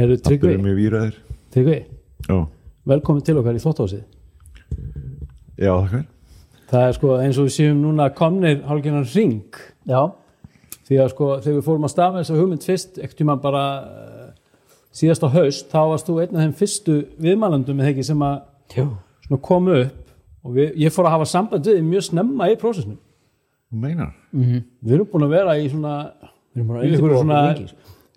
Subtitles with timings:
[0.00, 1.18] Herru Tryggvi, er mjög výraðir
[1.54, 1.76] Tryggvi,
[2.28, 2.36] Já,
[2.88, 4.02] velkomin til okkar í þóttásið
[5.60, 6.06] já þakkar
[6.70, 9.58] Það er sko eins og við séum núna komnir hálfgerðan ring
[9.90, 10.02] Já,
[10.86, 13.64] því að sko þegar við fórum að stafa þess að hugmynd fyrst ekkert tíma bara
[13.80, 14.28] uh,
[14.94, 19.40] síðast á haust, þá varst þú einn af þeim fyrstu viðmælandum eða ekki sem að
[19.42, 19.96] komu upp.
[20.40, 22.96] Og við, ég fór að hafa samband við þig mjög snemma í prósessinu
[23.70, 24.14] Þú meinar?
[24.32, 25.94] við erum búin að vera í svona
[26.54, 27.40] við erum bara í að einhverju undirbúa svona,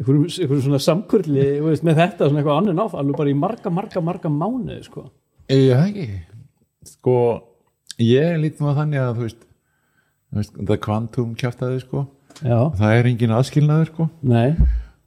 [0.02, 0.42] okkur lengi sko.
[0.44, 3.74] einhverju, einhverju svona samkurli veist, með þetta, svona eitthvað annir nátt alveg bara í marga,
[3.74, 5.06] marga, marga mánuði sko.
[5.52, 6.08] Já, ekki.
[6.88, 7.18] Sko,
[8.02, 9.46] ég lítum að þannig að þú veist,
[10.32, 12.06] þú veist það er kvantum kjaftaði sko.
[12.42, 14.10] Já, það er engin aðskilnaður sko.
[14.22, 14.56] Nei.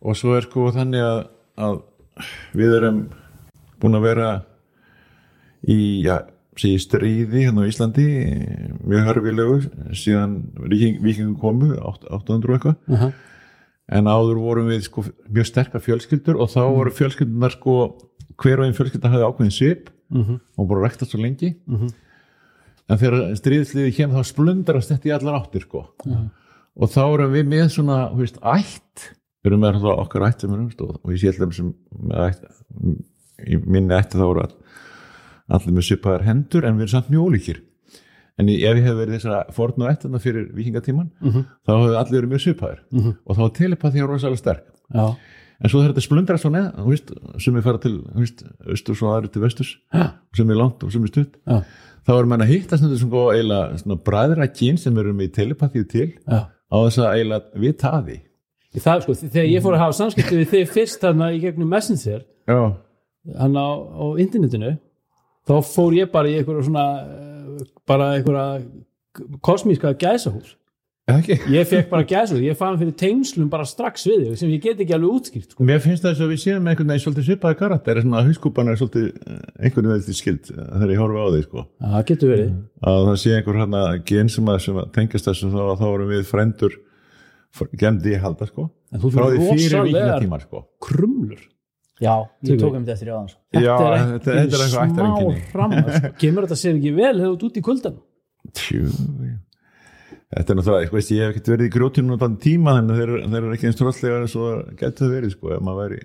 [0.07, 1.21] Og svo er sko þannig að,
[1.59, 1.83] að
[2.57, 3.03] við erum
[3.83, 4.31] búin að vera
[5.67, 6.21] í, já,
[6.57, 8.07] sé stríði hérna á Íslandi
[8.87, 9.57] mjög hörfilegu
[9.93, 10.39] síðan
[10.71, 12.79] viking, vikingum komu 800 og eitthvað.
[12.87, 13.11] Uh
[13.89, 17.77] en áður vorum við sko mjög sterkar fjölskyldur og þá voru fjölskyldunar sko
[18.43, 20.37] hver og einn fjölskylda hafði ákveðin svip Mhm.
[20.59, 21.57] og bara rektast svo lengi.
[22.87, 25.81] En þegar stríðsliði kemur þá splundrast þetta í allar áttir sko.
[26.77, 29.09] Og þá erum við með svona þú veist, ætt.
[29.43, 31.75] Við erum með okkar ætt sem erum og, og ég sé alltaf sem
[32.15, 32.45] ætt
[33.51, 34.55] í minni ætti þá voru all,
[35.59, 37.61] allir með svipaðar hendur en við erum samt mjög ólíkir
[38.37, 41.11] en ef ég hef verið þessara forn og ættina fyrir vikingatíman
[41.65, 42.85] þá hefur allir verið mjög svipaðir.
[43.25, 44.67] Og þá var telepatía rosalega sterk.
[44.95, 45.07] Já,
[45.61, 47.13] en svo þegar þetta splundrar svo neð þú veist,
[47.43, 47.95] sem við fara til
[48.69, 49.73] austur og aðri til vesturs
[50.37, 51.63] sem er langt og sem er stutt já,
[52.07, 56.45] þá erum menn að hitta svona bræðra kyn sem eru með telepatíu til já.
[56.47, 58.19] á þess að að því.
[58.77, 61.71] Í það, sko, þegar ég fór að hafa samskipti við þig fyrst þarna í gegnum
[61.73, 64.77] Messenger hann á, á internetinu
[65.49, 66.85] þá fór ég bara í einhverja svona
[67.89, 68.63] bara einhverja
[69.45, 70.55] kosmíska gæsahús.
[71.07, 71.37] Ekki?
[71.55, 74.81] Ég fekk bara gæsahús, ég fann fyrir tengslum bara strax við þig sem ég get
[74.83, 75.67] ekki alveg útskýrt sko.
[75.69, 78.73] Mér finnst það þess að við séum einhvern veginn svolítið svipaði karakter, svona að hauskúpan
[78.73, 79.37] er svolítið eh,
[79.69, 81.65] einhvern veginn skild eh, þegar ég horfa á því sko.
[81.79, 82.51] Já, það getur verið.
[82.91, 86.11] Að það sé einhver hérna gen sem að, sem að tengast þessu þá, þá erum
[86.17, 86.77] við frændur
[87.87, 88.67] gemdi ég halda sko.
[88.97, 90.65] Frá því fyrir rosalegar- vikingatímar sko.
[90.83, 91.47] krumlur
[92.03, 92.13] Já,
[92.45, 95.43] ég tók um þetta eftir í aðans Já, er þetta, þetta er eitthvað smá ættareinkenni.
[95.55, 96.11] hramma sko.
[96.23, 97.97] kemur þetta sér ekki vel hefur þú út í kuldan
[98.57, 98.83] Tjú,
[100.37, 103.01] þetta er náttúrulega, ég veist, ég hef ekkert verið í grjótinu náttúrulega tíma þannig að
[103.01, 105.83] þeir, eru- þeir eru ekki eins trölllega eins og það getur verið sko ef maður
[105.87, 106.01] væri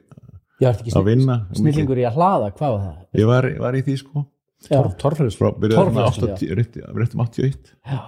[0.61, 2.97] Ég var ekki að vinna snillingur í að hlaða, hvað var það?
[3.17, 4.21] Ég var, var í því sko.
[4.67, 8.01] Torf, torfræðis frá byrjaði svona Torfhleðslu, 80, rétt, rétt um 81 Já,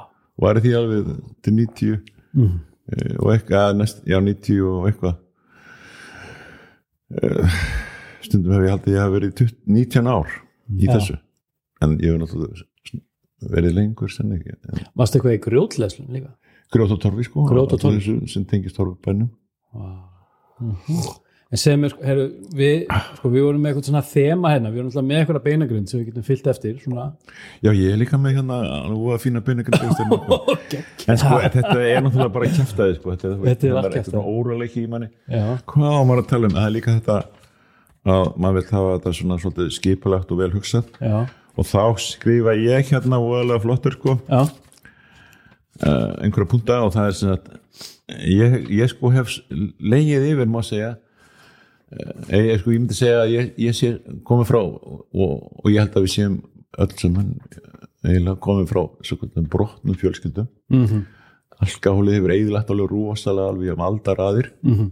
[0.45, 1.07] var í því alveg
[1.47, 1.95] til 90
[2.33, 2.51] Mhm.
[2.93, 5.15] eh, og eitthvað, nest, já 90 og eitthvað
[8.23, 10.29] stundum hef ég haldið að ég hef verið 20, 19 ár
[10.73, 10.93] í Já.
[10.95, 11.17] þessu.
[11.83, 12.69] En ég hef náttúrulega
[13.53, 14.53] verið lengur sem ekki
[14.95, 16.31] varst eitthvað í grjótleslum líka?
[16.73, 18.15] Grjót og torfi sko Grjót og torfi.
[18.31, 19.29] sem tengist torfbænum
[21.53, 22.23] en segð mér, sko, heru,
[22.57, 22.79] við,
[23.19, 25.99] sko, við vorum með eitthvað svona þema hérna, við vorum alltaf með eitthvað beinagrund sem
[25.99, 27.05] við getum fyllt eftir svona,
[27.61, 30.01] já ég er líka með hérna að fína beinagrind
[30.47, 30.81] okay.
[31.13, 33.13] en sko þetta er náttúrulega bara kæftæði sko.
[33.13, 35.11] Þetta, Þetta er allt svona óraleiki í manni.
[35.29, 37.21] Já, hvað á maður að tala um, það er líka þetta
[38.13, 40.89] að maður vil hafa þetta svona svolítið skipulagt og vel hugsað.
[40.99, 41.17] Já,
[41.53, 44.41] og þá skrifa ég hérna voðalega flottur sko já.
[45.85, 47.51] uh, einhverja punta og það er sem að
[48.33, 49.37] ég, ég sko hef
[49.79, 50.95] leigið yfir má segja
[52.29, 53.93] ég, sko, ég myndi segja að ég, ég sé
[54.27, 56.37] komið frá og, og ég held að við séum
[56.83, 57.33] öll sem hann
[58.03, 61.03] eiginlega komið frá svo kvöldum brotnum fjölskyldum mm -hmm.
[61.65, 64.89] alkahólið hefur eiginlegt alveg rosalega alveg um aldaraðir Mm -hmm.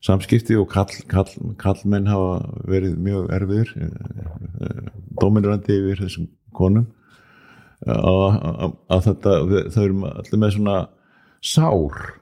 [0.00, 3.68] samskipti og kall, kall, kallmenn hafa verið mjög erfiðir
[5.20, 6.86] dominirandi yfir þessum konum
[7.86, 9.30] að þetta
[9.70, 10.88] þau eru allir með svona
[11.42, 12.18] sár.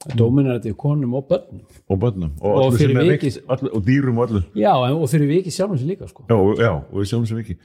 [0.00, 1.60] Þetta í konum og börnum.
[1.90, 2.30] Og börnum.
[2.40, 4.42] Og, Og sem vikið- veikt, öllu, og dýrum og öllu.
[4.56, 6.24] Já, og fyrir vikið sjálfum sér líka sko.
[6.28, 7.58] já, já, og við sjáum sem ekki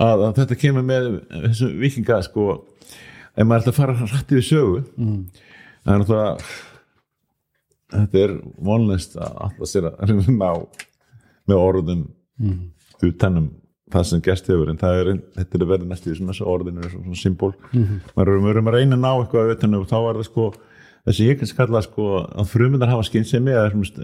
[0.00, 1.08] að, að þetta kemur með
[1.44, 2.64] þessum vikinga sko
[3.36, 5.18] ef maður ætla að fara rætti við sögu mm.
[5.84, 6.36] það er náttúrulega
[7.90, 8.34] þetta er
[8.70, 10.54] vonlist að alltaf sér að reyna
[11.50, 12.06] með orðum
[12.40, 12.70] Mm.
[13.04, 13.50] utanum
[13.90, 15.08] það sem gerst hefur en það er,
[15.38, 18.00] þetta er að verða næstu því sem orðin er svona symbol Mhm.
[18.16, 20.46] maður er, maður er að reyna að ná eitthvað utanum og þá er það sko
[21.06, 23.98] þessi ég kannski kalla sko að frumundar hafa skynsemi svona,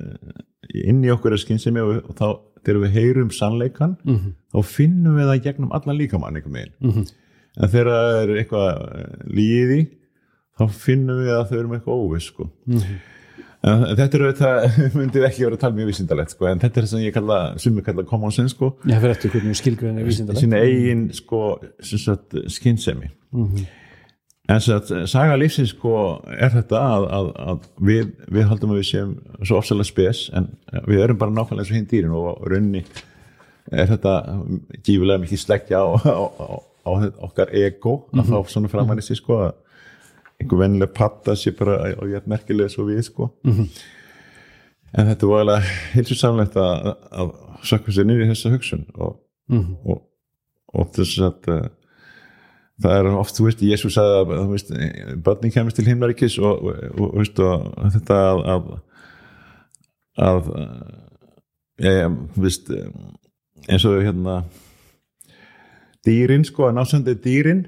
[0.75, 2.27] inn í okkur er skynsemi og, og þá
[2.65, 4.33] þegar við heyrum sannleikan Mhm.
[4.55, 7.07] þá finnum við það gegnum allan líkamann einhvern veginn Mhm.
[7.63, 9.81] en þegar það er eitthvað líði
[10.59, 12.51] þá finnum við að þau eru með eitthvað óviss sko.
[13.65, 13.97] Mhm.
[13.97, 16.91] þetta er auðvitað myndið ekki vera að tala mjög vísindalegt sko, en þetta er það
[16.93, 20.45] sem ég kalla, sem ég kalla common sense sko, ég fyrir eftir hvernig skilgræni vísindalega
[20.45, 21.41] sína eigin sko,
[21.81, 23.67] sem sagt, skynsemi Mhm.
[24.49, 28.79] en sem að saga lífsins sko er þetta að, að, að við, við haldum að
[28.83, 30.47] við séum svo ofsalega spes en
[30.87, 32.85] við erum bara nákvæmlega eins og hinn dýrin og á rauninni
[33.73, 34.13] er þetta
[34.87, 36.47] gífulega mikið sleggja á, á, á,
[36.87, 36.91] á
[37.27, 38.71] okkar ego að fá svona
[39.01, 39.55] í sig sko að
[40.41, 43.31] einhver vennileg patta sé bara og ég er merkilega svo við sko.
[44.97, 47.33] En þetta var alveg hilsusamlegt að, að
[47.67, 49.19] sökka sér í þessa hugsun og,
[49.85, 50.05] og,
[50.73, 51.67] og þess að uh,
[52.83, 54.73] það er oft, þú veist, Jésús sagði að þú veist,
[55.25, 56.67] börnin kemist til himnaríkis og,
[56.99, 57.41] og, veist,
[57.97, 58.69] þetta að að,
[60.27, 60.51] að
[61.81, 62.71] já, þú veist
[63.67, 64.37] eins og hérna
[66.07, 67.65] dýrin, sko, að násöndið dýrin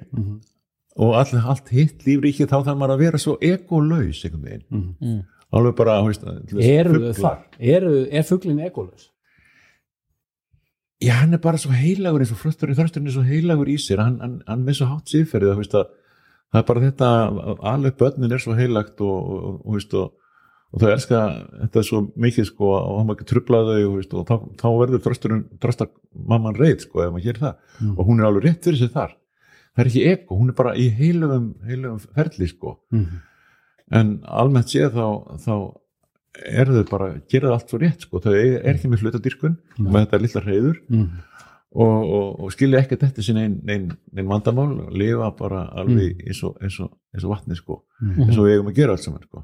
[0.98, 5.20] og all, allt hitt lífríkið þá þarf maður að vera svo egolaus einhvern veginn.
[5.54, 6.26] Alveg bara, þú veist,
[6.68, 7.38] Eru þau þar?
[7.76, 9.06] Eru, er fuglin egolus?
[10.98, 14.02] Já, hann er bara svo heilagur eins og frösturinn þrösturinn er svo heilagur í sér.
[14.02, 15.92] Hann, hann, hann með svo hátt síðferðið að, að,
[16.50, 20.34] það er bara þetta að alveg börnin er svo heilagt og, og, og, og,
[20.74, 21.22] og, þau elska
[21.62, 25.46] þetta svo mikið sko og hann má ekki trubla þau og, þá, þá verður þrösturinn
[25.62, 25.92] þröstar
[26.34, 27.64] mamman reyð sko ef maður gerir það.
[27.94, 29.14] Og hún er alveg rétt fyrir sig þar
[29.78, 32.74] það er ekki eko, hún er bara í heilugum, heilugum ferli sko.
[33.94, 35.06] En almennt séð þá,
[35.46, 35.54] þá
[36.58, 40.02] er þau bara, gera það allt svo rétt sko, þau er ekki með hlutadýrkun með
[40.04, 41.06] þetta lilla reyður Mm.
[41.72, 43.86] og, og, og skilja ekkert eftir sín einn ein,
[44.16, 48.38] ein vandamál og lifa bara alveg eins, og, eins, og, eins og vatni sko, eins
[48.38, 49.42] og við eigum að gera allt saman sko.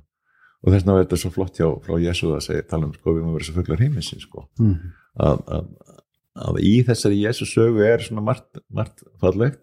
[0.65, 3.13] og þess vegna er þetta svo flott hjá frá Jésu að segja, tala um sko,
[3.17, 4.47] við að vera svo fuglar heimisinn sko.
[5.21, 5.67] að, að,
[6.49, 9.61] að í þessari Jésu sögu er svona margt, margt fallegt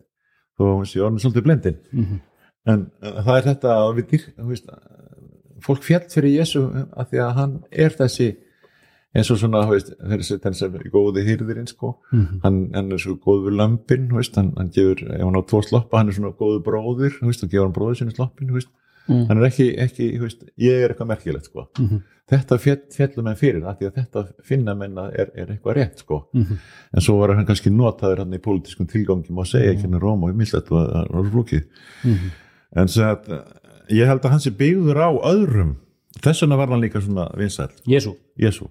[0.62, 4.48] þó að hún sé orðin svolítið blendin en, en það er þetta að við þú
[4.54, 4.72] veist,
[5.66, 8.32] fólk fjall fyrir Jésu að því að hann er þessi
[9.12, 11.98] eins og svona, veist, þessi þessi góði hýrðirinn, sko.
[12.46, 15.44] Hann, hann er svo góð við lömpin, þú veist, hann, hann gefur, ef hann á
[15.44, 18.62] tvo sloppa, hann er svona góðu bróðir, veist, og gefur hann bróður sinni sloppin, þú
[19.08, 21.68] veist, hann er ekki, ekki, veist, ég er eitthvað merkilegt, sko.
[22.32, 25.78] Þetta fjall, fjallum menn fyrir, að því að þetta finna menn að er, er eitthvað
[25.80, 26.22] rétt, sko.
[26.96, 30.06] En svo var hann kannski notaður hann í pólitískum tilgangi, má segja ekki hann er
[30.06, 31.64] Róma og Millet og það var flókið
[32.72, 33.32] en sem að
[33.92, 35.74] ég held að hann sé byggður á öðrum.
[36.22, 37.72] Þess vegna var hann líka svona vinsæll.
[37.88, 38.14] Jésu.
[38.40, 38.68] Jésu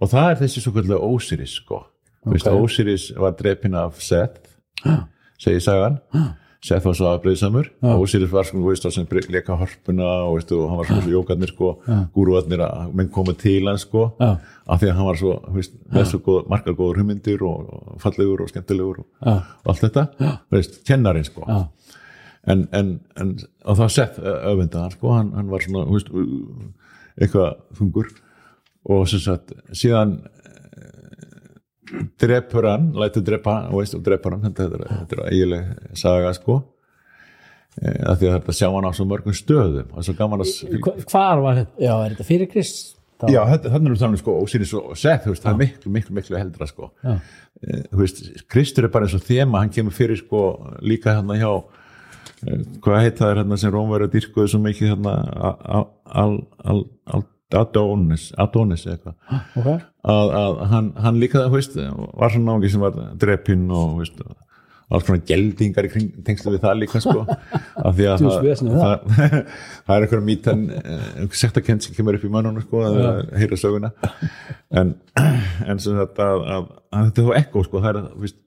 [0.00, 1.82] og það er þessi svo kallega Ósiris sko
[2.26, 2.52] okay.
[2.52, 4.56] Ósiris var drepin af Seth
[5.40, 6.00] segir sagan
[6.66, 7.68] Seth var svo afbreyðsamur
[8.02, 11.68] Ósiris var sko, sem leka harpuna og, veist, og hann var svona svo jókarnir sko.
[12.16, 14.08] Gúruarnir að menn koma til hann sko.
[14.18, 18.00] Af því að hann var svo veist, með svo góð, margar góður hugmyndir og, og
[18.02, 20.06] fallegur og skemmtilegur og, og allt þetta,
[20.50, 21.46] veist, kennarinn sko.
[22.46, 23.32] En, en, en
[23.66, 26.10] og það sett öfunda hann sko, hann, hann var svona veist,
[27.20, 28.10] eitthvað þungur.
[28.86, 30.20] Og sem sagt síðan
[32.18, 36.32] drepur hann, lætur drepa og veist, og drepur hann, þetta, er- þetta er eiginlega saga
[36.34, 36.56] sko
[37.82, 40.52] eh, af því að þetta sjá hann á svo mörgum stöðum og svo gaman að
[40.82, 41.74] Hva- Hvar var þetta?
[41.86, 42.92] Já, er þetta fyrir Krist?
[43.16, 46.36] Þá- Já, þetta- þannig er þannig sko, Ósýris og veist, það er miklu, miklu, miklu
[46.36, 46.90] heldra sko.
[47.04, 47.14] Já.
[47.64, 48.18] Eh, Þú veist,
[48.52, 50.42] Kristur er bara eins og þema, hann kemur fyrir sko
[50.82, 51.64] líka hérna hjá
[52.46, 55.86] eh, hvað heit það er hérna sem Rómverið dýrkuðu svo mikið hérna a- a-
[56.24, 59.14] al, al, al, Adonis, Adonis eitthvað
[59.54, 59.68] Ok.
[60.02, 64.18] að, að hann, hann líka það, veist, var svona náungi sem var drepinn og, veist,
[64.86, 67.22] alls konar geldingar í kring, tengslu við það líka, sko
[67.86, 69.36] af því að er það, það,
[69.86, 70.66] það er eitthvað mít en
[71.34, 73.14] sektakent sem kemur upp í mönnunum, sko að ja.
[73.42, 73.92] heyra söguna
[74.82, 74.94] en,
[75.70, 78.42] en sem þetta að, að, að þetta er ekko, sko, það er, veist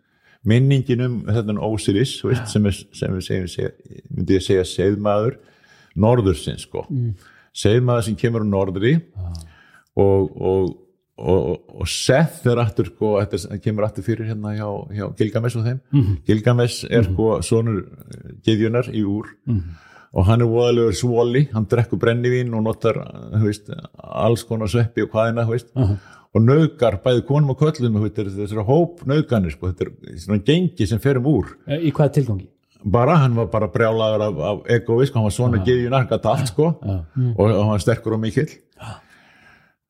[0.48, 3.74] minningin um þetta Ósiris, þú veist, sem, er, sem við segjum,
[4.16, 5.40] myndi ég segja segðmaður
[6.00, 7.12] norðursins, sko mm.
[7.56, 8.94] Segðmaður sem kemur á norðri
[10.00, 10.70] og, og,
[11.20, 15.66] og, og Seth er aftur sko, er- kemur aftur fyrir hérna hjá, hjá Gilgamesh og
[15.68, 15.80] þeim.
[16.28, 17.84] Gilgamesh er sko sonur
[18.46, 19.32] geðjunar í úr.
[20.10, 22.98] Og hann er voðalegur svoli, hann drekkur brennivín og notar
[23.36, 23.68] þú veist,
[24.02, 28.64] alls konar sveppi og hvaðina veist, og nauðgar bæði konum og köllum þetta er þessari
[28.66, 31.52] hóp nauðganir sko, þetta er svona gengi sem fer um úr.
[31.70, 32.48] Eh, Í hvaða tilgangi?
[32.86, 36.48] Bara, hann var bara brjálagur af, af egoisk, hann var svona geðjunar, hann gæti allt
[36.52, 38.50] sko og, og hann var sterkur og mikill.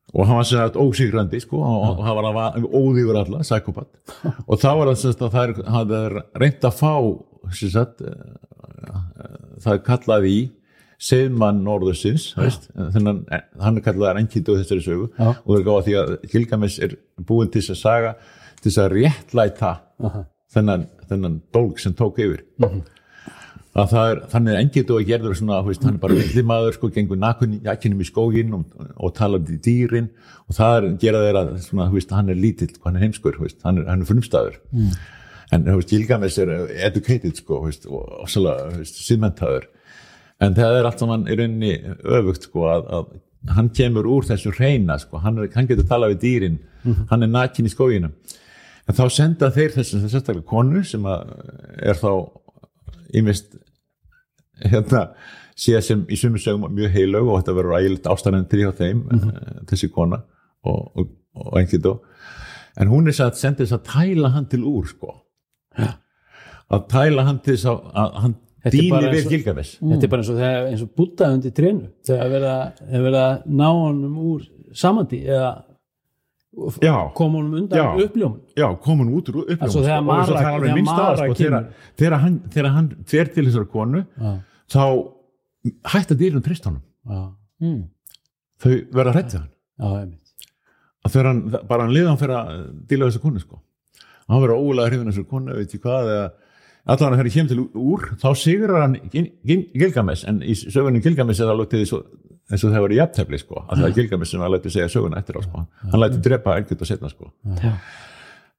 [0.09, 4.15] Og hann var sem sagt ósíkrandi sko og, hann var að va- óðífur alla, psykopat
[4.47, 6.93] og þá var það sem sagt að það er, hann er reynd að fá
[7.59, 8.95] sem sagt eh,
[9.61, 10.39] það er kallað í
[10.99, 15.05] seðmann norðursins veist, þennan, eh, hann er kallaðar enkind og þessari sögu.
[15.15, 15.29] Já.
[15.29, 16.97] og það er gáða því að Gilgamesh er
[17.29, 18.11] búin til þess að saga
[18.59, 19.71] til þess að réttlæta
[20.53, 22.43] þennan, þennan bólk sem tók yfir.
[23.79, 26.89] Að það er, þannig er engitt og gerður svona, veist, hann er bara villimaður sko,
[26.95, 28.65] gengur nakunum í skógin og,
[28.97, 30.09] og talar í dýrin
[30.49, 33.77] og það er gera þeirra, svona, veist, hann er lítill, hann er heimskur, veist, hann
[33.77, 34.57] er, er frumstæður.
[35.53, 36.55] En þú veist, Gilgamesh er
[36.89, 39.69] educated sko, og síðmentaður
[40.43, 41.73] en það er allt saman í rauninni
[42.17, 46.21] öfugt sko að, að hann kemur úr þessu reyna sko, hann, hann getur talað við
[46.25, 46.59] dýrin
[47.11, 48.13] hann er nakin í skóginum
[48.89, 52.11] en þá senda þeir þessu sérstaklega konu sem er þá
[53.19, 53.53] ímist
[54.59, 55.09] hérna
[55.59, 59.65] séð sem í sumum sögum mjög heilög og þetta verður ægilegt ástæðan hjá þeim, mm
[59.69, 60.23] þessi kona
[60.65, 61.99] og, og, og einhvern
[62.79, 65.15] en hún er að senda þess að tæla hann til úr sko.
[65.77, 65.93] Ja.
[66.73, 68.35] að tæla hann til þess að, að hann
[68.73, 69.79] dýni við Gilgamesh.
[69.79, 74.17] Þetta er bara eins og, eins og búta undir trénu þegar verið að, ná honum
[74.33, 75.51] úr samandi eða
[76.81, 76.95] Já.
[77.15, 77.87] koma honum undan Já.
[78.05, 81.33] uppljómun já, komin út úr uppljóma Altså, þegar Mara- það er alveg minnst aða sko,
[81.97, 84.33] þegar, hann, fer til þessar konu Já.
[84.69, 84.83] þá
[85.93, 86.81] hætta dýrun trist honum
[87.61, 87.83] Mm.
[88.61, 89.41] þau verða hrætt við
[89.79, 90.13] hann
[91.05, 94.41] að þegar hann, bara hann liða hann fyrir að díla þessar konu sko og hann
[94.43, 96.31] verður ólega hrifin þessar konu, veit ég hvað eða
[96.87, 101.01] allan þegar hann kemur til úr þá sigrar hann Gil- Gil- Gilgamesh en í sögunum
[101.03, 102.03] Gilgamesh er það alveg til því svo
[102.49, 103.63] eins og það var í jafntefli sko.
[103.67, 105.65] Að það er Gilgamesh sem hann lætur segja söguna eftir á sko.
[105.91, 107.29] Hann lætur drepa einhvern og setna sko.
[107.61, 107.73] Já.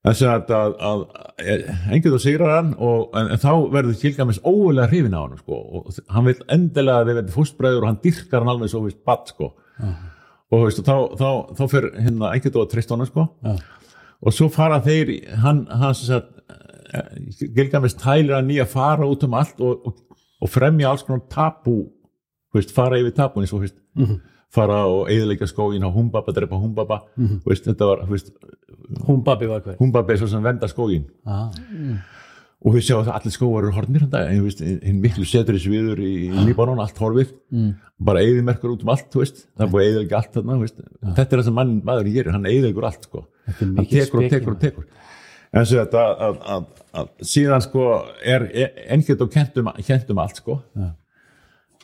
[0.06, 1.02] þess að, að, að,
[1.42, 5.36] að einhvern og sigrar hann og, en, en þá verður Gilgamesh ólega hrifin á hann
[5.42, 5.58] sko.
[5.80, 9.02] Og hann vil endilega að þeir verði fústbræður og hann dyrkar hann alveg svo vist
[9.10, 9.50] badd sko.
[10.50, 11.28] Og veist, þá, þá,
[11.58, 13.28] þá fyrir hérna einhvern og trist honum sko.
[13.46, 13.56] Já.
[14.20, 16.34] og svo fara þeir hann, hann sem sagt
[16.92, 21.78] eh, Gilgamesh tælir að fara út um allt og, og, og fremja alls konar tabú
[22.54, 23.76] veist, fara yfir tabúin svo, veist,
[24.50, 27.02] fara og eðilegja skógin á Humbaba, drepa Humbaba.
[27.46, 28.32] Veist, þetta var veist,
[29.06, 29.76] Hún babi var hver?
[29.78, 31.52] Humbaba er svo sem venda skógin ah.
[32.60, 36.46] og við sjáum að allir skóar eru veist, hinn miklu setur þessu viður í, í
[36.48, 37.30] Líbanon, allt horfið.
[38.00, 40.82] Bara eðimerkur út um allt, það er búið að eðilegja allt þarna, veist.
[41.04, 43.24] Þetta er það sem mann, maður gerir, hann eðilegur allt sko.
[43.60, 44.88] Hann tekur og tekur og tekur.
[45.50, 46.66] En svo þetta að, að, að,
[47.00, 47.86] að síðan sko
[48.34, 48.46] er
[48.94, 50.60] ennkjöld og kentum, kentum allt sko.
[50.78, 50.90] Já.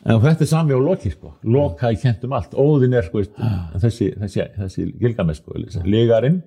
[0.06, 1.32] En þetta er sami á Loki sko.
[1.42, 3.34] Loka í kentum allt, Óðinn er sko, veist,
[3.82, 6.42] þessi, þessi, þessi Gilgamesh sko, legarinn,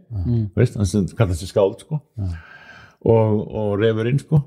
[0.55, 1.99] veist, hann kallast sig skáld sko.
[2.99, 4.41] Og, og refurinn sko.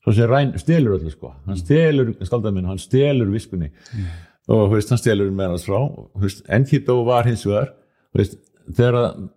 [0.00, 1.34] Svo sem ræn, stelur öllu sko.
[1.46, 3.68] Hann stelur skaldaminn, hann stelur viskunni.
[4.48, 5.82] Og þú veist, hann stelur með hans frá.
[6.56, 7.74] Enkido var hins vegar
[8.16, 8.38] veist,
[8.70, 9.28] þegar að,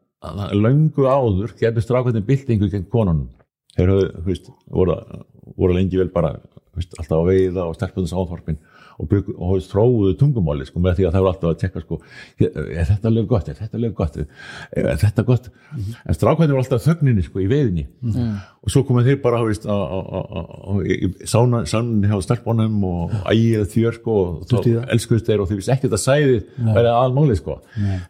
[0.56, 3.30] löngu áður gefið strákvæðin byltingu gegn konunum.
[3.76, 4.96] Þeir höfðu, veist, voru,
[5.58, 6.36] voru lengi vel bara,
[6.78, 8.60] veist, alltaf að veiða og stelpunins áþorpin
[9.00, 12.00] og, bygg, og þróuðu tungumáli, sko, með því að það voru alltaf að tekka, sko,
[12.44, 15.50] er þetta lög gott, er þetta lög gott, er þetta gott?
[15.74, 17.86] En strákvæðin voru alltaf þögninni, sko, í veiðinni.
[18.64, 19.42] Og svo komið þeir bara,
[21.28, 25.98] sána hjá stelpunum og ægir þjör, sko, og þá elskuðist þeir og þeir vissi ekkert
[25.98, 27.60] að sæði verið aðalmálið, sko.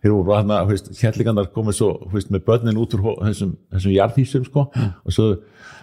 [0.04, 3.96] Þeir voru hérna, þú veist, hérlíkandar komið svo, veist, með börnin út úr þessum, þessum
[3.98, 5.30] jarðhýsum, sko og svo,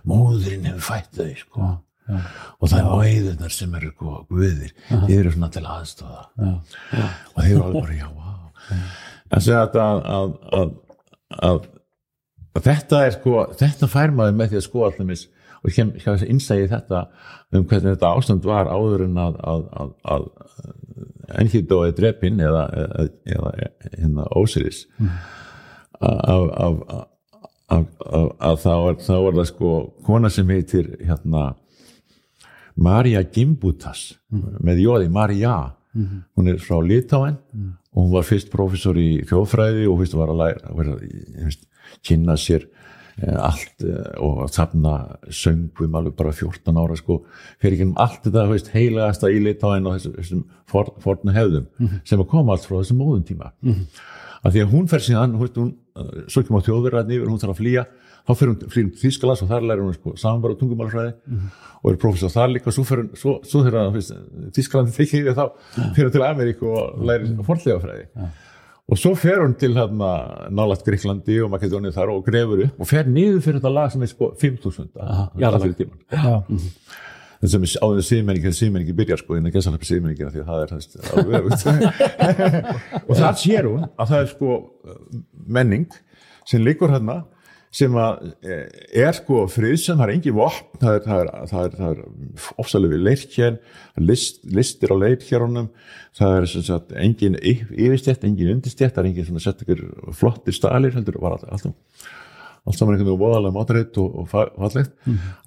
[0.08, 1.76] móðurinn hefur fætt þau, sko
[2.10, 7.50] og það er væðunar sem eru sko, guðir, þið eru svona til aðstofa og þeir
[7.50, 8.30] eru alveg bara, já, vá.
[9.30, 10.72] En þetta að, að, að,
[11.50, 11.68] að,
[12.64, 15.28] þetta er sko, þetta fær maður með því að sko allir mis
[15.60, 17.02] og kem, þess að innsægi þetta
[17.52, 19.36] um hvernig þetta ástand var áður en að,
[21.76, 23.52] og drepin eða, eða, eða
[23.98, 24.84] hérna Ósiris
[26.00, 26.80] af, af,
[27.70, 27.88] af,
[28.40, 29.74] að þá var það sko
[30.06, 31.50] kona sem heitir hérna
[32.76, 35.54] Marja Gimbutas með jóði Marja
[36.36, 37.38] hún er frá Litáen
[37.90, 41.00] og hún var fyrst professor í þjóðfræði og fyrst var að læra var að,
[41.46, 41.66] fyrst,
[42.06, 42.68] kynna sér
[43.18, 44.94] eh, allt eh, og að safna
[45.26, 47.24] söngum alveg bara 14 ára sko.
[47.58, 51.66] Fyrir ekki um allt þetta veist, heilegasta í Litáen og þessum, þessum for, fornu hefðum
[52.04, 53.50] sem að koma allt frá þessum móðum tíma
[54.44, 55.72] að því að hún fer síðan hún, hún,
[56.30, 57.86] svo ekki má þjóðverðarni yfir, hún þarf að flýja
[58.30, 61.12] þá fer hún til Þýskalands og þar lærir hún sko, samanbar og tungumálfræði
[61.80, 62.68] og er professor þar líka.
[62.70, 63.98] Og svo, fer hún- svo, svo þegar að
[64.56, 65.44] Þýskalandi þykir yfir þá
[65.96, 68.06] fer hún til Ameríku og lærir fornlegafræði
[68.90, 73.04] og svo fer hún til nálægt Gríklandi og Makedónið þar og grefur upp og fer
[73.06, 74.88] niður fyrir þetta lag sem er sko 5000
[75.38, 75.62] jarðlag.
[75.62, 76.42] fyrir tíman Já.
[77.40, 80.58] þetta sem er áður síðmenningi þegar síðmenningi byrjar sko innan gesalöpi síðmenningina því að það
[80.64, 80.70] er
[81.14, 81.46] alveg
[83.08, 84.58] og það sér hún að það er sko
[85.46, 85.86] menning
[86.50, 87.20] sem liggur hérna
[87.70, 88.64] sem að eh,
[89.04, 93.58] er sko friðsam, það er engin vopn það er, er, er, er ofsalega við leirkjær,
[94.02, 95.68] list, listir á leirkjærunum,
[96.18, 99.84] það er sem sagt, engin yf- yfirstjætt, engin undirstjætt það er engin svona sett ykkur
[100.18, 102.16] flottir stalir heldur var alltaf, alltaf
[102.68, 104.90] allt saman einhvern veginn voðalega mátareitt og, og fa- fallegt.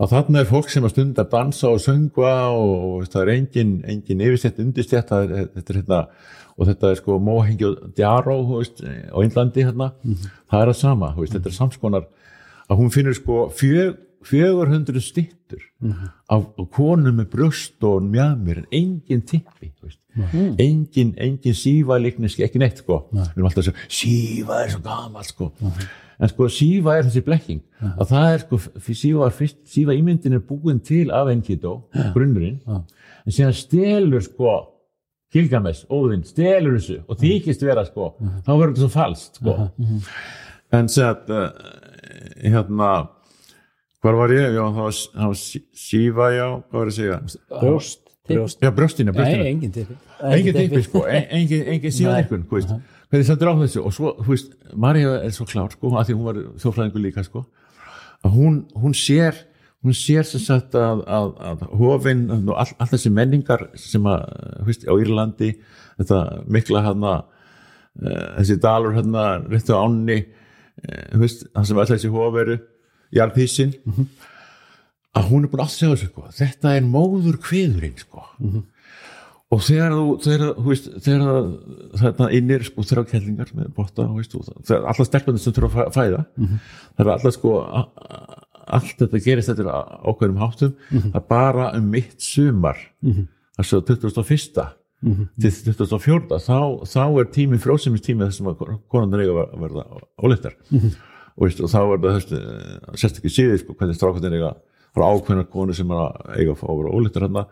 [0.01, 3.32] Að þarna er fólk sem að stunda að dansa og söngva og, og það er
[3.36, 6.00] engin, engin yfirstjætt undirstjætt það er, þetta er hérna
[6.57, 9.91] og þetta er sko Mohengi og Djaró á Índlandi hérna.
[10.50, 12.07] Það er það sama, þú veist, þetta er samskonar
[12.69, 13.93] að hún finnur sko fjö,
[14.24, 15.60] 400 stittur
[16.31, 20.00] af, af konum með brjóst og mjamir en engin tippi þú veist.
[20.62, 23.01] engin, engin sífa líkniski, ekki neitt sko.
[23.12, 25.50] Við erum alltaf að segja, sífa er svo gamalt sko.
[26.24, 27.62] En sko sífa er þessi blekking.
[27.98, 28.60] Að það er sko,
[28.93, 31.81] sífa, var fyrst, sífa ímyndin er búin til af Enkidó
[32.13, 34.53] grunnurinn, en síðan stelur sko
[35.34, 38.12] Gilgamesh, Óðinn, stelur þessu og þykist vera sko,
[38.46, 39.56] þá verður þetta svo falskt sko.
[40.74, 41.50] En sér að uh,
[42.44, 42.92] hérna
[44.04, 45.36] hvar var ég, já það var, það
[45.84, 47.20] sífa já, hvað var ég að segja?
[47.60, 48.00] Brjóst.
[48.24, 49.96] Já brjóstina, Nei, brjóstina engin tippi.
[50.24, 50.82] engin tippi.
[50.86, 52.70] sko, en- engin, engin síðan þú veist,
[53.12, 53.82] hvernig stendur á þessu?
[53.84, 57.24] Og svo, þú veist, Marja er svo klár sko, af því hún var þjófræðingur líka
[57.28, 57.44] sko
[58.24, 59.42] að hún, hún sér
[59.84, 64.25] hún sér sem sagt að, að, að hofinn og all, all þessi menningar sem að,
[64.62, 65.50] þú veist, á Írlandi
[66.00, 66.20] þetta
[66.56, 70.20] mikla hérna uh, þessi dalur hérna réttu á ánni
[71.13, 72.56] þú veist, það sem alltaf þessi hof eru
[73.13, 73.74] jarðhísin
[75.13, 76.24] að hún er búin að segja þessu sko.
[76.34, 78.24] þetta er móður kviðurinn sko.
[79.54, 81.44] og þegar þú þegar, þú veist, þegar
[82.02, 85.86] þetta innir sko þrjá kellingar með botta þú veist, og þegar allar stelpunir sem þurfa
[85.86, 86.24] að fæða.
[86.40, 89.77] Það er allar sko a- a- allt þetta gerist þetta
[90.08, 92.79] ákveðnum háttum það er bara um mitt sumar.
[93.58, 94.67] Þess að 21.
[95.43, 96.38] til 24.
[96.39, 99.84] þá, þá er tími frósimistími þessum að konan er eiga að verða
[100.24, 100.55] óleittar
[101.36, 102.39] og, veist, og þá er það þessi,
[103.01, 104.53] sérstaklega síðið sko, hvernig strákvæðin eiga
[104.93, 106.05] eru ákveðna konu sem að
[106.38, 107.43] eiga að að vera óleittar hérna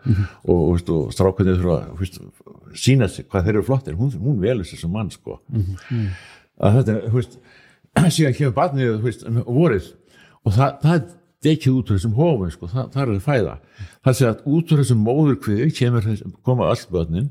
[0.46, 3.96] og, og, og strákvæðin þurfa að sína sig hvað þeir eru flottir.
[3.98, 5.40] Hún, hún velur sér sem mann sko.
[6.62, 7.38] að þetta er, þú veist
[8.16, 9.90] síðan kemur barnið, þú veist, vorið
[10.46, 11.04] og það, það er
[11.42, 13.54] dekið út úr þessum hófum, sko, það, það er að fæða.
[14.02, 16.10] Það sé að út úr þessum móðurkviði kemur
[16.46, 17.30] koma all börnin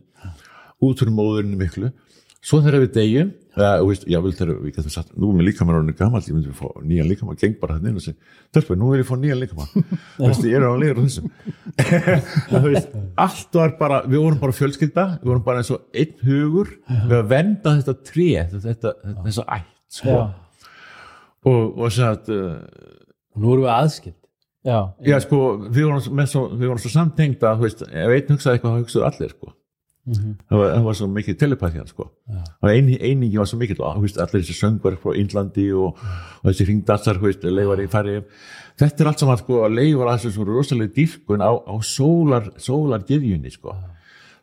[0.81, 1.91] út úr móðurinu miklu.
[2.41, 5.47] Svo þegar við degjum þú veist, já, vil þegar við getum sagt, nú er mér
[5.49, 8.29] líkamann orðinu gamall, ég myndi að fá nýjan líkamann geng bara hann inn og segja,
[8.55, 9.87] þörfum, nú vil ég fá nýjan líkamann
[10.21, 11.27] veist, ég er á líður á þessum
[12.53, 16.15] þú veist, allt var bara við vorum bara fjölskylda, við vorum bara eins og einn
[16.29, 16.71] hugur.
[16.87, 18.95] Við að venda þetta tré þetta, þetta,
[19.27, 20.17] þessa ætt sko.
[21.51, 22.33] og, og sem að
[23.31, 24.17] uh, Nú erum við aðskild.
[24.61, 24.77] Já.
[25.01, 25.39] Já, sko,
[25.73, 28.75] við vorum, með svo, við vorum svo samtengd að, þú veist, ef einn hugsaði eitthvað,
[28.75, 29.53] þá hugsaðu allir, sko.
[30.11, 32.05] það, var, það var svo mikið telepatía, sko.
[32.61, 36.03] Var ein, einingi var svo mikið, þú veist, allir þessi söngvar frá Índlandi og,
[36.41, 38.19] og þessi ringdansar, þú veist, leifar í færi.
[38.81, 43.55] Þetta er allt saman, sko, leifar að þessu svo rosalega dýrkun á, á sólar, sólargyðjunni,
[43.57, 43.73] sko.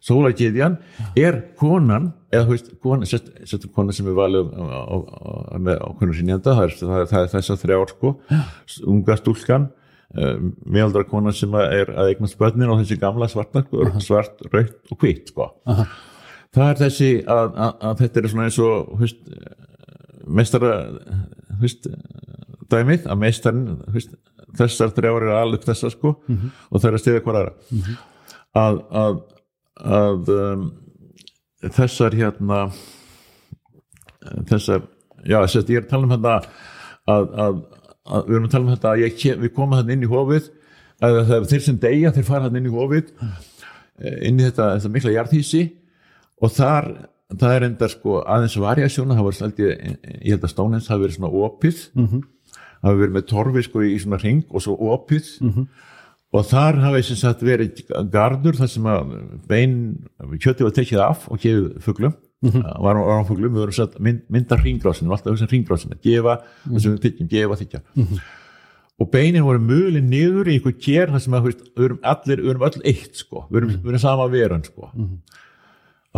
[0.04, 0.76] Sólargyðjan
[1.18, 4.52] er konan, eða þú veist, konan, sett, sett konan sem er valið
[5.58, 8.12] með ákveðnum sinjanda, það er, það er, það er þess að þrjár, sko,
[8.94, 9.66] unga stúlkan,
[10.14, 13.64] um, meðaldra konan sem er að eignast börnin og þessi gamla svarta,
[14.04, 15.50] svart, rautt og hvitt sko.
[16.54, 19.18] það er þessi að, að, að þetta er svona eins og hvist,
[20.28, 20.72] meistara
[21.58, 21.88] hvist,
[22.72, 24.14] dæmið að meistarinn hvist,
[24.58, 27.52] þessar þrjár er alveg þessar sko og það er að stiða hver aðra.
[28.58, 29.18] Að, að,
[29.78, 30.62] að um,
[31.74, 32.60] þessar hérna
[34.48, 34.86] þessar
[35.24, 36.36] já, sérst, ég er að tala um þetta
[37.08, 37.60] að, að,
[38.08, 40.50] að við erum að tala um þetta að ég, við komum hann inn í hofið
[41.04, 44.94] að þeir sem deyja, þeir fara hann inn í hofið eh, inn í þetta, þetta
[44.94, 45.62] mikla jarðhísi
[46.42, 46.90] og þar
[47.28, 49.86] það er enda sko aðeins variasjóna það var held ég,
[50.24, 51.82] ég held að Stónens hafi verið svona opið
[52.82, 55.28] hafi verið með torfi sko í svona ring og svo opið
[56.34, 59.14] og þar hafi sem sagt verið gardur þar sem að
[59.48, 59.76] bein
[60.36, 62.16] kjöti var tekið af og gefið fuglum.
[62.38, 66.36] Var, var á fuglum, við vorum sagt mynd, mynda ringrásin, alltaf þessum ringrásin gefa,
[66.68, 67.80] þessum við þykjum, gefa, þykja
[68.98, 72.42] og beinin voru mölin niður í einhver kér þar sem að veist, við erum allir,
[72.42, 74.90] við erum öll eitt sko, við erum, við erum sama veran sko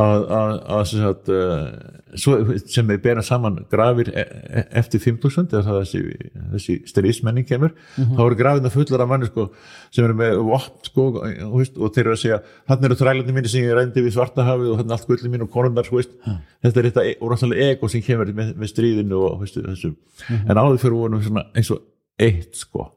[0.01, 5.53] að, að, að sem, sagt, uh, sem við berum saman grafir e e eftir 5000
[5.53, 7.75] eða það þessi, þessi strísmenning kemur
[8.17, 9.47] þá eru grafirna fullar af manni sko,
[9.95, 13.53] sem eru með vopn sko, og, og þeir eru að segja, þannig eru þrælandi mínu
[13.53, 16.17] sem ég reyndi við svartahafið og þannig allt gullin mín og konundar veist,
[16.65, 19.95] þetta er þetta e- úrvannslega ego sem kemur með, með stríðinu og veist, þessu.
[20.41, 21.85] En áður fyrir vorum eins og
[22.21, 22.91] eitt sko.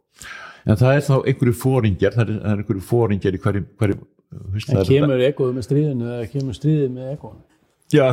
[0.64, 4.04] En það er þá einhverju fóringjar það er, það er einhverju fóringjar í hverjum, hverjum
[4.74, 7.42] En kemur ekoðu með stríðinu eða kemur stríðið með ekoðu?
[7.94, 8.06] Já,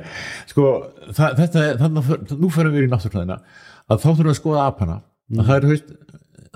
[0.50, 0.66] sko,
[1.12, 3.38] það, þetta er, þannig að nú fyrir við í náttúrfræðina
[3.86, 4.98] að þá þurfum við að skoða apana
[5.36, 5.90] að það er, veist,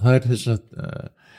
[0.00, 1.35] það er þess að uh,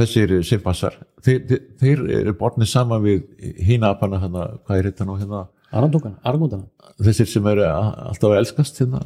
[0.00, 3.24] þessir simpansar þeir, þeir, þeir eru bornið saman við
[3.66, 6.92] hína apana, hérna, hvað er þetta nú hérna, Arandungan, Arangundana.
[7.00, 9.02] þessir sem eru alltaf að elskast hérna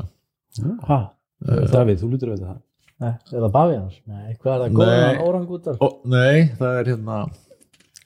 [0.88, 0.98] Hæ?
[1.44, 2.60] Davíð, þú lítur að veit það.
[3.02, 3.96] Nei, er það bavíðans?
[4.06, 4.76] Nei, hvað er það?
[4.78, 5.80] Góðan órangútar?
[5.82, 7.16] Ó, nei, það er hérna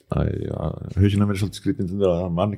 [0.09, 1.63] hausina er svolítið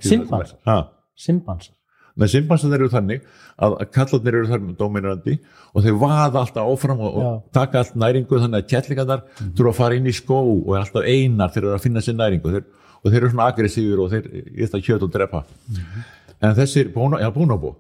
[0.08, 0.58] Simpansar?
[0.68, 0.80] Ha,
[1.20, 1.78] Simpansar?
[2.20, 3.22] Nei, simpansar eru þannig
[3.64, 5.38] að kallarnir eru þar dominirandi
[5.72, 9.54] og þeir vaða alltaf áfram og, og taka allt næringu þannig að kettlingarnar mm.
[9.56, 12.04] þurfa að fara inn í skó og er alltaf einar þegar þeir eru að finna
[12.04, 12.52] sér næringu.
[12.52, 12.66] Þeir,
[13.00, 14.28] og þeir eru svona aggressífur og þeir
[14.60, 15.46] geta kjöt og drepa.
[16.42, 17.78] En þessir, bóna, já, bónabó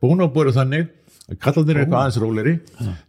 [0.00, 0.88] bónabó eru þannig
[1.30, 2.54] að kallarnir eru eitthvað aðeins róleri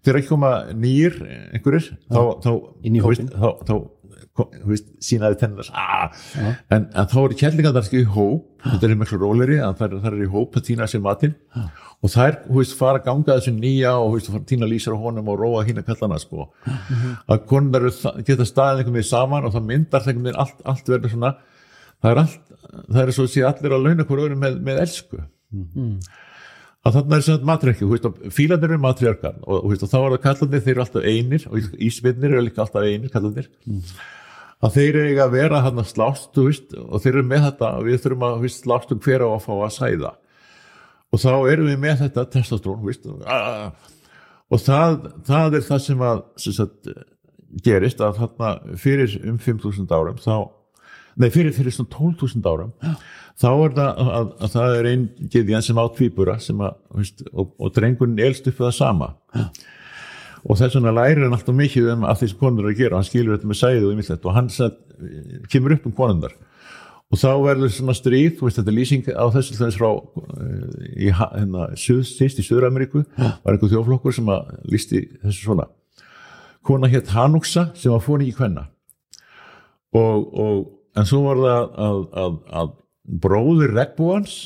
[0.03, 1.15] þegar ekki koma nýr
[1.55, 2.51] einhverjir þá, þá,
[3.31, 3.75] þá, þá
[5.03, 6.09] sínaði tennir ah!
[6.69, 10.15] en, en þá eru kettlingarnar ekki í hóp þetta er miklu róleri að þær, þær
[10.15, 11.33] eru í hóp að týna sér matinn.
[12.01, 15.39] Og þær þú veist, fara að ganga þessu nýja og týna lýsar á honum og
[15.41, 16.49] róa hína kallana sko.
[17.27, 17.87] að konar
[18.25, 21.35] geta staðið einhvern veginn saman og það myndar einhvern veginn allt, allt verður svona
[22.01, 22.51] það er, allt,
[22.89, 25.23] það er svo að sé allir að launa hver öðrum með, með elsku.
[26.81, 30.63] Að þarna er sem matriarki fílandir eru matriarkar og, og, og þá er það kallandir,
[30.65, 33.51] þeir eru alltaf einir og ísvinnir eru líka alltaf einir kallandir
[34.61, 37.87] að þeir eiga að vera hann að slást veist, og þeir eru með þetta og
[37.87, 40.11] við þurfum að veist, slást um hver á að fá að sæða.
[41.11, 43.71] Og þá erum við með þetta testosterón þú veist, ah,
[44.51, 44.97] og það,
[45.27, 46.91] það er það sem að sem sagt,
[47.65, 50.35] gerist að þarna fyrir um 5.000 árum þá
[51.19, 52.69] Nei, fyrir, fyrir svona 12.000 árum
[53.41, 56.77] þá er það að, að, að það er einn geðjan sem á tvíbura sem að,
[57.33, 59.09] og, og drengurinn elst upp það sama
[60.41, 62.97] og þess vegna lærir hann alltaf mikið um að því sem konur eru að gera,
[62.97, 64.79] hann skilur þetta með sæðu og ymmislegt og hann satt,
[65.51, 66.37] kemur upp um konundar
[67.11, 71.11] og þá verður svona stríð, veist þetta er lýsing á þessu þess frá uh, í
[71.17, 75.67] hérna, suð, síst í Suður-Ameríku var einhver þjóflokkur sem að lýsti þessu svona.
[76.63, 78.69] Kona hétt Hanuksa sem var fóni í kvenna.
[79.97, 80.61] Og, og
[80.95, 82.73] en svo var það að, að, að
[83.25, 84.37] bróðir regnbúans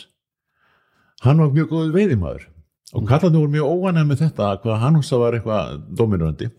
[1.25, 2.47] hann var mjög góður veiðimaður
[2.95, 6.49] og kallarnir voru mjög óanæg með þetta hvað Hanuksa var eitthvað dominurandi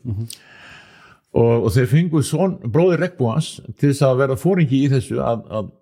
[1.37, 5.43] og, og þeir fengu son, bróðir regnbúans til þess að vera fóringi í þessu að,
[5.49, 5.73] að,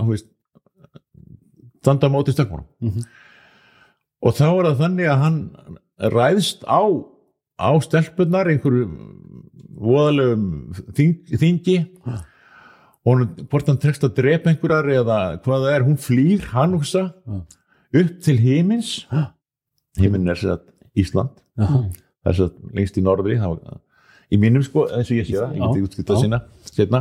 [0.00, 0.28] að veist
[1.80, 3.00] standa móti stökkunum
[4.20, 5.40] og þá er það þannig að hann
[6.10, 6.82] ræðst á
[7.60, 8.88] á stelpunnar einhverju
[9.80, 10.46] voðalegum
[10.96, 11.76] þing, þingi.
[13.00, 16.76] Og hún, hvort hann tekst að drepa einhverjar eða hvað það er, hún flýr hann
[16.76, 17.06] hugsa
[18.00, 18.90] upp til himins
[19.98, 20.66] himinn er sér að
[21.00, 21.40] Ísland.
[21.58, 23.38] Það er sér að lengst í norðri.
[23.40, 23.80] Var,
[24.30, 26.22] í mínum sko, eins og ég sé það ég geti útskiptað Já.
[26.24, 27.00] sína setna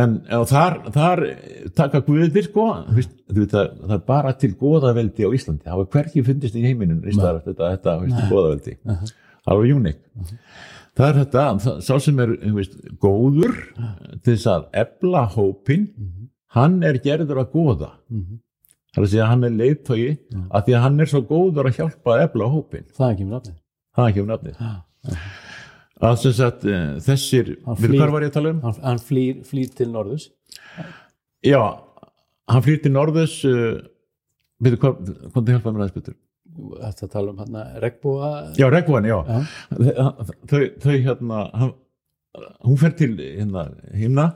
[0.00, 1.22] en, þar, þar
[1.78, 5.88] taka guðir sko veist, veit, það, það er bara til goðaveldi á Íslandi, það var
[5.96, 8.76] hverki fundist í heiminum þetta, þetta, þetta veist, goðaveldi.
[9.40, 10.00] Það var unik.
[11.00, 13.56] Það er þetta, það, sá sem er veist, góður
[14.20, 15.88] til þess að ebla hópin
[16.54, 17.90] hann er gerður að goða
[18.90, 20.08] það er að segja að hann er leiðtogi
[20.50, 23.26] að því að hann er svo góður að hjálpa að ebla hópin það er ekki
[23.28, 23.56] með nafnið
[23.96, 24.64] það er ekki um nafnið
[26.00, 28.60] að sem sagt eh, þessir, við hvað var ég að tala um?
[28.64, 30.30] hann, hann flýr, flýr til norðus
[31.44, 31.60] Já,
[32.52, 33.78] hann flýr til norðus uh,
[34.60, 36.18] veitu hvað, hvað þið hjálpaði mér aðeins betur?
[36.80, 39.18] þetta tala um hann að regnbúa Já, regnbúan, já.
[39.28, 39.38] Já.
[40.50, 41.72] Þau, þau hérna, hann,
[42.38, 43.64] hún fer til hérna,
[43.96, 44.26] himna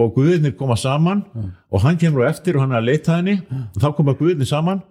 [0.00, 1.24] og guðirnir koma saman
[1.70, 3.36] og hann kemur á eftir og hann er að leita henni.
[3.74, 4.82] Og þá koma guðirnir saman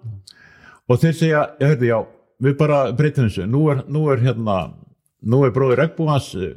[0.87, 1.99] og þeir segja, já, heyrðu, já,
[2.43, 4.57] við bara breytum þessu, nú er, nú er hérna,
[5.23, 6.51] nú er bróðir regnbúans uh,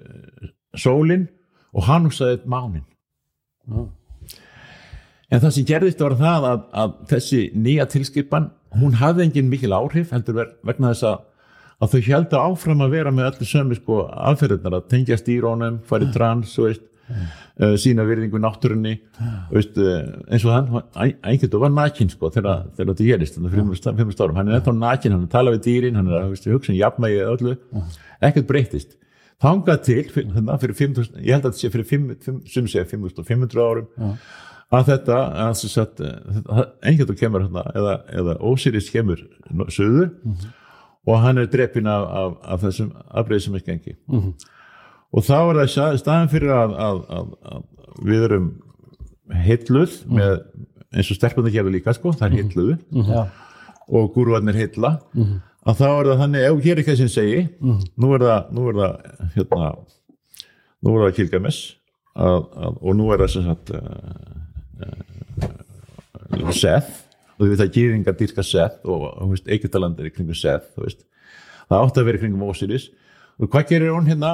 [0.76, 1.28] sólin
[1.72, 2.84] og hann hugsaði mánin.
[5.26, 9.72] En það sem gerðist var það að, að þessi nýja tilskipan, hún hafði engin mikil
[9.74, 11.24] áhrif, heldur ver, vegna þess að,
[11.82, 16.06] að þau heldur áfram að vera með öllu sömu sko aðferðirnar að tengja stýrónum, fara
[16.06, 18.94] í trans, veist, uh, sína virðingu náttúrunni,
[19.52, 19.98] veist, uh,
[20.32, 20.70] eins og hann,
[21.20, 23.52] einhvern var nakin sko þegar, þetta gerist, þannig
[24.24, 26.80] árum, hann er ennþá nakin, hann að tala við dýrin, hann er að hugsa um
[26.80, 27.56] jafnmægi eða öllu,
[28.30, 28.96] ekkert breytist.
[29.44, 32.68] Þangað til, fyrir, þarna, fyrir 5.000, ég held að þetta sé fyrir 5, 5, sem
[32.72, 34.14] segja 5.500 árum,
[34.72, 39.20] að þetta að sagt, einhvern veginn kemur hérna, eða, eða Ósiris kemur
[39.52, 40.08] no- suður
[41.06, 43.96] og hann er drepinn af, af, af þessum afbreyðið sem ekki engi
[45.16, 48.48] og þá er það sta- staðan fyrir að, að, að, að við erum
[49.46, 50.32] heilluð með,
[50.96, 52.74] eins og stelpunni gerðu líka sko, það er heilluðu.
[53.10, 53.22] Já,
[53.88, 54.90] og gúruarnir heilla.
[55.66, 57.40] Að þá er það þannig, ef hér er ekki sem segi
[57.98, 58.92] nú er það nú er það
[59.34, 59.70] hérna,
[60.86, 61.58] nú er það Kilgames
[62.14, 63.80] að, að, og nú er það sem sagt uh,
[64.86, 67.05] uh, Seth
[67.36, 71.04] þú veit að gýringar dýrka Seth og veist, er í kringum Seth veist,
[71.68, 72.90] það átti að vera í kringum Osiris.
[73.36, 74.30] Og hvað gerir hún hérna?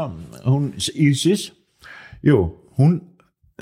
[0.47, 1.49] Hún Ísis
[2.23, 2.45] jú,
[2.79, 3.01] hún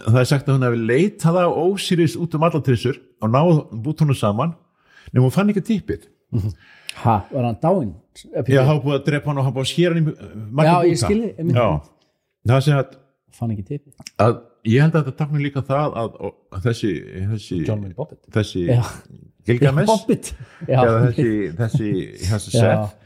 [0.01, 3.63] það er sagt að hún hefði leitað á Osiris út um allar trissur og náð
[3.85, 4.55] bútt hún saman
[5.13, 6.07] nema hún fann ekki tippið.
[7.01, 7.95] Ha, var hann dáinn?
[8.51, 10.87] Já, hann búið að drepa hann og hann búið að skera hann Já, búta.
[10.91, 11.31] ég skilði,
[12.51, 12.97] það sem að,
[13.31, 16.17] Fann ekki tipi að ég held að þetta takna líka það að,
[16.51, 16.91] að þessi,
[17.31, 17.61] þessi,
[18.35, 18.81] þessi Já.
[19.51, 19.91] Gilgamesh.
[19.93, 20.33] Hobbit.
[20.69, 21.29] Já, eða þessi,
[21.61, 21.93] þessi,
[22.31, 22.63] þessi Já.
[22.63, 22.97] Seth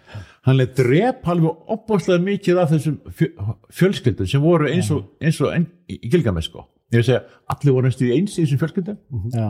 [0.44, 5.38] hann leið drep alveg opbáslega mikið af þessum fjö- fjölskyldum sem voru eins og, eins
[5.40, 6.66] og en, í Gilgamesh sko.
[6.92, 7.22] Ég vil segja,
[7.54, 8.98] allir voru í eins í þessum fjölskyldum.
[9.32, 9.46] Já,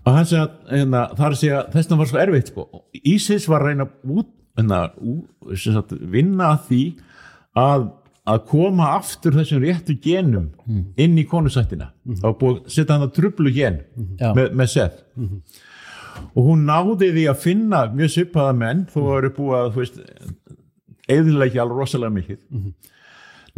[0.00, 2.66] og hann segja, hérna, það er að segja þess vegna var svo erfitt sko.
[3.12, 5.16] Ísis var að reyna út, hérna, ú,
[5.52, 6.82] sem sagt, vinna að því
[7.60, 7.86] að,
[8.32, 10.48] að koma aftur þessum réttu genum
[10.96, 11.92] inn í konusættina
[12.24, 13.82] og búið að setja hann að trublu gen
[14.20, 15.04] með, með Seth
[16.30, 19.82] og hún náði því að finna mjög svipaða menn þó að eru búið að þú
[19.82, 20.00] veist,
[21.10, 22.40] eðlilega alveg rosalega mikið.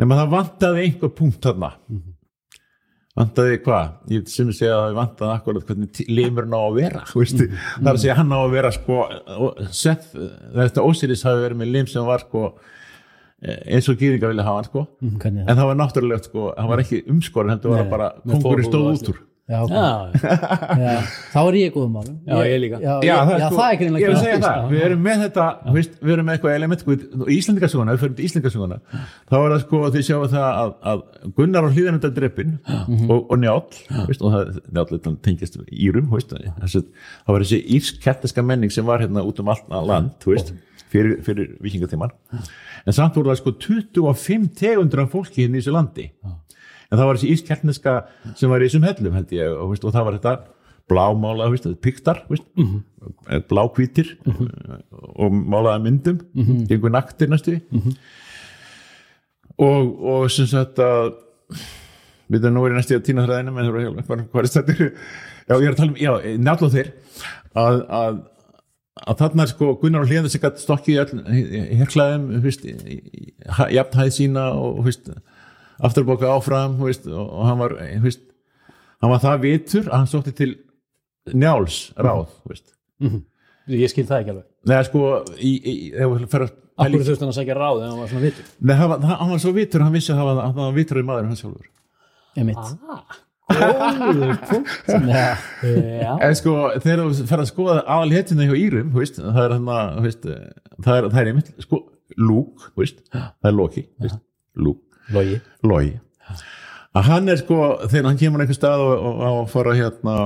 [0.01, 1.73] Nema það vantaði einhver punkt þarna.
[3.13, 7.43] Vantaði hvað, ég sem segja að það vantaði akkurat hvernig limurinn á að vera það
[7.43, 9.01] er að segja hann á að vera sko,
[9.69, 10.07] sett,
[10.55, 12.47] þetta Ósiris hafi verið með lim sem var sko
[13.43, 14.87] eins og gýringa vilja hafa hann sko.
[15.03, 15.45] Hvernig?
[15.45, 18.47] En það var náttúrulega sko, hann var ekki umskorin heldur var Nei, það bara, kongurinn
[18.47, 19.59] Þórhúð stóð út úr Já.
[19.67, 19.87] Já,
[20.79, 20.93] já,
[21.33, 22.15] þá er ég góðum málum.
[22.23, 22.79] Já, ég líka.
[22.79, 25.01] Já, Já, já, það, já, sko, það er greinlega ég vil segja það, við erum
[25.03, 28.79] með þetta þú veist, við erum með eitthvað element í Íslandingasuguna, við fyrir til Íslandingasuguna
[29.03, 31.03] þá er það sko að þið sjáum það að, að
[31.41, 32.55] Gunnar á hlýðan undan dreppin
[33.11, 34.61] og, og Njáll, veist, og það
[34.95, 36.85] þetta tengist írum, veist, þessi,
[37.27, 40.55] það var þessi írskettiska menning sem var hérna út um allt land, þú veist
[40.93, 42.15] fyrir, fyrir vikingatíman
[42.87, 46.09] en samt voru það sko 25 tegundur af fólki hérna í þessu landi
[46.93, 47.95] en það var þessi írskettiska
[48.37, 50.35] sem var í þessum hellum held ég og, veist, og það var þetta
[50.93, 51.47] blámála,
[51.81, 52.49] piktar veist,
[53.49, 54.17] blákvítir
[55.17, 56.19] og málaða myndum
[56.69, 57.59] gengur naktir næstu
[59.59, 61.15] og, og sem sagt að
[62.33, 63.73] við erum nú verið næstu að týna þræðina menn
[64.29, 64.77] hvað er þetta
[65.49, 66.93] já ég er að tala um, já, náttúrulega þeir
[67.63, 68.21] að, að,
[69.07, 71.81] að þarna er sko Gunnar og Hlíðan sem gætt stokkið í
[72.47, 72.67] veist,
[73.77, 75.11] jafnhæð sína og veist,
[75.89, 78.23] afturbóka áfram veist, og, og hann var veist,
[79.03, 80.53] hann var það vitur að hann sótti til
[81.35, 82.73] njáls ráð veist.
[83.71, 84.47] ég skil það ekki alveg.
[84.71, 85.03] Nei, sko,
[85.43, 88.49] í- þurfti hann að sækja ráð en hann var svona vitur?
[88.63, 91.03] Nei, hann var, hann var svo vitur, hann vissi að hann var, hann var vitur
[91.03, 91.69] í maður hann sjálfur.
[92.39, 92.73] Einmitt.
[93.53, 95.25] Góður punkt Já,
[95.67, 99.41] Já, En sko, þegar þú fer að skoða aðal hetjuna hjá Írum, þú veist, það
[99.45, 100.29] er hann að, veist,
[100.87, 101.81] það er, það er einmitt, sko,
[102.23, 104.21] Lúk, þú veist, það er Loki, þú veist,
[104.63, 104.81] Lúk,
[105.15, 105.93] logi Logi.
[106.93, 110.17] Að hann er sko, þegar hann kemur einhver stað og, og, og fór að hérna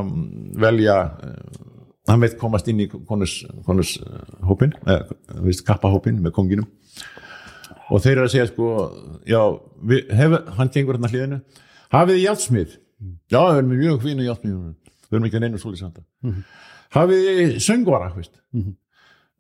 [0.65, 1.61] velja, eh,
[2.11, 4.97] hann veit komast inn í konus, konus eh, eða,
[5.45, 6.67] veist, kappahópin með konginum.
[7.87, 8.73] Og þeir eru að segja sko,
[9.31, 9.39] já,
[9.87, 11.39] við, hef, hann gengur hérna hliðinu,
[11.95, 12.75] hafið þið játtsmið?
[13.31, 14.59] Já, við erum mjög fínu játtsmið,
[15.07, 16.43] við erum ekki að neina svolítið samt.
[16.97, 18.35] Hafið þið söngvara, veist?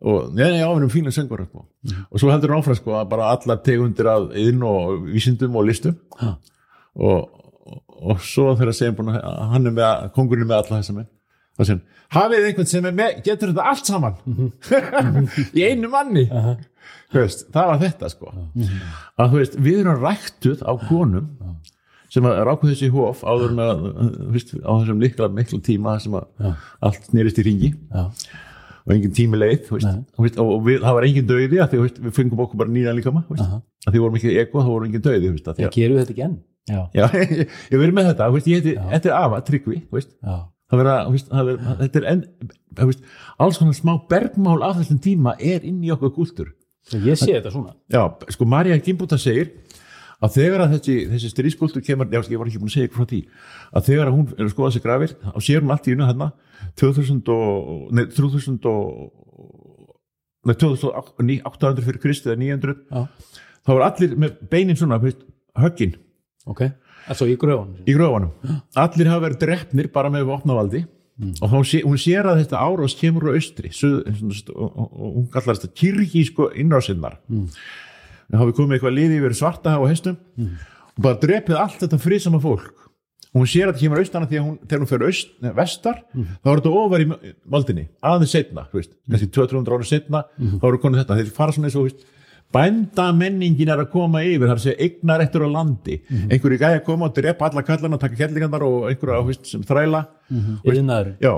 [0.04, 1.64] Og já, já, við erum fínu söngvara, sko.
[2.10, 5.64] Og svo heldur hann áfram, sko, að bara allar tegundir af inn og vísindum og
[5.70, 5.96] listum.
[6.96, 7.30] Og,
[7.64, 7.82] og,
[8.12, 11.08] og svo þegar að segja að hann er með, kongurinn er með alla þessa menn.
[11.56, 11.80] Það hann,
[12.12, 14.18] hafið einhvern sem er með, getur þetta allt saman
[15.56, 16.26] í einu manni.
[17.14, 18.32] Þú veist, það var þetta sko
[19.16, 21.30] að þú veist, við erum ræktuð á konum
[22.12, 23.86] sem að ráku þessi hóf áður að,
[24.18, 26.52] þú veist, á þessum mikla, mikla tíma sem að
[26.86, 28.04] allt snýrist í ringi Já.
[28.86, 32.16] Og engin tími leið veist, og við, það var engin döiði að því, veist, við
[32.16, 35.24] fengum okkur bara nýjan líka maður að því vorum ekki ego, það voru engin döiði
[35.24, 36.36] þú veist, að því að, Gerum við þetta ekki enn?
[36.66, 37.06] já, já,
[37.72, 39.80] ég, verið með þetta ég heiti, þetta er afa, tryggvi
[40.70, 40.82] það
[41.30, 41.50] það
[41.82, 42.22] þetta er enn,
[43.42, 46.54] alls konar smá bergmál af þessum tíma er inn í okkur gúltur
[46.94, 47.74] ég sé þetta svona.
[47.90, 49.50] Já, sko Marja Gimbúta segir
[50.24, 53.02] að þegar að þessi, þessi stríðskultur kemur, já, ég var ekki búin að segja ykkur
[53.02, 53.20] frá því
[53.76, 56.08] að þegar að hún er að skoða þessi grafir og sér hún allt í unna
[56.10, 56.30] hérna
[56.80, 58.86] 2000 og, nei, 3000 og
[60.46, 63.06] nei, 2800 fyrir Kristi eða 900 Já.
[63.66, 65.00] þá var allir með beinin svona,
[65.60, 65.96] höggin.
[66.46, 66.68] Ok,
[67.10, 67.80] altså í gröfunum?
[67.84, 68.60] Í gröfunum.
[68.78, 70.84] Allir hafa verið drefnir bara með vopnavaldi.
[71.16, 75.28] Og þá sé, hún sér að þetta árás kemur á austri og, og, og hún
[75.32, 77.46] kallar þetta kyrkísku innrásinnar mm.
[78.30, 80.18] Það hafi komið eitthvað liði yfir svarta og hestum
[80.96, 82.74] og bara drepið allt þetta frísama fólk.
[83.36, 85.02] Og hún sér að þetta kemur austana því að hún, þegar hún fer
[85.44, 87.08] nei, vestar þá er þetta ofar í
[87.52, 87.88] valdinni.
[88.00, 91.68] Aðeins setna, þú veist, kannski 200-300 ára setna þá eru konið þetta, þeir fara svona
[91.68, 92.06] eins og þú veist,
[92.54, 95.96] bændamenningin er að koma yfir, það er að segja eignar eftir á landi.
[96.30, 99.64] Einhverju gæja að koma og drepa alla kallana, taka kellingarnar og einhverju þú veist, sem
[99.66, 100.04] þræla.
[100.30, 101.32] Yðnaðurinn Já,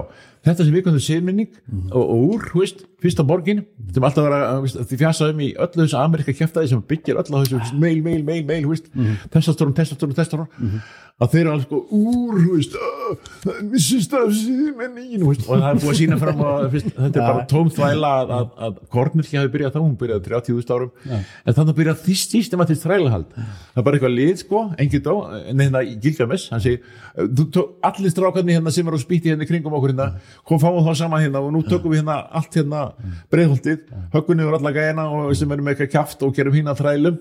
[0.47, 1.51] þetta sem við komum siðminning
[1.91, 4.41] og, og úr, þú veist, fyrsta borgin sem alltaf vera,
[4.79, 8.01] því fjasa um í öllu þessu Amerika kjæftæði sem byggir öll á þessu mm meil,
[8.05, 8.89] meil, meil, meil, þú veist
[9.35, 10.83] testastórun, testastórun, testastórun
[11.19, 15.31] að þeir eru alveg sko úr, þú veist "Ah, það er missist af siðmenningin þú
[15.33, 18.11] veist, og það er búið að sína fram að fyrst, þetta er bara tóm þvæla
[18.19, 20.93] að, að, að Kornirkja hafi byrjað þá, hún byrjaði 30.000 árum.
[21.11, 23.35] En þannig að byrjaði því systematísk þrælahald.
[23.35, 25.15] Það er bara eitthvað lið sko, engin dó
[25.59, 26.81] neina Gilgamesh, hann segir
[27.19, 30.09] allir strákarnir hérna sem er á spýtti hérna í kringum okkur hérna,
[30.47, 32.85] kom fáum það saman hérna og nú tökum við hérna allt hérna
[33.33, 37.19] breiðholtið, höggunni yfir alla gæna og sem erum með eitthvað kjaft og gerum hérna þrælum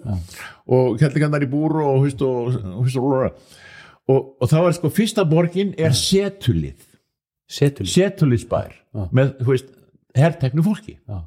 [0.67, 3.31] og kellingarnar í búru og og, og, og,
[4.08, 6.84] og, og þá er sko fyrsta borgin er setulið.
[7.48, 7.88] Setul.
[7.88, 8.74] setulisbær
[9.15, 9.67] með, þú veist,
[10.17, 10.98] herrteknu fólki.
[11.08, 11.22] Já.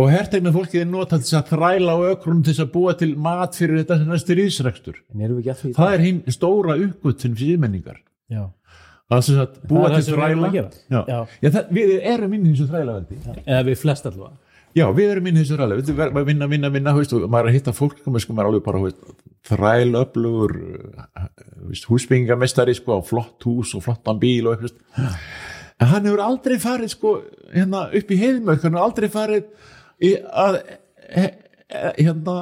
[0.00, 2.94] og herrteknu fólki er notað til þess að þræla á ökrum til þess að búa
[2.98, 4.40] til mat fyrir þetta sem næstur
[5.60, 5.74] því?
[5.76, 8.00] það er hinn stóra uppgötun síðmenningar.
[8.32, 8.42] Já.
[9.14, 10.52] að sem búa til sem þræla.
[11.54, 13.20] það, við erum inn í þessu þrælaveldi.
[13.44, 14.38] Eða við flest allavega.
[14.78, 17.24] Já, við erum inn í þessu þræla, við erum að vinna, vinna, vinna, veist, og
[17.26, 19.00] maður er að hitta fólk, sko, maður er alveg bara, veist,
[19.50, 20.52] þræl öflugur,
[21.90, 25.16] húsbyggingamestari, sko, flott hús og flottan bíl og eitthvað.
[25.80, 27.14] En hann hefur aldrei farið, sko,
[27.54, 29.44] hérna upp í heiðmörk, hann hefur aldrei farið
[30.06, 30.12] í
[30.44, 30.58] að,
[31.98, 32.38] hérna,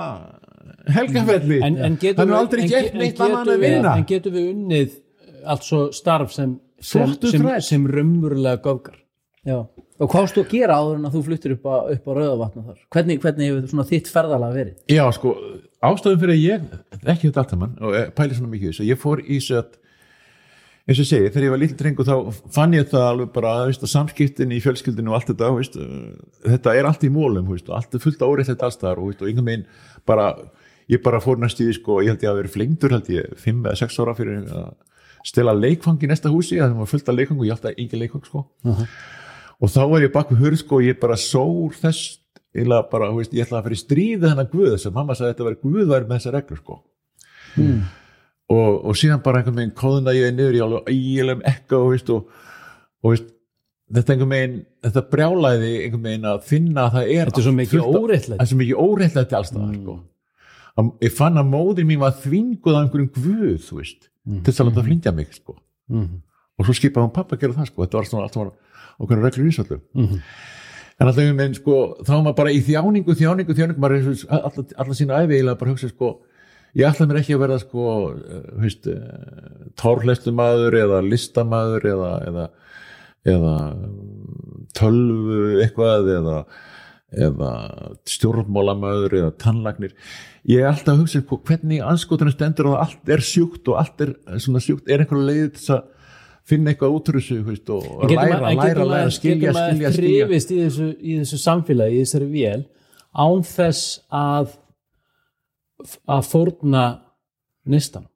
[0.99, 1.61] helgafelli.
[1.63, 3.97] Hann hefur aldrei en gert ge- en neitt en að vinna.
[4.01, 4.97] En getum við unnið
[5.49, 8.99] allt svo starf sem, sem, sem, sem raunverulega göfgar?
[9.47, 9.63] Já.
[9.99, 12.65] Og hvað varstu að gera áður en að þú fluttir upp á, upp á rauðavatna
[12.69, 12.79] þar?
[12.95, 14.77] Hvernig, hvernig hefur svona þitt ferðalega verið?
[14.95, 15.35] Já, sko,
[15.89, 16.69] ástæðum fyrir að ég
[17.03, 19.57] ekki þetta allt saman og eh, pæli svona mikið í þessu, ég fór í þess
[19.59, 19.77] að
[20.89, 23.83] eins og segi, þegar ég var lítill drengur þá fann ég það alveg bara, veist,
[23.85, 25.77] að samskiptin í fjölskyldinu og allt þetta, veist,
[26.47, 29.67] þetta er allt í mólum, veist, allt er fullt áreitt allstaðar og, og einhvern veginn
[30.09, 30.31] bara
[30.89, 33.61] ég bara fór næst í sko, ég held ég að vera flengdur held ég, 5
[33.67, 34.71] eða 6 ára fyrir að
[35.29, 38.25] stela leikfang í næsta húsi það var fullt af leikfang og ég alltaf engin leikfang
[38.25, 38.47] sko.
[39.61, 42.19] Og þá var ég bak við hurð sko, og ég bara sór þess
[42.55, 45.29] eiginlega bara, veist, ég ætlaði að fara í stríði hennar Guð þess að mamma sagði
[45.29, 46.79] að þetta var Guð væri með þessar reglur sko.
[48.49, 52.13] og, og síðan bara einhvern veginn kóðuna ég niður í alveg ægilegum ekka og, veist,
[52.15, 52.31] og,
[53.05, 53.27] og veist,
[53.99, 57.57] þetta einhvern veginn þetta brjálæði einhvern veginn að finna að það er Þetta er svo
[57.59, 58.37] mikið óréttlæti.
[58.39, 59.99] það er svo mikið óreittlega til allstaðar sko.
[60.79, 64.61] Að- ég fann að móðir mín var þvinguð af einhverjum Guð þú veist, til þess
[64.63, 65.57] að láta flingja mig sko.
[66.59, 67.85] Og svo skipaði hún pappa að gera það sko.
[67.85, 68.55] þetta var svona allt var
[68.99, 69.83] okkur reglur í svolítið
[70.99, 73.83] en alltaf einhvern veginn sko, þá var maður bara í þjáningu, þjáningu, þjáningu.
[73.83, 76.09] Maður er alla, alla sína æfi eiginlega bara að hugsa sko,
[76.79, 82.49] ég ætla mér ekki að verða sko, uh, veist, uh, tárleislumadur eða listamadur eða, eða,
[83.35, 86.41] eða um, tölvu eitthvað eða,
[87.29, 87.53] eða
[88.17, 89.95] stjórnmálamadur eða tannlagnir
[90.51, 94.03] ég er alltaf að hugsa sko, hvernig anskotunum stendur og allt er sjúkt og allt
[94.03, 95.87] er svona sjúkt, er einhverju leið þess að
[96.49, 99.75] finna eitthvað út úr þessu veist, og læra, læra, getur læra, maður- skilja, getur maður
[99.77, 100.27] skilja, skilja.
[100.27, 102.63] þrifist í þessu, í þessu samfélagi, í þessari vél
[103.19, 104.57] án þess að
[106.11, 106.85] að fórna
[107.69, 108.07] nistan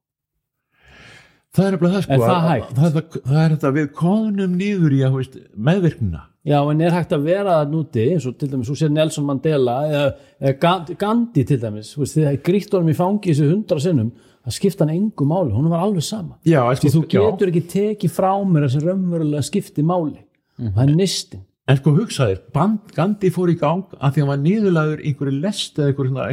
[1.53, 4.95] það er nefnilega það sko það að- það, það, það er þetta við konum niður
[4.97, 5.35] í að veist,
[5.69, 6.23] meðvirkna.
[6.49, 9.25] Já, en er hægt að vera það núti eins og til dæmis, þú sér Nelson
[9.29, 10.07] Mandela eða,
[10.41, 14.09] eða Ga- Gandhi til dæmis veist, þegar gríkt honum í fangi þessu hundra sinnum
[14.47, 16.37] það skipta hann engu máli, hún var alveg sama.
[16.45, 20.19] Já, sko, þú getur ekki tekið frá mér þessi raunverulega skipti máli.
[20.59, 20.75] Mhm.
[20.77, 24.29] það er nistin en sko hugsaðir, Band- Gandhi fór í gang að því að hann
[24.29, 26.27] var niðurlaður einhverju lest eða einhverju svona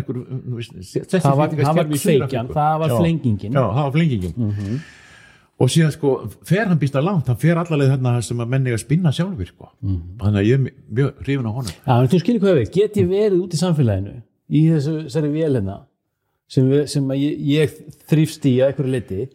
[0.49, 0.71] þú veist,
[1.13, 2.53] það var, var Suður-Afríku.
[2.53, 2.97] það var Já.
[2.99, 3.51] flengingin.
[3.53, 4.79] Já, það var flengingin.
[5.59, 6.11] Og síðan sko,
[6.47, 9.47] fer hann býst að langt hann fer allarleið þarna sem að menni að spinna sjálfur
[9.47, 9.69] sko.
[9.83, 11.73] þannig að ég er mjög- mjög hrifin á honum.
[11.87, 14.13] Já, en þú skilir hvað við, get ég verið út í samfélaginu
[14.49, 15.79] í þessu, þessari vélina
[16.49, 19.29] sem, við, sem að ég, ég þrýfst í að einhverju liti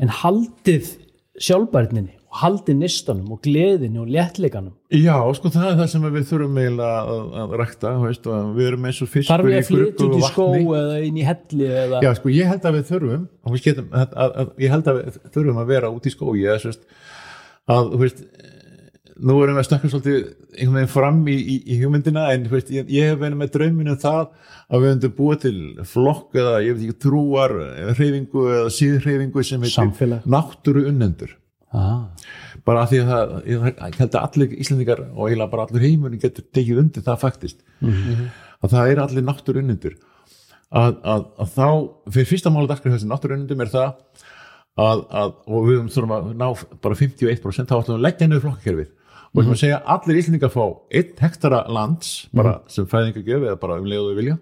[0.00, 0.94] en haldið
[1.40, 4.74] sjálfbærninni og haldið nistanum og gleðinu og léttleikanum.
[4.94, 8.68] Já, sko það er það sem við þurfum eiginlega að, að rækta veist, og við
[8.68, 10.68] erum eins og fiskur þarf ég í að flytja út í og skó vatni?
[10.80, 12.02] eða inn í helli eða?
[12.06, 14.92] Já, sko, ég held að við þurfum og við getum, að, að, að, ég held
[14.92, 16.46] að við þurfum að vera út í skói
[17.70, 18.22] að, þú veist
[19.18, 20.18] nú erum við að stakka svolítið
[20.54, 23.96] einhvern veginn fram í, í, í hugmyndina en veist, ég, ég hef verið með drauminu
[24.00, 24.22] það
[24.70, 25.56] að við höfum búið til
[25.90, 27.56] flokk eða ég veit ekki trúar
[27.98, 30.28] hreyfingu eða síðhreyfingu sem Samfélag.
[30.30, 31.34] náttúru unnendur
[31.76, 32.06] ah,
[32.66, 36.22] bara að því að það, ég, held að allir Íslendingar og eiginlega bara allir heimurinn
[36.22, 37.60] getur tekið undir það faktist.
[38.60, 39.98] Að það er allir náttúru unnendur
[40.70, 41.68] að, að, að þá,
[42.14, 43.88] fyrir fyrsta máli dagskrið þessi náttúru unnendum er það
[44.80, 46.46] að, að, og við þurfum að ná
[46.84, 48.90] bara 51% þá ætlum við að leggja niður flokkakerfið
[49.30, 50.64] og ætlum að segja að allir Íslendingar fá
[51.00, 54.36] 1 hektara lands bara sem fæðingagjöf eða bara um leiðu við vilja.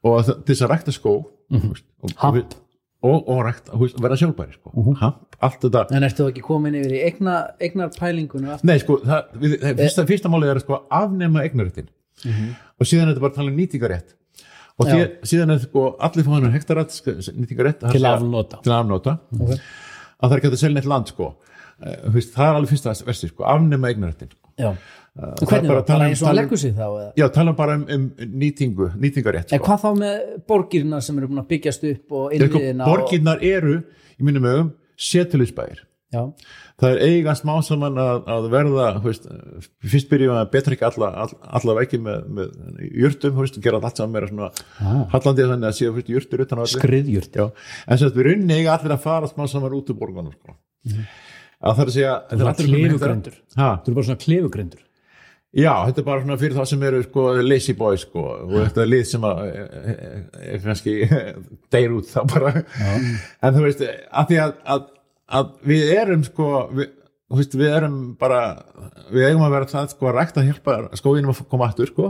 [0.00, 1.14] Og að, það- til þess að rækta skó
[1.50, 2.54] mm og, og, við-
[3.02, 4.94] og, og rækta, vera sjálfbæri sko.
[5.00, 8.66] hamp, allt þetta En ertu þá ekki komin yfir í eigna, eignar pælingunum aftur?
[8.70, 11.88] Nei, sko, það, við, það, fyrsta, fyrsta málið er að sko afnema eignaréttin
[12.80, 14.16] og síðan er þetta bara að tala um nýtingarétt
[14.80, 14.98] og því,
[15.28, 20.32] síðan er sko allir fá hann hektarætt sko, nýtingarétt til afnóta til afnóta að það
[20.32, 21.26] er ekki að selja neitt land sko.
[21.32, 21.49] Eh,
[22.14, 23.90] veist, það er alveg fyrsta versi sko, afnema
[25.20, 26.72] það er Og hvernig bara var að tala um- eins og hann um- leggur sig
[26.76, 26.84] þá?
[26.86, 27.12] Eða?
[27.18, 28.04] Já, tala bara um, um
[28.40, 29.66] nýtingu, nýtingarétt En sko.
[29.66, 33.42] hvað þá með borgirna sem eru búin að byggjast upp og Ég, sko, innviðina borginnar
[33.42, 33.78] eru
[34.20, 34.70] í mínum ögum
[35.00, 35.80] setulisbæir
[36.12, 36.22] já,
[36.80, 39.26] það er eiga smá saman að, að verða veist,
[39.92, 42.48] fyrst byrjum að betra ekki alla, all, alla veggi með, með
[43.58, 44.28] og gera allt saman meira
[44.80, 45.04] Ah.
[45.14, 45.92] hallandi þannig að séu
[46.74, 47.46] skriðjurt Já,
[47.86, 50.56] en sem við runni eiga allir að fara smá saman út úr borgunum sko.
[50.86, 51.29] að
[51.60, 52.46] það er að segja það
[53.84, 54.86] þú eru bara svona klefugrendur
[55.50, 58.82] Já, þetta er bara svona fyrir þá sem eru sko, lazy boys sko, og þetta
[58.84, 60.12] er lið sem að er,
[60.46, 60.92] er kannski
[61.74, 62.52] deyr út þá bara.
[63.42, 64.84] En þú veist, að því að, að,
[65.40, 66.92] að við erum sko við,
[67.38, 68.40] veist, við erum bara
[69.12, 72.08] við eigum að vera það sko að rækta að hjálpa skóginum að koma aftur sko.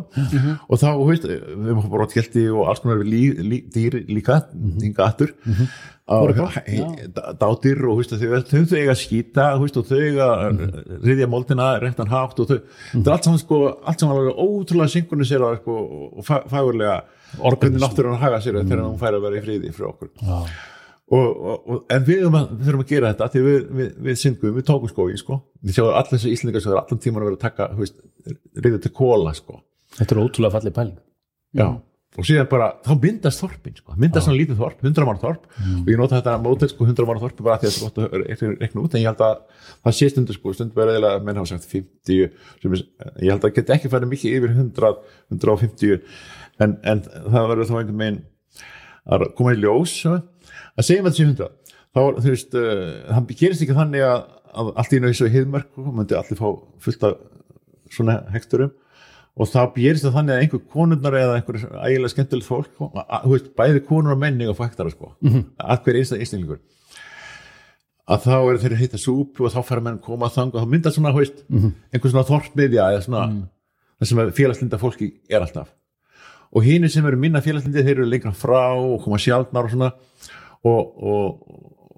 [0.71, 1.83] Og þá, veist, við erum
[2.15, 5.35] skjöldi og alls konar lí, lí, dýr líka hinga aftur.
[6.11, 6.33] Og
[7.39, 10.65] dátir og veist, þau, þau, þau eiga að skýta og þau eiga að
[11.07, 12.59] riðja moldina réttan hátt og þau,
[12.97, 15.77] þetta er allt saman sko, allt saman alveg ótrúlega synkronisera sko,
[16.19, 16.97] og fa- fagurlega
[17.47, 20.11] orðbundin náttúrulega að haga sér þegar hún fær að vera í friði frá okkur.
[20.19, 20.41] Já,
[21.11, 24.19] og, og, en við, erum að, við þurfum að gera þetta því við, við, við
[24.21, 25.41] syngum, við tókum skói sko.
[25.65, 27.71] við sjáum allir þessi íslendingar sem er allan tíman að vera að taka
[28.65, 29.61] riðið til kóla sko.
[29.99, 30.99] þetta er ótrúlega fallið pæling
[31.59, 31.67] Já,
[32.19, 33.97] og síðan bara, þá myndast þorpin sko.
[33.99, 35.45] myndast svona lítið þorp, 100 mann þorp
[35.83, 38.01] og ég nota þetta sko, 100 mann þorp bara af því að það er gott
[38.01, 39.37] að rekna- rekna út en ég held að
[39.83, 42.31] það sé stundu sko, stundu verið eða menn hafa sagt 50
[42.63, 42.85] sem er,
[43.27, 44.93] ég held að geta ekki færið mikið yfir 100,
[45.35, 46.03] 150
[46.61, 48.21] en, en það verður þá einhvern veginn
[49.11, 50.17] að koma í ljós svo,
[50.81, 51.51] að segjum að þetta sé 100
[51.91, 54.21] þá, þú veist, uh, það gerist ekki þannig að,
[54.61, 56.49] að allt í eins og heiðmörk og myndi allir fá
[56.87, 57.19] fullt af
[57.91, 58.73] svona hekturum.
[59.41, 63.25] Og þá gerist það þannig að einhver konurnar eða einhver ægilega skemmtilegt fólk að- að-
[63.25, 65.45] þú veist, bæði konur og menning og fæktara sko, mm -hmm.
[65.59, 66.61] að hver einstæð einstaklingur.
[68.11, 70.63] Að þá eru þeir að heita súpu og þá fara menn koma að þanga og
[70.63, 71.45] þá myndar svona, þú veist,
[71.95, 73.23] einhver svona þorpmiðja eða svona,
[74.01, 75.69] það sem félagslinda fólki er alltaf.
[76.53, 79.93] Og hínir sem eru minna félagslindi þeir eru lengra frá og koma sjálfnar og svona
[80.67, 81.27] og, og,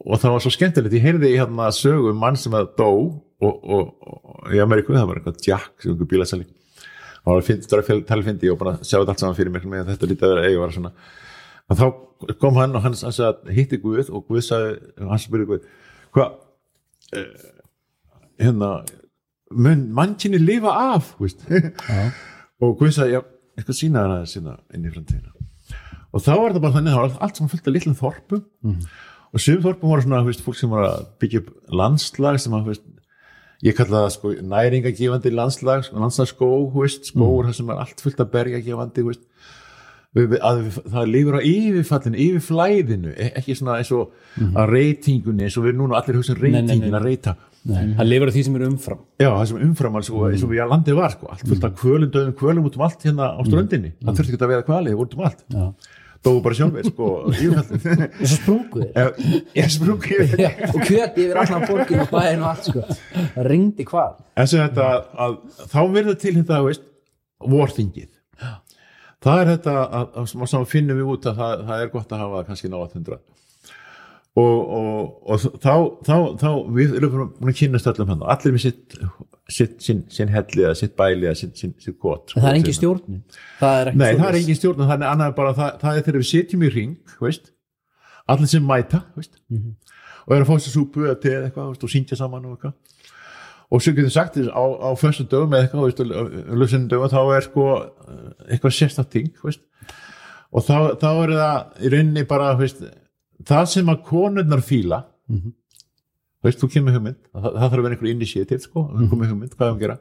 [0.06, 0.96] og það var svo skemmtilegt.
[0.98, 5.08] Ég heyrði hérna sögu um mann sem að dó og, og, og í Ameríku það
[5.08, 6.46] var eitthvað Jack sem einhver bílasæli
[7.22, 10.08] það var það var talfindi og bara sjá þetta allt saman fyrir mér með þetta
[10.10, 10.92] lítið að vera eigi og var svona.
[11.70, 11.86] Og þá
[12.42, 14.72] kom hann og hann sagði að hitti Guð og Guð sagði,
[15.10, 15.68] hann spurði Guð
[16.12, 16.34] hvað
[17.18, 17.28] eh,
[18.42, 18.72] hérna
[19.52, 21.14] mannkynni lifa af?
[22.62, 23.22] Og Guð sagði, já,
[23.58, 25.31] eitthvað sína það sína inn í framtíðina
[26.12, 28.44] og þá var það bara þannig, það var allt saman fullt af litlum þorpum.
[29.32, 32.66] Og sum þorpum voru svona, veist, fólk sem var að byggja upp landslag sem að,
[32.68, 32.86] veist,
[33.64, 36.52] ég kalla það sko næringagefandi landslag, landslagsskó,
[36.98, 39.26] skóur það sem er allt fullt af bergagefandi, þú veist.
[40.12, 40.58] Við, við, að
[40.92, 44.10] það lifur á yfirfallinu, yfirflæðinu e- ekki svona eins og
[44.60, 46.58] að reytingunni eins og við núna allir hugsa um nei, nei.
[46.58, 47.34] reytingin að reyta.
[47.70, 49.00] Nei, það lifur á því sem er umfram.
[49.22, 51.64] Já, það sem umfram alls og eins og við að landið var sko, allt fullt
[51.64, 54.66] af kvölum, döðum kvölum út um allt hérna á ströndinni, það þurfti ekki að vera
[54.68, 55.64] kvalið út um allt, Já.
[56.22, 59.10] Dóu bara sjálfur sko, og svo sprungu þeir
[59.58, 62.84] ég sprungi Já, og kjöti yfir allan borgin og bæin og allt sko.
[63.34, 64.22] það ringdi hvað
[65.72, 66.60] þá verður til þetta,
[67.42, 68.10] vorþingið.
[69.22, 72.24] Það er þetta að, að, að finnum við út að það, það er gott að
[72.24, 73.18] hafa kannski náða hundra
[74.32, 75.74] og, og, og þá,
[76.06, 78.96] þá, þá við erum búin að kynast öllum hann allir með sitt
[79.50, 83.22] sinn, sinn helli eða sitt bæli eða sitt gott það er engin stjórn
[83.58, 86.28] það er Nei, það er engin stjórn þannig annað bara það, það er þegar við
[86.30, 87.50] sitjum í ring veist,
[88.30, 89.40] allir sem mæta veist,
[90.22, 92.78] og er að fá sér súpu eða teð eitthvað veist, og syngja saman og eitthvað.
[93.72, 97.46] Og svo getur sagt þess á, á föstu dögum eða eitthvað, veist, dögum þá er
[97.46, 97.66] sko
[98.46, 99.62] eitthvað sérstætt ting veist.
[100.52, 102.84] og þá, þá er það í rauninni bara veist,
[103.48, 105.02] það sem að konurnar fíla
[106.48, 107.18] veist, þú kemur hugmynd.
[107.32, 109.96] Það, það þarf að vera einhver initiativ sko, þú komið hugmynd, hvað er að gera.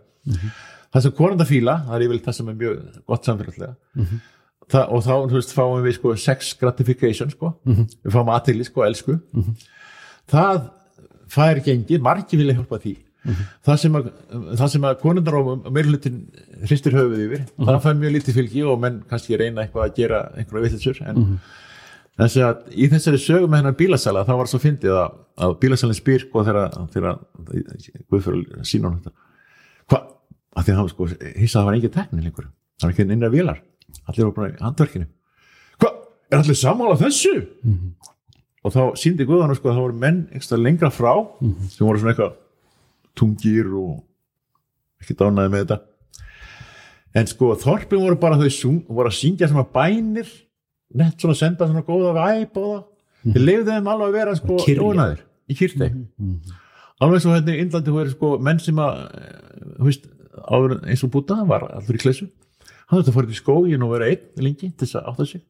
[0.91, 2.79] Það sem konurnar fíla, það er yfirleitt það sem er mjög
[3.11, 3.75] gott samfélagslega.
[4.71, 8.83] Það, og þá þú veist, fáum við sko sex gratification sko, við fáum aðtili sko,
[8.87, 9.17] elsku.
[10.31, 10.59] Það
[11.31, 12.93] fær gengið, margir vilja hjálpa því.
[13.67, 14.05] Það sem að,
[14.89, 16.23] að konundar og meirhlutin
[16.65, 20.21] hristir höfuð yfir það fær mjög lítið fylgi og menn kannski reyna eitthvað að gera
[20.41, 21.19] einhverja vitlisur en
[22.27, 25.13] þess að í þessari sögu með hennar bílasala þá var svo fyndið að,
[25.45, 26.73] að bílasalinn spyr sko þegar
[28.11, 29.13] Guðfjörður sína hann þetta.
[29.89, 30.09] Hvað,
[30.53, 32.51] að því að hann sko hissa að það var engin tekni lengur.
[32.77, 33.63] Það var ekki innra vélar,
[34.05, 35.07] allir voru bara í handverkinu.
[35.81, 35.97] Hvað,
[36.31, 37.33] er allir sammála þessu?
[38.61, 42.13] Og þá síndi Guðan sko að það voru menn ekstra lengra frá sem voru svona
[42.13, 42.35] eitthvað
[43.17, 44.03] tungir og
[45.01, 45.79] ekki dánaði með þetta.
[47.17, 50.29] En sko þorpin voru bara þau voru að syngja svona bænir
[50.99, 52.81] nett svona senda svona góða væp og það.
[53.35, 54.81] Þeir lefðu þeim alveg að vera sko Kyrja.
[54.81, 55.19] jónaðir
[55.51, 55.91] í kyrti
[57.01, 58.97] alveg svo hérna í Indlandi voru sko menn sem að
[59.85, 60.07] veist,
[60.89, 62.27] eins og Búta var allur í klessu.
[62.89, 65.41] Hann þurfti að fara til skógin og vera einn lengi til þess að átta sig.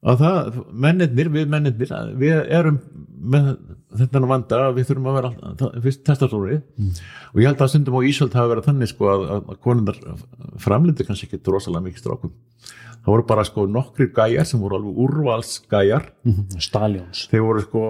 [0.00, 2.78] Að það, mennirnir, við mennirnir við erum
[3.20, 3.50] með
[4.00, 6.56] þetta vanda við þurfum að vera alltaf- fyrst testastóri
[7.34, 9.98] og ég held að stundum á Ísöld hafa verið þannig sko að, að konundar
[10.62, 12.32] framlindi kannski ekki rosalega mikið strákum
[13.00, 16.10] það voru bara sko nokkri gæjar sem voru alveg úrvalsgæjar.
[16.60, 17.26] Staljóns.
[17.30, 17.86] Þeir voru sko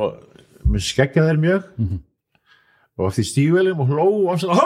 [0.71, 1.63] með skeggja þeir mjög.
[3.01, 4.65] Og eftir stígveljum og hló og svona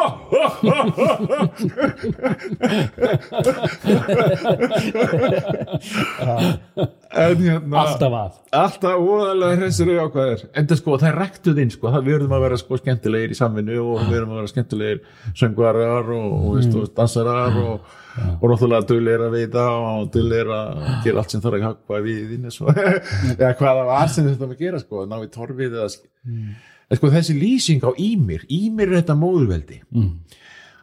[7.14, 8.32] en hérna alltaf að.
[8.58, 10.40] alltaf óðalega hressir og jákvæðir.
[10.50, 13.38] En það sko, það rektuð inn sko, það við erum að vera sko skemmtilegir í
[13.38, 14.98] samvinnu og við erum að vera skemmtilegir
[15.38, 20.82] söngvarar og, og, veist, og dansarar og, og náttúrulega dullir að veita og dullir að
[21.04, 22.48] gera allt sem þarf að hakka við inn
[23.40, 25.88] eða hvaða var sem þetta með gera sko, ná í torfið eða
[26.24, 29.80] en sko þessi lýsing á Ímir Ímir er þetta móðurveldi.
[29.94, 30.12] Mm.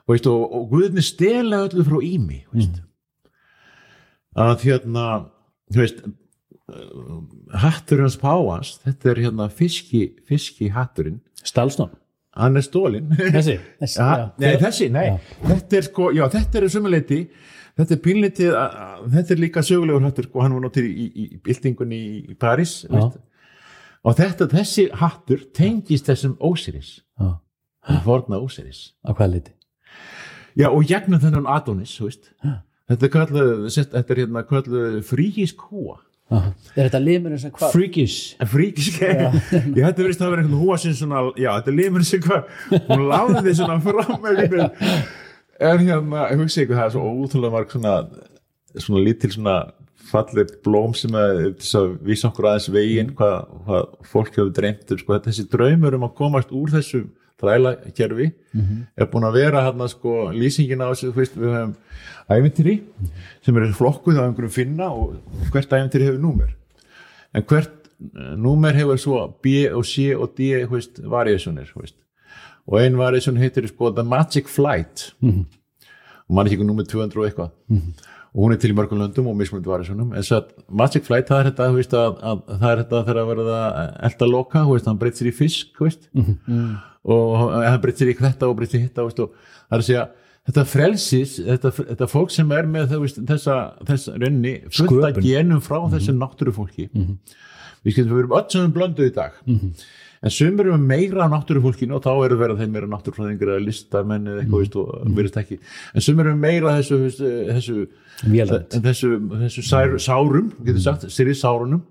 [0.08, 2.82] og, og, og Guðni stela öllu frá Ími veist.
[4.36, 5.08] að hérna
[5.72, 6.04] þú veist
[7.62, 11.96] hatturinn hans páans þetta er hérna fiski, fiski hatturinn Stalsnón
[12.38, 15.08] hann er stólinn þessi, þessi ja, nei, þessi, nei,
[15.44, 17.20] þetta er sko já, þetta er sumuleiti
[17.80, 18.56] þetta er pínleitið,
[19.16, 22.86] þetta er líka sögulegur hattur sko, hann var notir í, í, í byltingunni í, veist.
[22.92, 27.32] og þetta, þessi hattur tengist þessum Ósiris Já.
[28.06, 29.56] forna Ósiris á hvað liti
[30.56, 36.11] já, og gegnum þennan Adonis þetta er kallu þetta er hérna kallu fríkisk húa Aha.
[36.32, 37.74] Er þetta limurinn sem hvað?
[37.76, 38.36] freakish.
[38.40, 39.02] En fríkisk,
[39.78, 42.54] ég hætti verið að vera einhvern húa sem svona, já, þetta er limur sem hvað,
[42.88, 44.30] hún láði því svona fram
[45.62, 47.96] en hérna, ég hugsi ykkur, það er svo ótrúlega marg svona,
[48.78, 49.58] svona lítil svona
[50.12, 51.42] fallið blóm sem að,
[51.78, 56.08] að vísa okkur aðeins veginn, hvað, hvað fólk hefur dreymt um, sko, þessi draumur um
[56.08, 56.74] að komast úr
[57.42, 58.32] þessu þræla kerfi
[58.98, 61.76] er búin að vera hérna sko lýsingin á þessu, þú veist, við höfum
[62.32, 62.84] ævintýri
[63.44, 65.16] sem eru flokkuð á einhverjum finna og
[65.52, 66.54] hvert ævintýri hefur númer.
[67.34, 70.54] En hvert eh, númer hefur svo B og C og D
[71.82, 71.96] veist.
[72.68, 75.14] og ein variation heitir sko The Magic Flight.
[76.30, 77.50] Og mann ekki ekki númer 200 og eitthvað.
[78.34, 80.14] Og hún er til í mörgum löndum og mismunandi variationum.
[80.16, 80.40] En svo
[80.70, 81.66] Magic Flight það er þetta
[82.62, 83.60] það er þetta þegar að verða
[84.08, 86.08] elda loka, hann breytir í fisk veist,
[87.06, 89.30] og hann breytir í þetta og breytir í hitta það
[89.72, 90.10] er að segja
[90.50, 95.62] þetta frelsis, þetta, þetta fólk sem er með veist, þessa, þessa rauninni fullt að genum
[95.64, 96.90] frá þessu náttúrufólki.
[97.82, 99.38] Við skilum við erum öll sem við blönduð í dag.
[100.22, 103.64] En sumir eru með meira af náttúrufólkinu og þá eru verið þeim meira náttúrufræðingur eða
[103.66, 105.58] listamenn eða eitthvað veist, og verðist ekki.
[105.96, 107.78] En sumir eru meira þessu þessu, þessu
[108.86, 109.10] þessu,
[109.46, 111.82] þessu sær, sárum getur sagt, sýrið sárunum.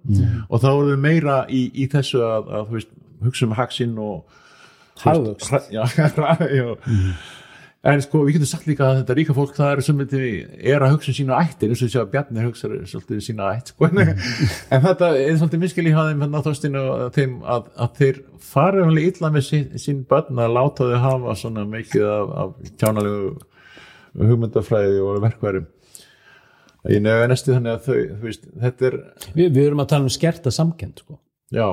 [0.46, 2.94] Og þá eru þau meira í, í þessu að, að veist,
[3.26, 4.38] hugsa um haksinn og
[5.70, 5.84] Já,
[6.58, 6.66] já.
[7.90, 10.94] en sko við getum sagt líka að þetta ríka fólk það er sem er að
[10.94, 13.88] hugsa um sína ættir eins og þessi að Bjarni hugsa svolítið um sína ætt sko.
[14.74, 16.84] en þetta er svolítið miskil í haðum hérna þóstinu
[17.16, 21.36] þeim að, að þeir fara alveg illa með sín, sín börn að láta þau hafa
[21.40, 23.36] svona mikið af, af kjánalegu
[24.20, 25.68] hugmyndafræði og verkværum
[26.88, 28.98] ég nefnir næstu þannig að þau þú veist, þetta er,
[29.34, 31.18] við, við erum að tala um skerta samkend sko.
[31.52, 31.66] já,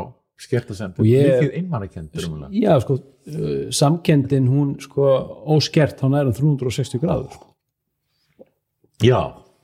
[1.09, 5.07] ég- mikið einmannakendur um já sko, uh, samkendin hún sko
[5.57, 7.47] óskert hann er um 360 gráður sko.
[9.03, 9.19] Já,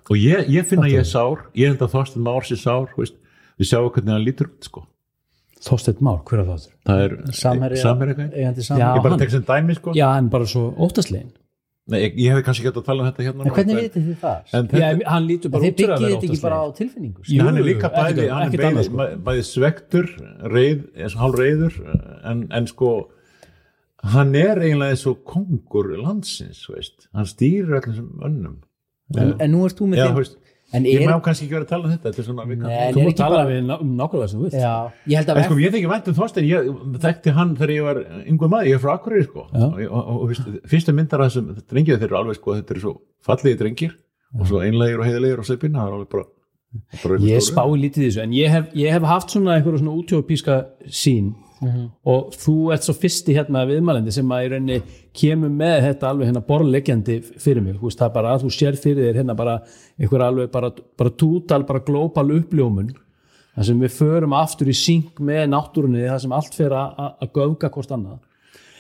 [0.10, 3.16] og ég, ég finna ég er sár ég held að Þorstein Már sé sár veist,
[3.60, 4.84] við sjáum hvernig hann lítur út sko.
[5.64, 6.68] Þorsteinn Már, hver er það?
[6.90, 9.94] það er Samherja, eigandi samherja ég bara tek sem dæmi sko.
[9.96, 11.32] já, en bara svo óttaslegin
[11.84, 14.20] Nei, ég, ég hef kannski gett að tala um þetta hérna En hvernig vitið þið
[14.22, 14.52] það?
[14.56, 16.60] en já, þetta, hann lítur En bara þið út fyrir að vera þetta ekki bara
[16.64, 17.34] á tilfinningu sko?
[17.34, 19.08] Jú, hann er líka bæði, hann er bæði, sko.
[19.26, 20.08] bæði svektur
[20.54, 21.80] reið, eins og hálf reyður
[22.32, 22.92] en, en sko
[24.14, 28.62] hann er eiginlega eins og kongur landsins, veist, hann stýrir allir sem önnum
[29.20, 30.40] en, en nú ert þú með veist,
[30.74, 32.58] En ég er má kannski ekki vera að tala um þetta þetta er svona við
[32.64, 34.56] Nei, þú er ekki tala bara við ná- um nákvæmlega sem þú vilt.
[34.58, 34.74] Já,
[35.12, 36.72] ég held að En sko, ég þekki vænt um Þorstein, ég
[37.06, 38.00] þekkti hann þegar ég var
[38.34, 39.46] yngvað maður, ég er frá Akureyri sko.
[39.54, 42.74] Og, og, og, og fyrst, fyrstu myndar af þessum drengið þeir eru alveg sko, þetta
[42.78, 42.94] eru svo
[43.30, 43.94] fallegi drengir
[44.40, 46.26] og svo einlegir og heiðilegir og sveipinn, það er alveg bara,
[47.04, 50.56] bara ég spái lítið þessu en ég hef, ég hef haft svona einhverju svona útjópíska
[50.90, 51.36] sín
[52.14, 54.82] og þú ert svo fyrsti hérna viðmælandi sem að í rauninni
[55.14, 58.52] kemur með þetta alveg hérna borðleggjandi fyrir mig, þú veist það er bara að þú
[58.58, 59.56] sér fyrir þér hérna bara
[60.00, 62.94] einhver alveg bara, bara tútal, bara glópal uppljómun
[63.54, 67.70] þar sem við förum aftur í synk með náttúrunni þar sem allt fer að göfga
[67.74, 68.22] hvort annað.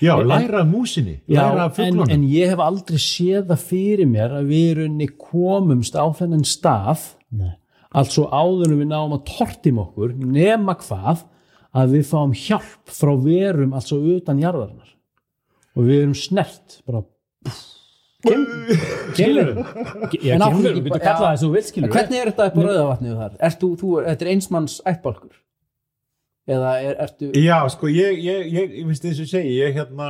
[0.03, 4.33] Já, læra af músinni, læra Já, en, en ég hef aldrei séð það fyrir mér
[4.39, 7.53] að við í rauninni komumst á þennan stað Nei.
[7.93, 11.23] altså áður en við náum að tortim okkur nema hvað
[11.73, 14.91] að við fáum hjálp frá verum altså utan jarðarinnar.
[15.73, 17.03] Og við erum snert bara
[18.23, 18.45] Já, En
[20.07, 21.17] ekki við getum kallað já.
[21.19, 23.33] það þessu vilt En skilur hvernig er þetta upp á rauðavatnið þar?
[23.47, 25.33] Ert þú, þú, þetta er einsmanns ættbálkur?
[26.53, 30.07] Eða er, ertu Já, sko, ég, ég, ég, ég finnst þess að segja, ég hérna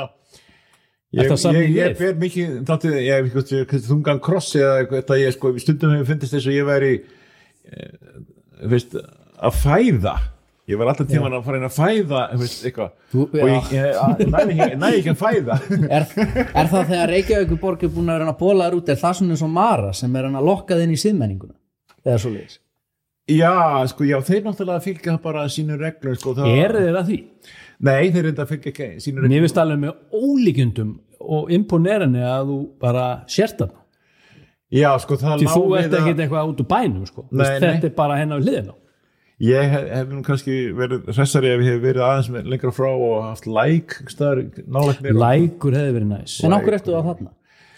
[1.13, 5.17] ég, Ertu að ég, ég ber mikið þáttið, ég ekki hvort þungan kross eða eitthvað,
[5.23, 7.89] ég sko, stundum hefur fundist þess að ég væri e,
[8.73, 8.97] veist,
[9.41, 10.15] að fæða
[10.69, 14.75] ég var alltaf tíman að fara inn að fæða veist, eitthvað, Þú- og ég, ég,
[14.79, 15.57] næði ekki, að fæða.
[15.89, 16.05] Er,
[16.43, 19.17] er það þegar Reykjavíkur borg er búin að reyna að bóla þar út er það
[19.19, 21.55] svona eins og Mara sem er hann að lokka þinn í siðmenninguna?
[22.03, 22.59] Eða svo leiðis
[23.31, 23.51] Já,
[23.87, 27.19] sko, já, þeir náttúrulega fylgja bara sínu reglur, sko, það, Er þeir að því?
[27.83, 30.91] Nei, þeir reynda að fylgja ekki sínu reglur Mér finnst alveg með ólíkjundum
[31.23, 33.79] og imponerandi að þú bara sért þarna.
[34.73, 37.23] Já, sko, það því þú ert ekkert eitthvað út úr bænum sko.
[37.29, 38.75] Nei, Vist, þetta er bara hennar hliðin á
[39.41, 42.89] Ég hef, hef nú kannski verið hressari ef ég hef verið aðeins með lengra frá
[42.93, 45.17] og haft læk staðar nálægt mér.
[45.17, 46.35] Lækur hefði verið næs.
[46.45, 47.31] En okkur ertu það þarna?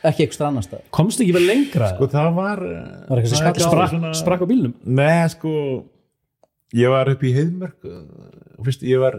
[0.06, 1.88] ekki eitthvað annar stað Komst ekki vel lengra?
[1.96, 4.74] Sko það var Var eitthvað sem það skall- gáð sprakk, sprakk á bílnum?
[4.86, 5.54] Nei, sko
[6.76, 7.88] ég var upp í heiðmörk
[8.66, 9.18] fyrst, ég var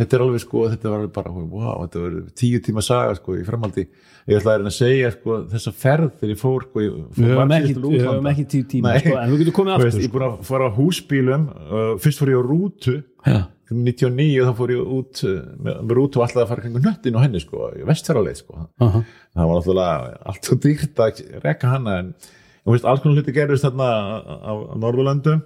[0.00, 3.36] þetta er alveg sko, þetta var alveg bara wow, þetta var tíu tíma saga sko
[3.38, 3.84] í framhaldi
[4.30, 8.28] ég ætla að segja sko þessa ferð þegar ég fór sko ég fór Við höfum
[8.30, 9.00] ekki, við tíu tíma Nei.
[9.02, 10.14] sko, en þú getur komið aftur veist, ég sko.
[10.16, 12.94] búin að fara á húsbílum uh, fyrst fór ég á rútu
[13.26, 13.40] Já.
[13.72, 17.18] 99 þá fór ég út uh, með, með rútu og alltaf að fara kringu nöttin
[17.18, 19.02] á henni sko, vestfjáraleið sko Aha.
[19.34, 22.14] það var náttúrulega allt svo dýrt að rekka hana en
[22.62, 25.42] þú veist, alls konar hluti gerðist þarna á, á Norðurlöndum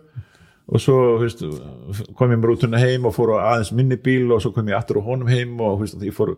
[0.67, 1.43] og svo þú veist,
[2.19, 4.79] kom ég með rútuna heim og fór á aðeins minni bíl og svo kom ég
[4.79, 6.35] aftur á honum heim og þú veist, ég fór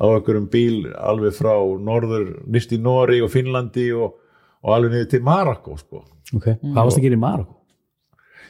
[0.00, 4.18] á einhverjum bíl alveg frá norður, nýst í Nóri og Finnlandi og,
[4.64, 6.04] og alveg niður til Marokko sko.
[6.36, 7.56] ok, hvað varst að gera í Marokko?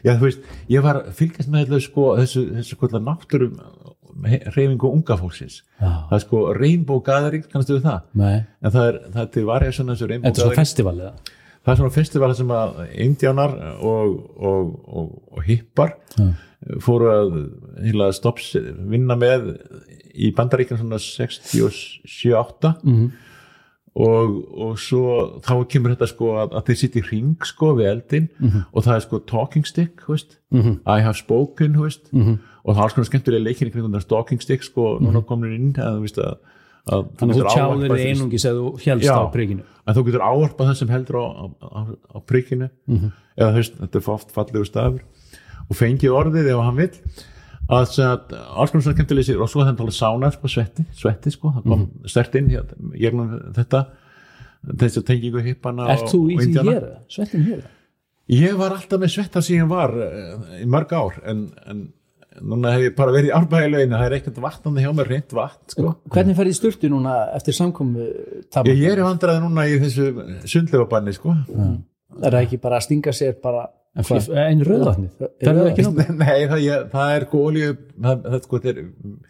[0.00, 3.58] Já, þú veist, ég var fylgjast með sko, þessu, þessu kvölda náttúrum
[4.20, 5.60] reyfingu unga fólksins.
[5.80, 5.90] Já.
[6.08, 8.00] það er sko Rainbow Gathering, kannast við það?
[8.20, 10.64] Nei, en það er, það er til varja svona þessu Rainbow þetta er svo Gathering
[10.64, 16.30] festival eða það er svona festival sem að indjánar og, og, og, og hippar Já.
[16.84, 17.34] fóru að
[17.84, 18.54] hila, stopps,
[18.90, 19.50] vinna með
[20.14, 23.10] í bandaríkjum svona 67-8 Mhm.
[24.00, 27.88] og, og svo þá kemur þetta sko að, að þeir sitja í ring sko við
[27.90, 28.60] eldin Mhm.
[28.72, 30.36] og það er sko talking stick þú veist,
[30.86, 32.38] I have spoken Mhm.
[32.64, 35.72] og það er konar skemmtilega leikir í kringum það talking stick sko, núna komin inn
[35.74, 36.36] að þú veist að,
[36.88, 39.64] Þannig að þú tjáðir þig einungis eða þú helst á príkinu.
[39.84, 41.24] En þú getur ávarpað það sem heldur á,
[41.60, 42.70] á, á, príkinu.
[43.36, 45.02] Eða þú veist, þetta er oft fallegu stafur
[45.70, 46.94] og fengið orðið ef hann vill.
[47.70, 51.30] Að að alls konar svona skemmtilega sér og svo þetta alveg sána sko, svetti, svetti
[51.30, 53.84] sko, það kom mm stert inn hér, gegnum þetta.
[54.80, 56.88] Þessi tengingu hippana Ert og, þú í því hér?
[57.08, 57.62] Svettin hér?
[58.30, 61.16] ég var alltaf með svetta síðan var eh, í mörg ár.
[61.30, 61.86] En, en
[62.38, 65.74] núna hef ég bara verið í árbæðileginu það er ekkert vatnandi hjá mér, reynd vatn
[65.74, 65.94] sko.
[66.14, 70.06] hvernig ferði sturtu núna eftir samkomu ég, ég er vandraði núna í þessu
[70.48, 71.34] sundlefabanni sko.
[72.20, 73.66] Er það ekki bara að stinga sér bara
[75.72, 79.20] ekki náttúrulega Nei, það, ég, það er sko olíu það, það, sko, þetta er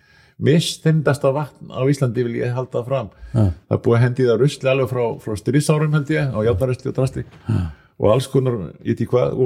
[0.40, 3.10] mistendasta vatn á Íslandi vil ég halda fram.
[3.34, 3.50] Ja.
[3.68, 6.92] það er búið að hendi það rusli alveg frá, frá styrrisárum held ég og játnarusli
[6.92, 7.24] og drasti
[8.00, 9.40] og alls konar, ég ekki hvað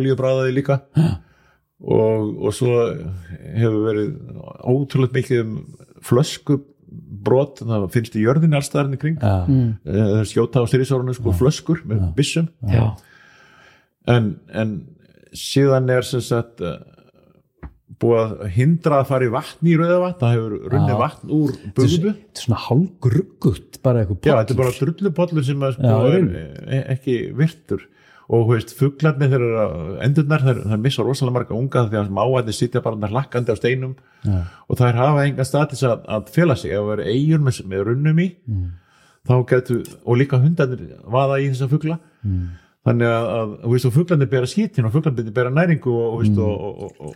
[0.00, 0.78] olíubráðaði líka
[1.82, 2.76] og, og svo
[3.56, 4.14] hefur verið
[4.62, 5.58] ótrúlega mikið um
[6.04, 9.18] flöskubrot það finnst í jörðin allstæðarinn í kring.
[9.18, 9.44] Já.
[9.84, 12.50] það er skjóta á styrrisárunum sko flöskur með byssum.
[12.70, 12.90] Já,
[14.12, 14.74] en, en
[15.34, 16.78] síðan er sem sagt uh,
[18.00, 22.12] búið að hindra að fara í vatn í rauðavatn, það hefur runnið vatn úr bugðu
[22.12, 26.24] Þetta er svona hálgruggut bara eitthvað Já, þetta er bara drullupollur sem sko, er
[26.78, 27.84] e- ekki virtur
[28.28, 29.64] og þú veist, fuglarnir þeirra
[30.06, 33.56] endurnar, þeir, þeir missa rosalega marga unga því að máætni sitja bara þarna hlakkandi á
[33.60, 33.94] steinum
[34.24, 34.38] Já.
[34.68, 37.84] og þær hafa engan statis að, að fela sig, ef það er eigur með, með
[37.90, 38.70] runnum í Mm.
[39.28, 42.46] þá getur, og líka hundarnir vaða í þessa fugla Mm.
[42.84, 46.42] Þannig að, að veist, og fuglarnir bera skítin og fuglarnir bera næringu og, Mm.
[46.44, 46.50] mm.
[46.50, 47.14] og, og, og,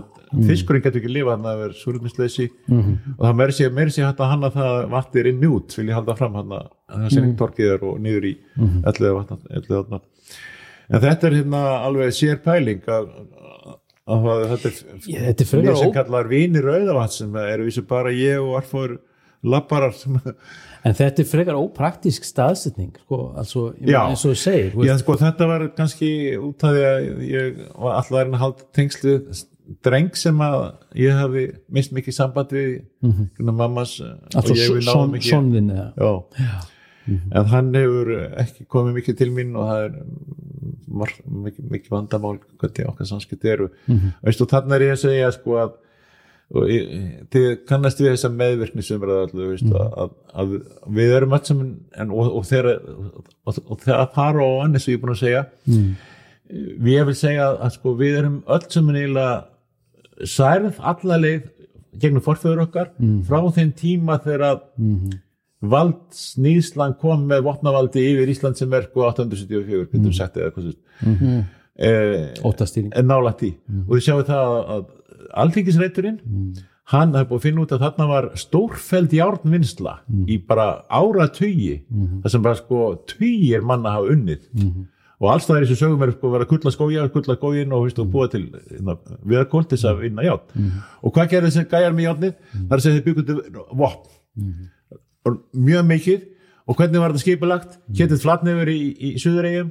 [0.00, 2.96] að fiskurinn getur ekki lifa þannig að það er súröfnisleysi Mhm.
[3.18, 3.94] og það meiri sér, meiri
[4.24, 7.08] að hanna það að vatni er inn út, vil ég halda fram hann að það
[7.14, 8.82] sé ekki torkið er og niður í Mhm.
[8.90, 10.00] elliða vatna,
[10.90, 13.08] en þetta er hérna alveg sér pæling að,
[14.06, 14.74] að, að þetta er
[15.30, 18.98] þetta er sem kallar vinir rauðavatn sem eru vissu bara ég og arfóður
[19.44, 20.18] labbarar sem
[20.84, 24.02] En þetta er frekar ópraktísk staðsetning sko, altså, ég Já.
[24.04, 27.94] eins og þú segir Já, sko, þetta var kannski út af því að ég var
[28.02, 29.14] alltaf að halda tengslu
[29.84, 30.58] dreng sem að
[31.00, 33.52] ég hafi mist mikið samband við mm -hmm.
[33.52, 36.12] mammas eh, og ég við náðum ekki sonvinn eða Já.
[37.08, 39.92] en hann hefur ekki komið mikið til mín og það er
[41.28, 44.12] mikið, mikið vandamál hvernig okkar samskipt eru Mhm.
[44.22, 45.72] veistu, þannig er ég að segja sko að
[46.54, 46.68] og
[47.34, 49.72] þið kannast við þessa meðvirkni sem er allir Mhm.
[49.74, 50.52] að, að, að
[50.98, 55.02] við erum alls saman en, og, og þegar að fara á eins og ég er
[55.04, 55.96] búin að segja Mm.
[56.84, 59.44] við vil segja að sko, við erum öll saman eiginlega
[60.24, 61.50] særð alla leið
[61.98, 63.22] gegnum forföður okkar Mhm.
[63.26, 64.60] frá þeim tíma þegar að
[65.64, 66.10] vald
[66.44, 71.44] Nýðsland kom með vopnavaldi yfir Ísland sem er sko 874 getum við hvað svo Mhm.
[71.78, 73.54] eh, óttastýring en nálægt í
[73.88, 74.44] og þið sjáum það
[74.74, 74.84] að,
[75.34, 76.18] að alþingisreiturinn
[76.92, 79.94] hann hefði búið að finna út að þarna var stórfeld járnvinnsla
[80.28, 81.78] í bara ára tugi
[82.22, 84.42] það sem bara sko tugir manna hafa unnið.
[85.22, 87.72] Og alls það er þessu sögum er sko að vera að kulla skója, kulla skógin
[87.72, 90.70] og, veist, og búa til hérna, viðakól til þess að vinna járn.
[91.02, 92.34] Og hvað gerði þessi gæjar með járnið?
[92.68, 94.08] Er að segja þið byggjum til vopn.
[95.24, 96.24] Og mjög mikið.
[96.66, 97.78] Og hvernig var þetta skipulagt?
[97.96, 99.70] Kjetið Flatnefur í, í Suðuregjum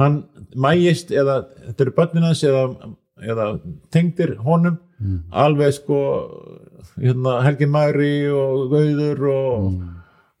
[0.00, 0.24] hann
[0.56, 2.64] mægist eða þetta eru börninans eða,
[3.22, 3.52] eða
[3.94, 4.78] tengdir honum.
[5.30, 6.00] Alveg sko
[6.98, 9.78] hérna, Helgi Magri og Gauður og,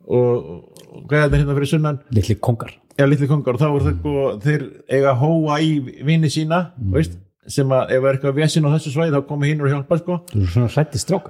[0.08, 0.50] og,
[0.88, 2.02] og gæðarnir hérna fyrir sunnan?
[2.14, 2.74] Litli kongar.
[2.98, 3.58] Eða litli kongar.
[3.60, 5.72] Þá voru þeir, sko, þeir eiga hóa í
[6.06, 6.64] vini sína
[6.94, 7.14] veist,
[7.48, 10.00] sem að ef það er eitthvað vesin á þessu svæði þá komi hinn og hjálpa
[10.02, 10.18] sko.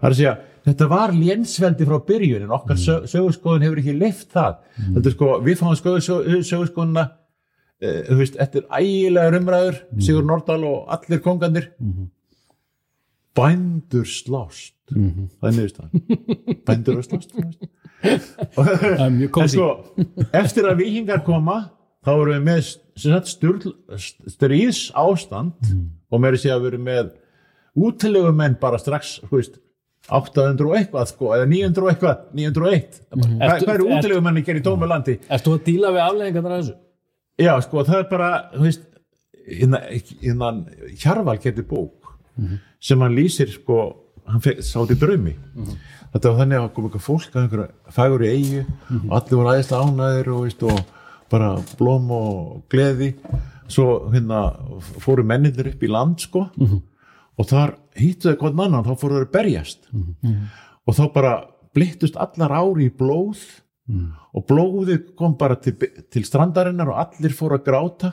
[0.02, 0.34] Er segja,
[0.66, 3.06] þetta var lénsveldi frá byrjun en okkar mm.
[3.12, 4.58] sögurskoðun hefur ekki leift það.
[4.96, 5.76] Þetta er sko, við fáum
[6.98, 7.06] e,
[7.78, 11.68] þú veist, eftir ægilega rumræður Sigur Nordal og allir kongandir
[13.38, 14.74] bændur slást.
[14.90, 15.90] Það er niðurst það
[16.66, 17.60] bændur slást þú veist.
[18.56, 19.68] það er mjög en kósi sko,
[20.40, 21.58] eftir að vikingar koma
[22.06, 22.60] þá erum við með
[24.32, 25.70] stríðs ástand
[26.10, 27.10] og meiri sé að við erum með
[27.78, 29.58] útilegu menn bara strax þú veist,
[30.08, 34.22] 800 og eitthvað sko, eða 900 og eitthvað, 901 hvað, Ertu- hvað eru ert- útilegu
[34.24, 35.18] menn að gera í tómu landi?
[35.28, 36.76] Erst þú að díla við afleggingarnar af þessu?
[37.38, 38.84] Já sko, það er bara þú veist,
[39.48, 39.80] hérna,
[40.22, 40.50] hérna
[40.98, 42.14] Hjarval getur bók
[42.80, 43.78] sem hann lýsir sko,
[44.28, 45.32] hann sátt í draumi.
[46.12, 48.60] Þetta var þannig að kom eitthvað fólk að einhverja fagur í eigu
[49.08, 50.78] og allir voru aðeinslega ánæðir og, veist, og
[51.30, 53.10] bara blóm og gleði.
[53.68, 54.38] Svo hérna
[55.02, 56.46] fóru mennindir upp í land sko
[57.38, 59.88] og þar hýttuðu hvern annan þá fóru þeir að berjast.
[60.86, 61.34] Og þá bara
[61.74, 63.42] blittust allar ári í blóð
[63.88, 65.74] og blóðið kom bara til,
[66.12, 68.12] til strandarinnar og allir fóru að gráta.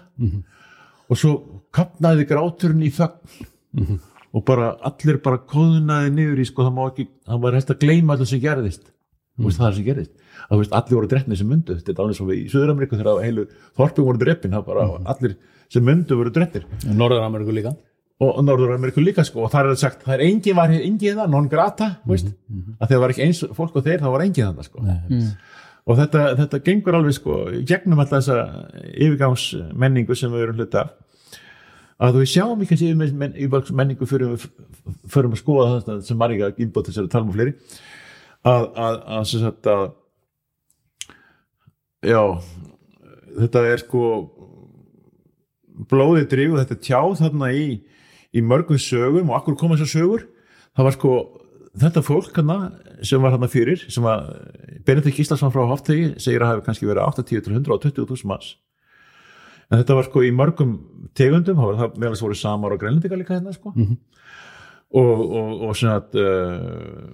[1.10, 4.00] Og svo kapnaði gráturinn í þögn.
[4.36, 7.82] Og bara allir bara kóðunaði niður í sko það má ekki, það var hægt að
[7.84, 8.92] gleyma allir sem gerðist.
[9.36, 9.46] Mm.
[9.46, 10.14] veist, það sem gerðist.
[10.50, 11.76] Að veist, allir voru drefnir sem myndu.
[11.76, 13.46] Þetta er alveg svo við í Suður-Ameríku þegar heilu
[13.76, 15.36] þorpum voru drefin það bara allir
[15.72, 17.76] sem myndu voru drefnir Norður-Ameríku líka.
[18.20, 19.44] Og, og Norður-Ameríku líka sko.
[19.44, 22.32] Og það er sagt, það er engin var hér, engin það, non grata veist,
[22.80, 24.86] að þegar var ekki eins fólk og þeir þá var engin það sko
[25.86, 30.86] og þetta, þetta gengur alveg sko gegnum alltaf þessa yfirgangsmenningu sem við erum hluta
[32.02, 34.48] að við sjáum ekki men, yfirgangsmenningu fyrir við
[35.12, 37.56] förum að skoða það sem Marika innbótt þessari talum og fleiri.
[38.46, 39.86] Að, að, að, sem sagt að
[42.06, 42.22] já
[43.40, 44.10] þetta er sko
[45.92, 47.66] blóðið drif og þetta tjáð þarna í,
[48.36, 50.28] í mörgum sögum og akkur koma þessar sögur.
[50.76, 51.16] Það var sko
[51.86, 52.60] þetta fólk hana
[53.04, 54.28] sem var hana fyrir sem var
[54.86, 58.56] Benedikt Gíslason frá Hoftegi segir að hafi kannski verið 80 til 120.000 manns.
[59.72, 60.76] En þetta var sko í mörgum
[61.18, 63.74] tegundum það meðal þess voru samar og grænlendinga líka hérna sko.
[64.96, 67.08] Og, og, og svona að uh,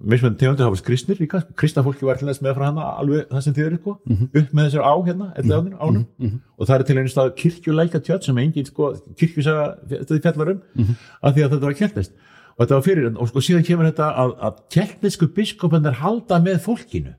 [0.00, 1.42] mismunum tegundir hafa kristnir líka.
[1.60, 4.56] Kristna fólki var til þess með frá hana alveg það sem þið eru sko, upp
[4.56, 6.40] með þessar á hérna ánum, ánum.
[6.56, 10.90] og það er til einu stað kirkjuleika tjöld sem engin sko kirkjusaga þetta fjallar um
[11.20, 12.16] af því að þetta var kjeltist
[12.58, 16.60] og þetta var fyrir og sko síðan kemur þetta að, að kjeltisku biskopanir halda með
[16.66, 17.14] fólkinu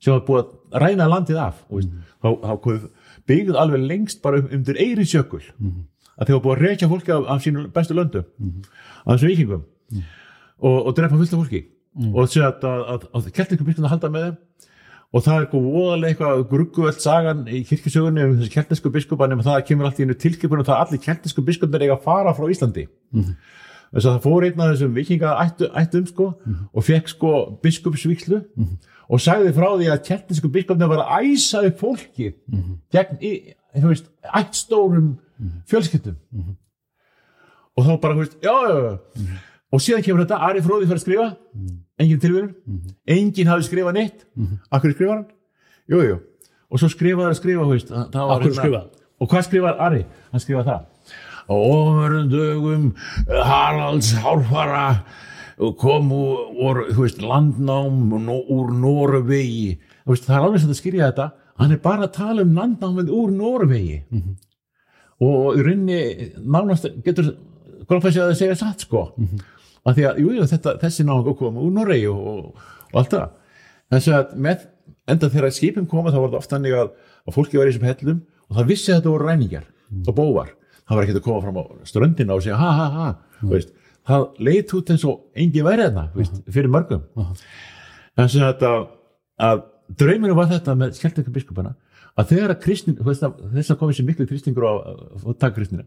[0.00, 1.90] sem var búið að ræna landið af og veist,
[2.22, 2.84] þá, þá kom
[3.30, 5.42] byggð alveg lengst bara um, undir eiri sjökul
[6.16, 8.24] að þeir var búið að reykja fólki af, af sínum bestu löndum
[9.04, 9.66] af þessum vikingum
[10.60, 11.64] og, og drepa fullt af fólki.
[12.14, 14.38] Og þessi að, að, að, að keltinsku biskupin halda með þeim.
[15.10, 19.40] Og það er eitthvað voðalega eitthvað grugguvöld sagan í kirkjusögunni um þessi keltinsku biskupan um
[19.42, 22.84] það kemur allt í tilkipun og það allir keltinsku biskupin eiga að fara frá Íslandi
[23.94, 26.26] þess að það fór einn af þessum vikinga ættu, ættum sko
[26.74, 27.32] og fekk sko
[27.64, 28.40] biskupsvíkslu
[29.10, 32.32] og sagði frá því að keltinsku biskupin var að æsa upp fólki
[32.94, 35.16] gegn, í- þú veist, ættstórum
[35.70, 36.16] fjölskyldum.
[37.78, 39.38] Og þá bara, þú veist, já, já, já.
[39.70, 41.26] Og síðan kemur þetta, Ari Fróði fyrir að skrifa.
[42.02, 42.54] Engin tilvíðun,
[43.06, 44.24] engin hafi skrifað neitt,
[44.74, 45.26] akkur skrifar hann?
[45.90, 46.16] Jú, jú,
[46.70, 50.02] og svo skrifaði að skrifa þú veist, það var hérna- skrifaði og hvað skrifar Ari?
[50.32, 50.86] hann skrifaði það
[51.50, 52.86] á ofurðum dögum
[53.26, 55.02] Haralds hálfara
[55.80, 59.74] kom úr, veist, landnám úr Norvegi
[60.08, 61.26] veist, það er alveg sem að skilja þetta.
[61.60, 63.98] Hann er bara að tala um landnámið úr Norvegi
[65.20, 67.34] og í rauninni nánast getur
[67.90, 69.08] grófæsið að það segja satt sko.
[69.84, 72.64] Af því að, jú, jú, þetta, þessi náðan kom úr Noregi og, og,
[72.96, 73.28] allt það.
[73.90, 74.64] Þess að með,
[75.10, 76.90] enda þegar skipin koma þá var þetta oft þannig að,
[77.26, 79.66] að fólki var í þessum hellum og það vissi að þetta voru ræningjar
[80.06, 80.52] og bóvar,
[80.90, 83.10] það var ekki að koma fram á ströndina og segja ha ha ha.
[83.50, 83.70] Veist,
[84.08, 87.04] það leit út eins og engi væri þarna veist, fyrir mörgum.
[88.18, 88.72] Þess að þetta
[89.46, 89.62] að
[90.02, 91.76] drauminu var þetta með skjaldekar biskupana
[92.18, 94.74] að þegar að kristnin þess að, komið sér miklu kristingur á,
[95.38, 95.86] takkristnina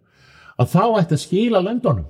[0.55, 2.07] að þá ætti að skila löndunum.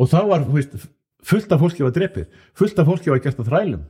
[0.00, 0.74] Og þá var veist,
[1.22, 3.84] fullt af fólki var drepið fullt af fólki var gert að þrælum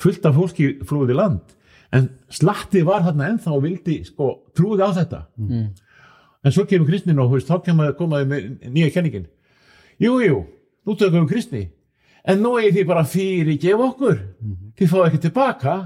[0.00, 1.42] fullt af fólki flúði land.
[1.92, 5.26] En slatti var þarna ennþá og vildi sko trúði á þetta
[6.44, 9.26] en svo kemur kristnin og veist, þá kemur komaði með nýja kenningin.
[10.02, 10.40] Jú, jú,
[10.86, 11.62] nú tökum við kristni.
[12.24, 14.18] En nú er því bara fyrir gef okkur
[14.78, 15.76] þið fáið ekki tilbaka.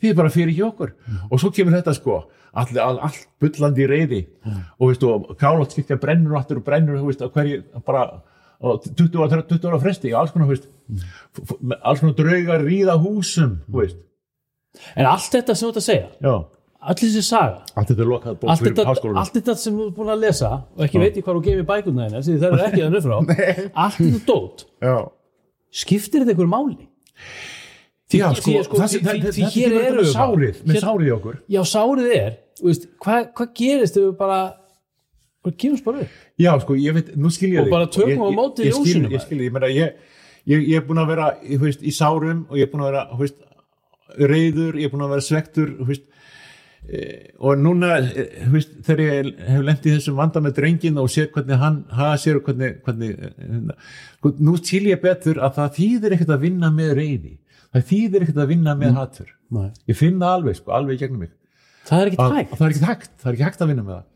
[0.00, 0.92] Þið er bara fyrir ekki okkur
[1.30, 2.14] og svo kemur þetta sko
[2.52, 4.20] all, all, allt bullandi í reyði
[4.80, 8.06] og veistu, og kálátt skikja brennur aftur og brennur, þú veist, á hverju bara
[8.60, 10.66] á 20 ára, 20 ára fresti og alls konar, veist
[11.38, 14.00] f- alls konar draugar ríða húsum, veist.
[14.96, 16.34] En allt þetta sem þú ert að segja já,
[16.80, 19.86] allir þessi saga allt þetta er lokað bók allt fyrir háskólanum allt þetta sem þú
[19.90, 22.54] ert búin að lesa og ekki veit ég hvað þú gefið bækurna þeirna því það
[22.56, 23.16] er ekki þannig frá
[23.84, 24.94] allt þetta dót, já,
[25.82, 26.78] skiptir þetta einhverju máli?
[28.10, 30.14] já Því- sko, því- sko, það- því- það- því- það- því hér með við bara.
[30.14, 32.32] sárið, með Hér- sárið í okkur já, sárið er,
[32.64, 34.38] veist, hvað, hvað gerist ef við bara
[35.44, 36.16] hvað gefumst bara upp?
[36.40, 37.70] Já, sko, ég veit, nú skil ég Og þig.
[37.76, 39.94] bara tökum á ég- móti ég skil- ljósinu, Ég skil, meina, ég,
[40.76, 43.06] er búin að vera í sárum og ég er búin að vera
[44.18, 46.00] reyður, ég er búin að vera svektur eh,
[47.38, 51.28] og núna eh, veist, þegar ég hef lent í þessum vanda með drengin og sér
[51.34, 55.76] hvernig hann hafa sér og hvernig, hvernig eh, sko, nú skil ég betur að það
[55.76, 57.34] þýðir ekkert að vinna með reyði
[57.70, 59.34] það þýðir ekkert að vinna með hatur.
[59.50, 59.68] Nei.
[59.90, 61.34] ég finn það alveg, sko, alveg gegnum mig.
[61.86, 64.08] Það er það er ekki hægt það er ekki hægt að vinna með það.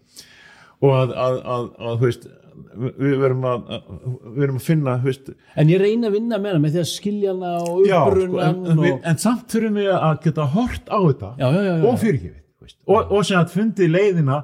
[0.84, 2.26] Og að, að, að, að þú veist
[2.74, 6.62] við verum að, við verum að finna veist, en ég reyna að vinna með hana
[6.62, 10.14] með því að skilja hana og já, sko, en, en, en samt þurfum við að
[10.26, 12.43] geta hort á þetta Já, já, já, og fyrirgefið
[12.86, 14.42] og, og sem að fundi leiðina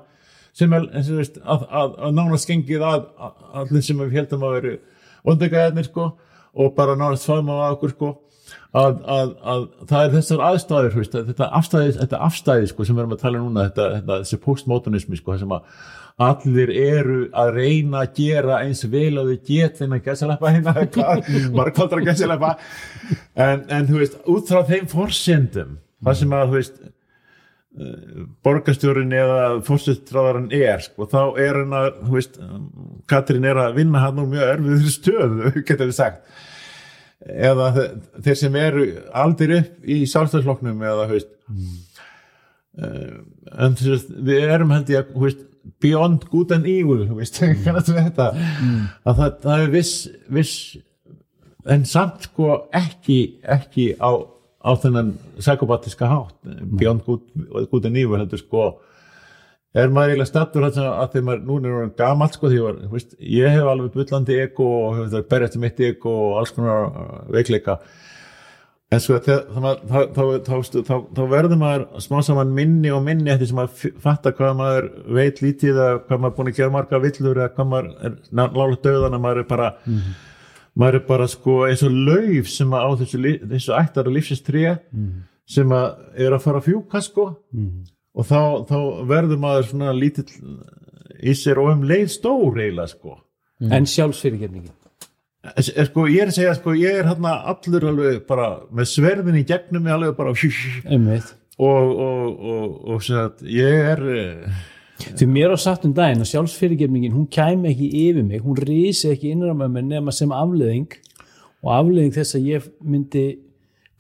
[0.57, 4.57] sem er veist, að, að, að nánast gengið að, að allir sem við heldum að
[4.59, 4.75] veru
[5.31, 6.11] ondegæðnir sko
[6.51, 8.11] og bara nánast faðma á okkur sko
[8.75, 12.87] að, að, að það er þessar aðstæður þú veist, að þetta afstæði, þetta afstæði sko,
[12.87, 15.81] sem við erum að tala um núna, þetta, þetta, þessi postmodernismi sko, sem að
[16.21, 20.75] allir eru að reyna að gera eins vel og þau get þennan gæsaleppa hérna,
[21.59, 22.55] margkvaldra gæsaleppa
[23.35, 26.83] en, en þú veist, út frá þeim forsendum, það sem að þú veist
[28.45, 32.39] borgarstjórin eða fórstustráðarinn er sko, þá er hann að þú veist,
[33.11, 36.41] Katrín er að vinna hann úr mjög erfiður stöðu, getur við sagt
[37.21, 37.91] eða þe-
[38.25, 38.89] þeir sem eru
[39.23, 41.79] aldir upp í sjálfstæðsloknum eða þú veist mm.
[43.61, 45.47] en þú veist, við erum held ég að þú veist,
[45.85, 49.95] beyond good and evil þú veist, kannast við þetta að það, það er viss,
[50.27, 50.55] viss
[51.71, 54.11] en samt sko ekki ekki á,
[54.61, 56.37] á þennan psykopatiska hátt.
[56.79, 57.03] Good,
[57.73, 58.71] good and evil heldur sko
[59.71, 60.79] er maður eiginlega stattur að,
[61.13, 64.69] þegar maður, núna er hann gamalt sko því var, veist, ég hef alveg bullandi ego
[64.81, 67.79] og hef það berjast um mitt ego og alls konar uh, veikleika.
[68.91, 69.45] En þegar,
[69.87, 74.89] þá, verður maður smá saman minni og minni eftir sem maður fattar hvað maður
[75.21, 78.17] veit lítið eða hvað maður er búin að gera marga villur eða hvað maður er
[78.41, 79.69] nálega döðan að maður er bara
[80.81, 83.23] maður er bara sko eins og lauf sem að á þessu,
[83.53, 84.77] þessu ættar og lífsins tré
[85.51, 85.89] sem að
[86.27, 87.27] er að fara að fjúka sko.
[88.17, 88.79] Og þá, þá
[89.11, 90.29] verður maður svona lítill
[91.21, 93.19] í sér og um leið stór eiginlega sko.
[93.71, 94.73] En sjálfsfyrirgefningin?
[95.61, 99.45] Sko, ég er að segja sko, ég er hérna allur alveg bara með sverðin í
[99.49, 100.35] gegnum mig alveg bara
[101.61, 104.59] og, og, og, og ég er eh,
[105.01, 109.11] Því mér á satt um daginn að sjálfsfyrirgefningin hún kæmi ekki yfir mig, hún rísi
[109.13, 110.97] ekki innram með mér nema sem afleðing
[111.65, 113.25] og afleðing þess að ég myndi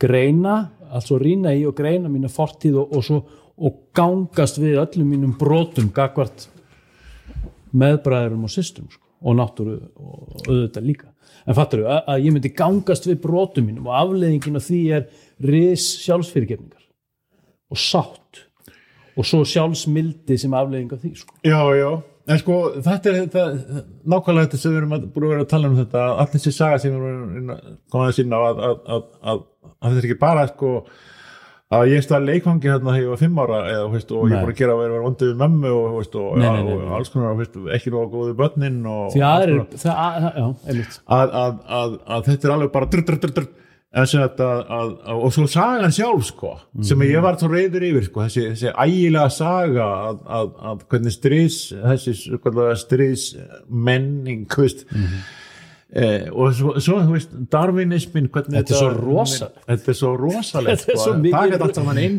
[0.00, 0.56] greina,
[0.90, 3.20] altså rýna í og greina mína fortíð og, og svo
[3.60, 6.46] og gangast við öllum mínum brotum gagvart
[7.76, 11.10] meðbræðurum og systum sko, og náttúru og auðvitað líka.
[11.44, 15.06] En fattur að, að ég myndi gangast við brotum mínum og afleðingin af því er
[15.44, 16.88] ris sjálfsfyrirgefningar
[17.70, 18.19] og sátt
[19.16, 21.36] og svo sjálfsmildi sem afleðing af því sko.
[21.46, 21.90] já, já
[22.30, 23.44] en sko þetta er þetta,
[24.12, 26.52] nákvæmlega þetta sem við erum að, búin að vera að tala um þetta allir þessi
[26.56, 29.40] saga sem við erum að koma að sína að, að, að, að,
[29.70, 30.74] að þetta er ekki bara sko
[31.70, 34.38] að ég stað leikvangi hérna þegar ég var fimm ára eða, veist, og ég Nei.
[34.40, 36.94] er búin að gera að vera vondið við mömmu og, veist, og, Nei, nei, og
[36.98, 39.66] alls konar veist, ekki nú góðu börnin og, því konar.
[39.84, 43.20] það, að, að, já, einmitt að, að, að, að þetta er alveg bara drr, drr,
[43.22, 43.46] drr, drr,
[43.90, 46.52] þetta að, að, og svo sagan sjálf sko
[46.86, 51.16] sem ég var svo reyður yfir sko þessi, þessi ægilega saga að, að, að hvernig
[51.16, 53.26] stríðs þessi svokallaða stríðs
[53.66, 54.86] menning veist,
[55.90, 59.56] Eh, og svo, svo, veist, darwinismin hvernig Þetta er svo rosalegt.
[59.66, 61.66] þetta er svo rosalegt Þetta er svo sko, mikið þetta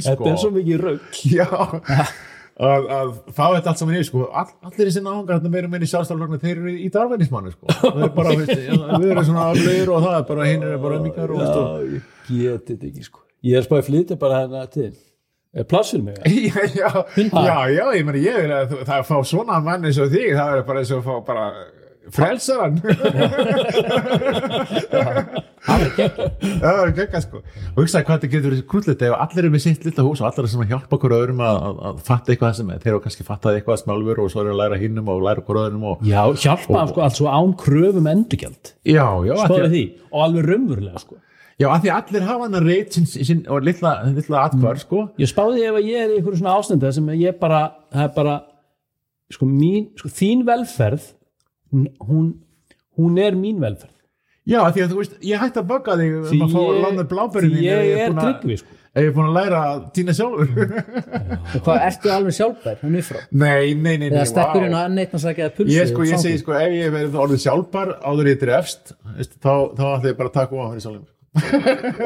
[0.04, 0.10] sko.
[0.10, 1.06] Þetta er svo mikið rögg
[2.62, 4.26] að, að fá þetta allt saman inn sko.
[4.30, 7.76] All, allir þessi náungar þetta meira meira í sjálfstæðalögnu þeir eru í darwinismannu sko.
[7.82, 11.36] það er bara, við erum svona aflöður og það er bara hinn er bara mingar
[11.36, 12.02] og, Já,
[12.38, 14.92] ég geti þetta ekki sko Ég er spáði flytja bara hérna til
[15.52, 16.20] Er pláss fyrir mig?
[16.80, 16.90] já,
[17.20, 20.68] já, já, ég meni ég það að fá svona mann eins og þig það er
[20.70, 21.48] bara eins og fá bara
[22.10, 22.80] frelsaran
[25.62, 26.06] það er ekki
[26.62, 27.42] það er gegga sko.
[27.76, 30.30] Og hugsaði hvað þetta getur verið krúllið ef allir eru með sitt lilla hús og
[30.30, 33.28] allir eru sem að hjálpa okkur öðrum að, að, fatta eitthvað sem þeir eru kannski
[33.28, 36.22] fattaði eitthvað smálfur og svo eru að læra hinnum og læra okkur öðrum og Já,
[36.46, 38.74] hjálpa sko alls og án kröfum endurgjald.
[38.82, 41.22] Já, já, og alveg raunverulega sko.
[41.62, 42.96] Já, af því allir hafa hann að reyt
[43.46, 45.04] og lilla, lilla atkvar sko.
[45.22, 47.60] Ég spáði ef að ég er í einhverju svona ástandi sem ég bara,
[47.94, 48.38] það er bara
[49.36, 51.12] sko, mín, sko þín velferð
[51.72, 52.28] hún, hún,
[53.00, 53.96] hún er mín velferð.
[54.50, 57.04] Já, því að þú veist, ég hætti að bögga þig Því um að fá lána
[57.10, 58.78] blábærin því ég er tryggvi sko.
[58.92, 62.80] Ég er búin að læra að týna sjálfur og hvað ertu alveg sjálfbær?
[62.82, 63.22] Hann frá.
[63.30, 64.68] Nei, nei, nei, nei eða stekkur vá.
[64.68, 66.92] inn á enn eitt að sagja að pulsu ég, sko, ég segi sko, ef ég
[66.92, 70.74] verið orðið sjálfbar áður ég drefst veist, þá, þá ætla ég bara að taka ofan
[70.74, 71.08] fyrir sjálfum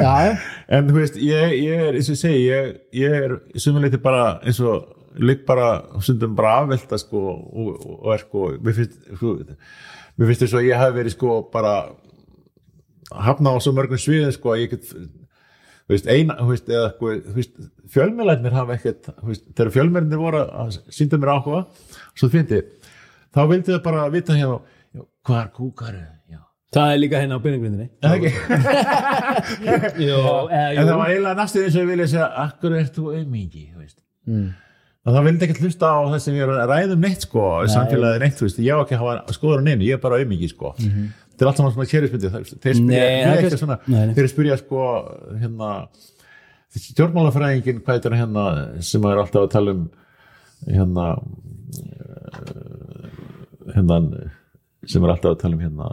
[0.05, 0.37] já,
[0.77, 2.69] en þú veist, ég, ég er eins og ég segi, ég,
[3.01, 3.35] ég er
[3.65, 4.85] sumuleiti bara eins og
[5.19, 5.69] ligg bara
[6.03, 9.35] stundum bara afvelta sko og, og, og er sko, mér finnst sko,
[10.21, 11.75] finnst þess að ég hef verið sko bara
[13.11, 14.91] hafna á svo mörgum sviðin sko að ég get
[15.91, 17.55] veist, eina, veist, eða sko, veist,
[17.93, 19.11] fjölmjölarnir hafa ekkert,
[19.53, 21.61] þegar fjölmjölarnir voru að sínda mér áhuga,
[22.17, 22.63] svo fyndi,
[23.35, 24.59] þá vildi það bara vita hérna,
[25.25, 26.01] hvað er kúkar,
[26.31, 26.41] já,
[26.75, 27.43] Það er líka hérna á
[30.09, 30.17] Jó,
[30.49, 33.63] eða, en það var eiginlega næstu eins og ég vilja segja, akkur ert þú auðmingi,
[33.69, 34.49] þú veist, mm.
[35.13, 38.37] Það vildi ekkert hlusta á það sem ég er að ræðum neitt, sko, samfélagið neitt,
[38.39, 40.71] þú veist, ég á ekki að hafa skoður á neinu, ég er bara auðmingi, sko,
[40.81, 44.15] þetta er allt saman svona kérusmyndi, þeir spyrja, Nei, ekki svona, Nei, nei.
[44.17, 44.87] þeir spyrja, sko,
[45.43, 45.69] hérna,
[46.85, 48.45] stjórnmálafræðingin, hvað er hérna,
[48.83, 49.85] sem er alltaf að tala um,
[50.65, 51.05] hérna,
[51.83, 53.13] eh,
[53.75, 54.01] hérna,
[54.89, 55.91] sem er alltaf að tala um, hérna,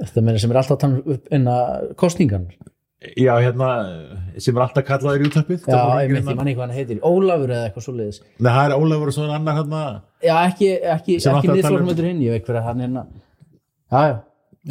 [0.00, 2.46] þetta meina sem er alltaf að tala upp inn að kostningan
[3.00, 3.68] já, hérna,
[4.36, 7.52] sem er alltaf kallaður í útvarpið, já, ég veit, ég manni hvað hann heitir Ólafur
[7.54, 8.18] eða eitthvað svoleiðis.
[8.38, 9.84] Nei, það er Ólafur og svo er annar hérna
[10.20, 13.06] já, ekki, ekki, ekki tala um- hinn ég veit hver að hann hérna.
[13.90, 14.18] Já, já,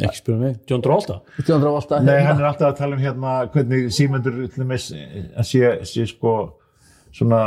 [0.06, 1.20] ekki spyrja mig, John Travolta?
[1.40, 5.48] 1900 volta Nei, hann er alltaf að tala um hérna hvernig símendur til dæmis að
[5.50, 6.36] sé, sé sko
[7.14, 7.42] svona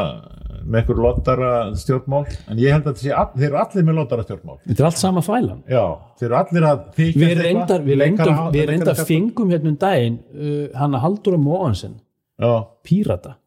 [0.64, 4.26] með einhver lottara stjórnmál en ég held að sé, all, þeir eru allir með lottara
[4.26, 4.57] stjórnmál.
[4.64, 5.84] Þetta er allt sama fælan Já,
[6.20, 10.97] þeir eru allir að þykjast Við eitthvað, við reyndar, fengum hérna um daginn uh, hann
[10.97, 11.97] að Halldóra Móhansen
[12.39, 12.53] Já,
[12.84, 13.38] Pírata.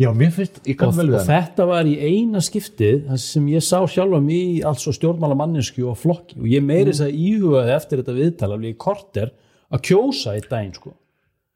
[0.00, 3.64] Já, mér finnst, ég kann vel við hann þetta var í eina skiptið sem ég
[3.64, 6.38] sá sjálfa mig í alls og stjórnmála mannesku og flokki.
[6.40, 9.32] Og ég meiri þess að íhugaði eftir þetta viðtal alveg í korter
[9.72, 10.94] að kjósa í daginn sko.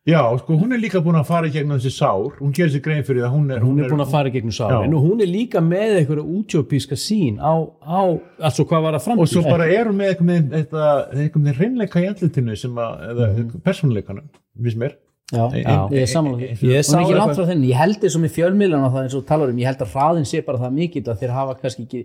[0.06, 2.36] Já, sko, hún er líka búin að fara gegnum þessi sár.
[2.38, 4.92] Hún gerir sér grein fyrir það hún er, hún er búin að fara gegnum sárin
[4.94, 7.50] og hún er líka með einhverja útjópíska sín á,
[7.82, 11.58] á altså hvað var að og framtíð svo bara er hún með eitthvað með eitthvað
[11.58, 13.26] reynleika í andlutinu sem að, eða
[13.66, 14.28] persónuleikanum,
[14.62, 14.94] viss mér.
[15.34, 15.74] Já, Já.
[15.90, 18.84] ég er samanlega hún er ekki langt eitthvað- frá þenni, ég held þessum í fjölmiðlan
[18.86, 21.18] og það eins og talar um, ég held að hraðin sé bara það mikill að
[21.18, 22.04] þeir hafa kannski ekki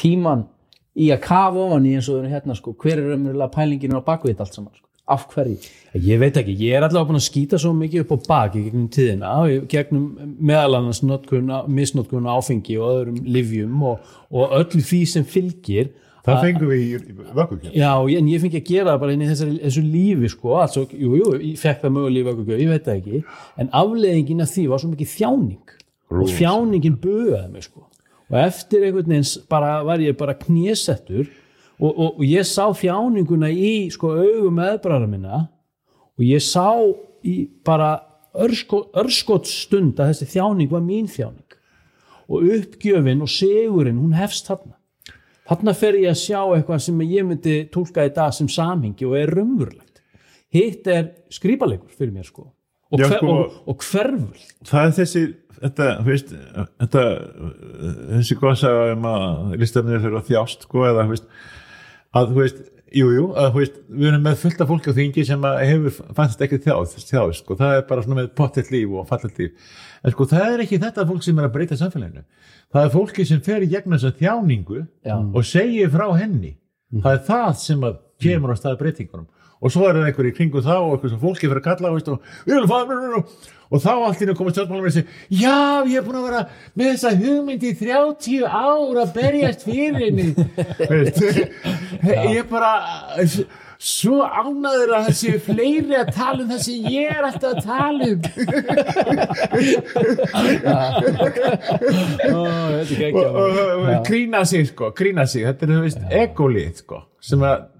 [0.00, 0.46] tíman
[0.96, 4.40] í að kafa ofan í eins og hérna sko, hver er umverulega pælingin á bakvið
[4.40, 5.56] allt saman, sko, af hverju?
[5.92, 8.86] Ég veit ekki, ég er allavega búin að skýta svo mikið upp á baki gegnum
[8.92, 14.80] tíðina, í gegnum meðal annars notkun, misnotkun á áfengi og öðrum livjum og, og öllu
[14.80, 15.92] því sem fylgir
[16.24, 19.28] það fengum við í, vökkukjörn Já, en ég fengi að gera það bara inn í
[19.28, 22.88] þessari, þessu lífi sko, altså, jú, jú, ég fekk það mögulega í vöggugjöf, ég veit
[22.88, 23.22] það ekki,
[23.60, 25.78] en afleiðingin af því var svo mikið þjáning.
[26.12, 27.86] Og þjáningin bögaði mig sko.
[28.32, 31.28] Og eftir einhvern veginn var ég bara knésettur
[31.82, 35.40] og, og, og ég sá þjáninguna í sko augum meðbræðra minna
[36.14, 36.68] og ég sá
[37.26, 37.96] í bara
[38.32, 41.58] örsko, örskot stund að þessi þjáning var mín þjáning.
[42.32, 44.78] Og uppgjöfin og segurinn, hún hefst þarna.
[45.50, 49.18] Þarna fer ég að sjá eitthvað sem ég myndi tólka í dag sem samhengi og
[49.18, 50.00] er raunverulegt.
[50.52, 52.46] Hitt er skrýpalegur fyrir mér sko.
[52.92, 55.20] Og, Já, hver, sko- og, og hverful það er þessi
[55.62, 56.32] þetta, veist,
[56.82, 57.04] þetta
[58.18, 61.28] þessi góðsaga um að listarnir þurfa að þjást sko, eða, veist,
[62.12, 64.98] að, þú veist, jú, jú, að, þú veist, við erum með fullt af fólki á
[64.98, 68.72] þingi sem að hefur fannst ekki þjáð, þjáð, sko, það er bara svona með pottitt
[68.74, 71.78] líf og fallet líf, en sko, það er ekki þetta fólk sem er að breyta
[71.80, 72.24] samfélaginu,
[72.72, 75.16] það er fólki sem fer í gegnum þessa þjáningu Já.
[75.18, 76.56] og segir frá henni,
[76.98, 79.28] það er það sem að kemur á stað breytingunum
[79.62, 81.92] og svo er það einhver í kringu þá og eitthvað sem fólki fyrir að kalla
[81.94, 83.24] veist, og, "Við viljum fá-
[83.72, 85.56] og þá allt í nú komið stjórnmálum og segja já,
[85.88, 86.42] ég er búin að vera
[86.76, 90.28] með þessa hugmynd í 30 ár að berjast fyrir henni.
[92.36, 92.72] Ég bara
[93.82, 97.62] svo ánæður að það séu fleiri að tala um það sem ég er alltaf að
[97.66, 98.20] tala um.
[102.22, 106.82] Er og, geggja og, og grína sig sko, grína sig þetta er þú veist egolið
[106.84, 107.71] sko sem að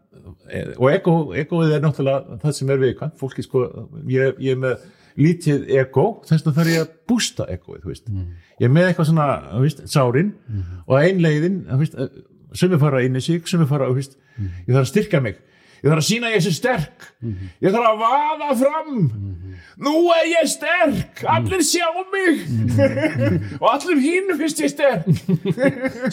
[0.79, 3.15] og ego, egoið er náttúrulega það sem er viðkvæmt.
[3.21, 3.63] Fólki sko,
[4.11, 4.85] ég, ég er með
[5.21, 8.07] lítið ego, þess vegna þarf ég að bústa egoið, veist.
[8.61, 10.35] Ég er með eitthvað svona, þú veist, sárin
[10.87, 11.99] og einleiðin, þú veist
[12.55, 14.19] sem er fara inn í sig, sem er fara, þú veist
[14.67, 15.39] ég þarf að styrka mig,
[15.83, 17.09] ég þarf að sína ég sé sterk,
[17.63, 18.99] ég þarf að vaða fram.
[19.83, 21.23] Nú er ég sterk.
[21.33, 22.43] Allir sjá mig.
[23.59, 25.09] Og allir hinn finnst ég sterk.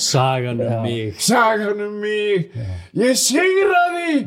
[0.02, 1.14] Sagan um mig.
[1.22, 2.50] Sagan um mig.
[2.98, 4.24] Ég sigraði.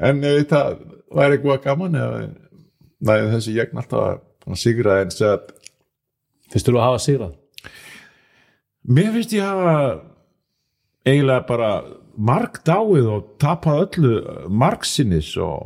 [0.00, 0.76] En ef það
[1.10, 5.56] væri eitthvað gaman eða þessi ég alltaf að sigra en segja að
[6.50, 7.34] Finnst þú að hafa sigrað?
[8.90, 9.74] mér finnst ég hafa
[11.06, 11.68] eiginlega bara
[12.20, 14.12] marg dáið og tapað öllu
[14.62, 15.64] margsinnis og,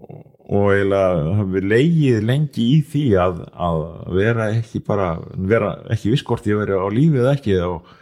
[0.00, 3.82] og, eiginlega hafi leigið lengi í því að, að
[4.18, 7.96] vera ekki bara vera ekki viskort ég veri á lífið eða ekki og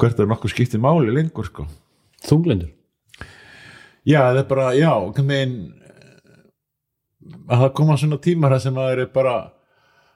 [0.00, 1.68] hvert er nokkuð skiptið máli lengur sko
[2.22, 2.70] Þunglindur?
[4.06, 4.92] Já, það er bara, já,
[5.22, 5.56] megin,
[7.46, 9.34] að það koma svona tímar sem að það er bara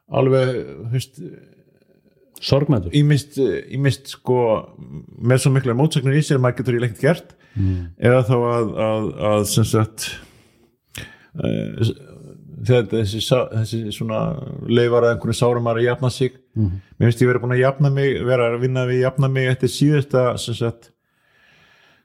[0.06, 1.20] alveg, þú veist,
[2.42, 2.92] Sorgmætur?
[2.96, 3.38] ímist,
[3.72, 4.38] ímist sko,
[5.18, 7.36] með svo mikla mótsagnir í sér, maður getur í lengt gert,
[7.98, 10.08] eða þá að, að, að sem sagt,
[11.40, 11.94] uh,
[12.66, 14.20] þegar þessi, þessi svona
[14.68, 18.20] leifar að einhverju sárum að jafna sig, mér finnst ég verið búin að jafna mig,
[18.26, 20.90] vera að vinna við að jafna mig eftir síðasta, sem sagt,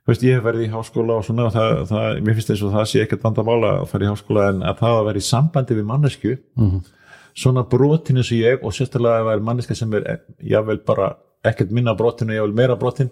[0.08, 2.76] veist, ég hef verið í háskóla og svona og það, það, mér finnst þess að
[2.78, 5.78] það sé ekkert vandamála að fara í háskóla en að það að vera í sambandi
[5.78, 6.34] við mannesku
[7.38, 10.24] svona brotin eins og ég og sérstaklega að vera manneska sem er eh,
[10.54, 11.14] jável bara
[11.48, 13.12] ekkert minna brotin og jável meira brotin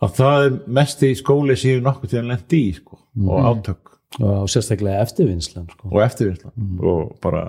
[0.00, 3.00] að það er mest í skóli sem ég hef nokkuð til að lendi í sko,
[3.26, 3.96] og átök.
[4.20, 5.88] Og sérstaklega eftirvinnslan sko.
[5.92, 6.50] og eftirvinnsla
[6.82, 7.44] og bara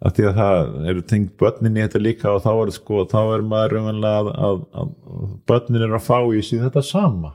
[0.00, 3.18] að því að það eru tengt börnin í þetta líka og þá er, sko, þá
[3.34, 7.34] er maður raunverulega að, að, að börnin er að fá í sig þetta sama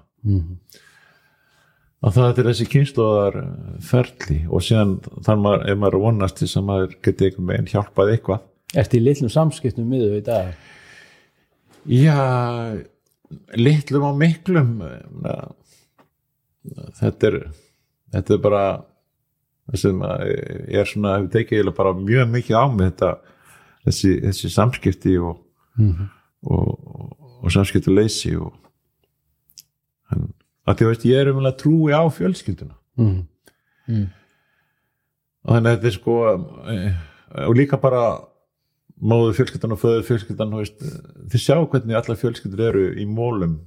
[2.06, 3.38] að það er þessi kynnslóðar
[3.86, 7.72] ferli og síðan þar maður, ef maður er vonast þess að maður geti einhvern veginn
[7.72, 8.47] hjálpað eitthvað.
[8.76, 10.56] Ertu í litlum samskiptum miður í dag?
[11.86, 12.18] já
[13.58, 14.74] litlum og miklum.
[16.99, 17.39] Þetta er
[18.14, 18.66] þetta er bara
[19.74, 23.12] ég er svona hefur tekið bara mjög mikið á mig þetta
[23.86, 25.39] þessi, þessi samskipti og,
[26.45, 28.53] og, og, og samskipti leysi og
[30.66, 32.78] að því að veist, ég er um að trúi á fjölskylduna.
[32.95, 34.05] Mm.
[35.45, 36.13] og þannig að þetta er sko
[36.72, 36.93] eh,
[37.43, 38.03] og líka bara
[38.95, 40.53] móðu fjölskyldan og föður fjölskyldan
[41.34, 43.57] þið sjá hvernig allar fjölskyldur eru í mólum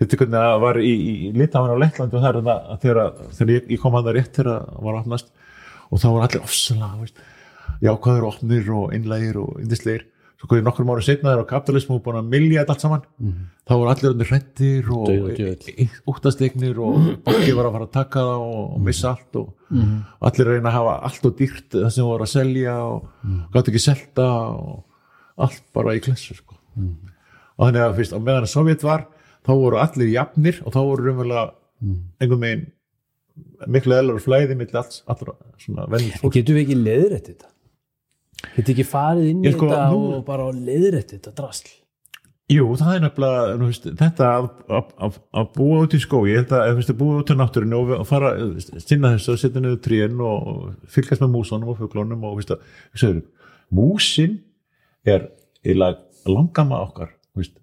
[0.00, 2.56] þetta er hvernig það var í, í, í Litafan á Lettlandi og það er þetta
[2.56, 5.30] að þegar, þegar ég, ég kom að það rétt þegar það var opnast
[5.92, 7.28] og þá var allir ofsalega
[7.82, 10.08] jákvæður opnir og innlægir og indislegir
[10.42, 13.04] svo ég nokkur ára setna þegar kapitalismu búin að milja þetta allt saman.
[13.62, 15.06] Þá voru allir undir hrettir og
[16.02, 19.52] og úttastegnir og banki var að fara að taka það og, og missa allt og,
[20.18, 23.06] og allir reyna að hafa allt og dýrt það sem voru að selja og
[23.54, 24.82] gátt ekki selta og
[25.46, 26.58] allt bara í klessu sko.
[27.56, 29.06] og þannig að fyrst á meðan að Sovjet var
[29.46, 31.46] þá voru allir jafnir og þá voru raunverulega
[32.20, 32.66] einhvern veginn
[33.72, 36.34] miklu eðlar flæði mitt alls allra svona vennið fólk.
[36.34, 37.51] Getum við ekki leiðrætt þetta?
[38.56, 41.70] Við ekki farið inn í sko, þetta nú- og bara leiðrætt þetta drasl?
[42.52, 46.42] Jú, það er nefnilega, veist, þetta að, að, að, að búa út í skói, ég
[46.42, 48.32] held að búa út í náttúrinu og fara,
[48.82, 53.22] sinna þessu og setja niður tríin og fylgast með músunum og fuglunum og veist að,
[53.72, 54.40] músin
[55.08, 55.30] er
[55.62, 57.54] eiginlega langama okkar, veist,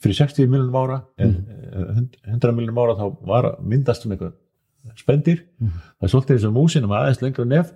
[0.00, 2.08] fyrir 60 miljonum ára, en mm.
[2.30, 4.38] 100 miljonum ára þá var að myndast um eitthvað
[4.96, 7.74] spendir, það er svolítið eins og músin um aðeins lengra nef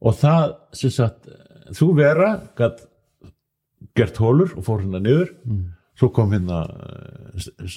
[0.00, 1.28] og það, sem sagt,
[1.76, 2.86] þú vera gætt
[3.96, 5.34] gert hólur og fór hérna niður.
[5.98, 6.62] Svo kom hérna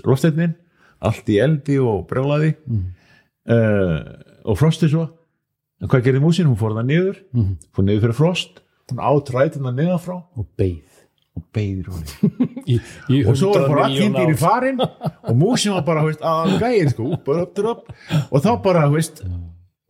[0.08, 0.56] lofsteinnin,
[1.04, 2.54] allt í eldi og brjálaði.
[3.44, 4.00] Uh,
[4.48, 5.10] og frosti svo.
[5.84, 7.22] En hvað gerði músin, hún fór það niður.
[7.76, 8.62] Fór niður fyrir frost.
[8.92, 10.16] Hún átræði hérna niður frá.
[10.40, 10.90] Og beið.
[11.34, 11.44] og
[12.72, 12.78] Í,
[13.10, 14.80] í og svo var 100 bara dýr í farin.
[14.80, 17.90] Og músin var bara, veist, að gæðin sko, upp, upp, upp,
[18.30, 19.24] og þá bara, veist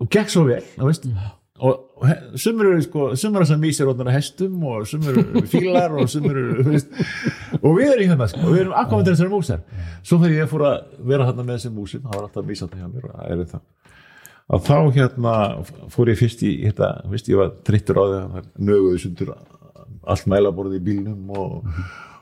[0.01, 1.05] og gekk svo vel, þú veist.
[1.63, 1.92] Og
[2.39, 6.09] sumir eru sko, sumir sem vísir rótnar að hestum og sumir eru fílar og
[6.67, 6.89] veist.
[7.61, 9.63] Og við erum í hérna, sko, við erum akkomendur þessari músar.
[10.03, 10.81] Svo þegar ég fór að
[11.13, 13.63] vera hérna með þessum músum, það var alltaf vísandi hjá mér það
[14.51, 15.33] að þá hérna
[15.93, 19.31] fór ég fyrst í þetta, veist, ég var þreyttur á því að nöguðu sundur
[20.03, 21.69] allt mælaborði í bílnum og,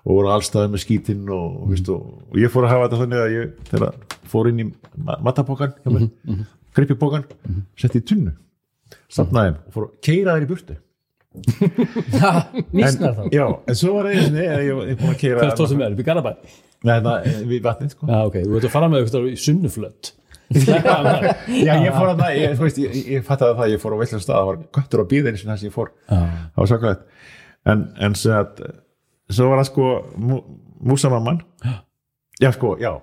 [0.06, 3.24] og voru allstaði með skítinn og, veist, og, og ég fór að hafa þetta þannig
[3.24, 4.00] að ég þegar
[4.32, 4.68] fór inn í
[5.08, 7.66] ma- matapókan hjá mér, mm -hmm.
[7.82, 8.36] setti í tunnu,
[9.12, 10.78] stafnaði og fór að keira þær í burtu.
[12.76, 13.22] Vísnar þá.
[13.32, 15.70] Já, en svo var einu sinni að ég ég búin að keira Hvað er stóð
[15.72, 16.34] sem er, við Garabæ?
[16.82, 18.10] Nei, það, við vatnið sko.
[18.10, 20.12] Já, ok, þú ert að fara með eitthvað í sunnuflödd
[21.68, 24.02] Já, ég fór að það, ég, þú veist, ég, ég fattaði það, ég fór á
[24.02, 27.06] veitlega stað, það var göttur á bíðinni sem þess að ég fór, það var svakalegt
[27.72, 28.60] en, en sem að
[29.32, 29.88] svo var það sko
[30.20, 30.42] mú,
[30.92, 31.40] músamamman.
[32.42, 32.52] Já.
[32.56, 32.96] Sko, já.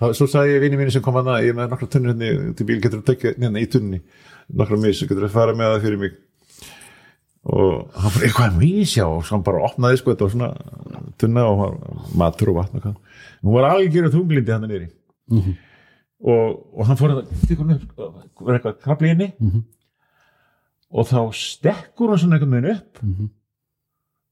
[0.00, 2.14] Það, svo sagði ég vini mínu sem kom að það ég er með nokkra tunnur
[2.16, 4.00] hérna til bíl, getur þú tekið hérna í tunni,
[4.52, 6.16] nokkra mis, getur þú fara með það fyrir mig.
[7.46, 11.12] Og hann fór, eitthvað er mís, já og hann bara opnaði sko, þetta var svona
[11.22, 12.96] tunna og hann- matur og vatn og hvað.
[13.46, 14.88] Hún var algjörðu þunglindi hann niðri.
[16.26, 16.44] Og,
[16.74, 17.24] og hann fór að
[17.60, 17.96] hann upp,
[18.40, 19.28] var eitthvað krabli inni.
[20.90, 23.02] Og þá stekkur hann svona einhvern veginn upp.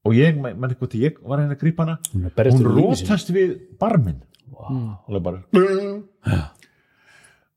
[0.05, 1.95] Og ég, menn eitthvað til ég var hérna að grípa hana.
[2.13, 4.19] Hún er að fyrir rótast við barminn.
[4.55, 5.41] Og bara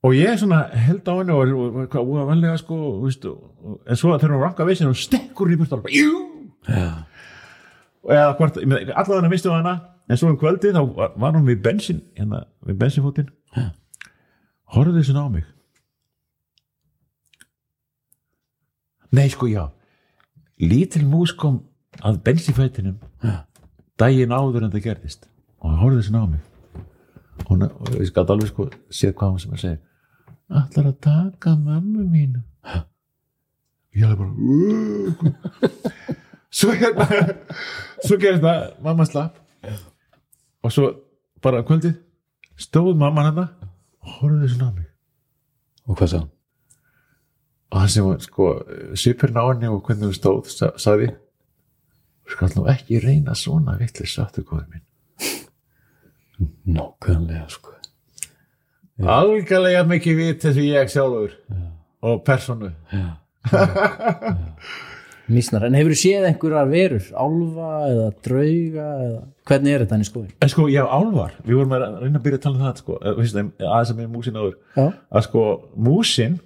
[0.03, 3.95] og ég svona held á henni og og- og úða vanlega sko veist, og, en
[3.95, 6.11] svo þegar hún ranka við sinni og stekkur hún í burt og bara jú!
[8.03, 8.57] Og eða hvort,
[8.95, 9.73] allavega mistu hana
[10.09, 13.29] en svo um kvöldi þá var, var hún við bensin hérna, við bensinfótinn
[14.69, 15.43] horfði þessin á mig.
[19.11, 19.71] Nei sko já.
[20.61, 21.63] Lítil mús kom
[22.05, 22.99] að bensinfætinum
[23.99, 25.25] daginn áður en það gerðist.
[25.59, 26.41] Og hann horfði þessin á mig.
[27.49, 29.79] Hún, og ég gæti alveg sko séð hvað hann sem að segja
[30.49, 32.41] allar að taka mömmu mínu
[33.89, 34.33] og ég alveg bara
[36.59, 37.07] svo hérna
[38.05, 39.37] svo gerist það, mamma slapp.
[40.63, 40.91] Og svo
[41.43, 41.95] bara um kvöldið
[42.59, 44.89] stóð mamma hann og horfði þessin á mig.
[45.87, 46.29] Og hvað sá hann?
[47.69, 48.45] og hann sem sko
[48.97, 51.11] svipurinn á henni og hvernig hún stóð sa, sagði
[52.29, 54.85] skal nú ekki reyna svona vitlir sattu góður minn.
[56.69, 57.78] Nákvæmlega, sko
[58.99, 61.35] algjörlega mikið vit þessu ég sjálfur
[62.05, 62.71] og personu
[65.29, 67.03] Mísnar, en hefur þú séð einhverjar verur?
[67.13, 69.19] Álfa eða drauga eða
[69.49, 70.31] hvernig er þetta hann í skoðin?
[70.41, 72.97] en sko, já, álvar, við vorum að reyna að byrja að tala um það sko,
[72.97, 74.55] eh, aðeins að með músin áður.
[74.73, 75.43] Já, að sko,
[75.87, 76.39] músin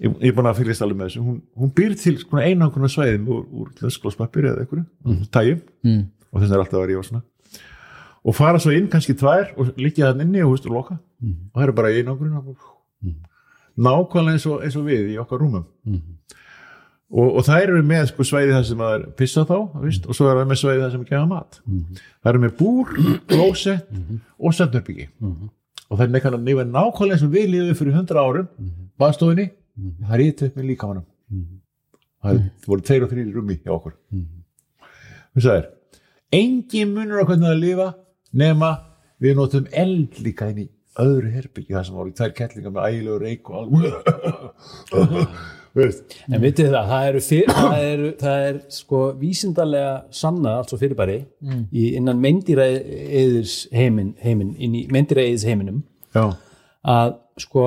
[0.00, 3.28] ég, er búin að fylgist alveg með þessu hún, hún býr til sko einangruna svæðum
[3.28, 5.20] úr, úr lösklóspappir eða einhverju mm.
[5.36, 5.60] tæjum.
[5.84, 6.02] Mm.
[6.32, 7.24] og þess er alltaf að rífa svona
[8.24, 10.98] og fara svo inn kannski tvær og líkja þann inni og, veist, og loka.
[11.22, 12.42] Og það eru bara í einangruna
[13.82, 15.64] nákvæmlega eins og, eins og við í okkar rúmum.
[17.12, 20.16] Og, og það eru með sko svæði það sem að er pissa þá veist, og
[20.16, 21.58] svo er það með svæði það sem er gefa mat.
[22.22, 22.92] Það eru með búr,
[23.28, 23.90] klósett
[24.38, 25.08] og söndörbyggi
[25.92, 28.46] og það er neikvæmlega nefnir nákvæmlega eins og við liðum fyrir 100 árum
[29.02, 29.48] baðstofinni,
[30.06, 31.04] það er ít upp með líkamannum
[32.22, 33.92] það er- það voru tveir og þrýr í rúmi hjá okkur.
[35.36, 35.68] Þú sagðir
[36.32, 37.88] engin munur á hvernig það lifa
[38.32, 38.70] nema
[39.22, 40.68] við notum eld líka inn í
[41.02, 43.92] öðru herbyggi það sem voru tvær kettlingar með ægilegu reik og alveg
[45.72, 50.78] En vitið það, það eru, fyr, það eru það er sko vísindarlega sanna allt svo
[50.82, 51.14] fyrirbæri
[51.72, 55.80] í innan meindýra eðis heimin, heimin inn í meindýra eðis heiminum.
[56.12, 56.26] Já,
[56.84, 57.64] að sko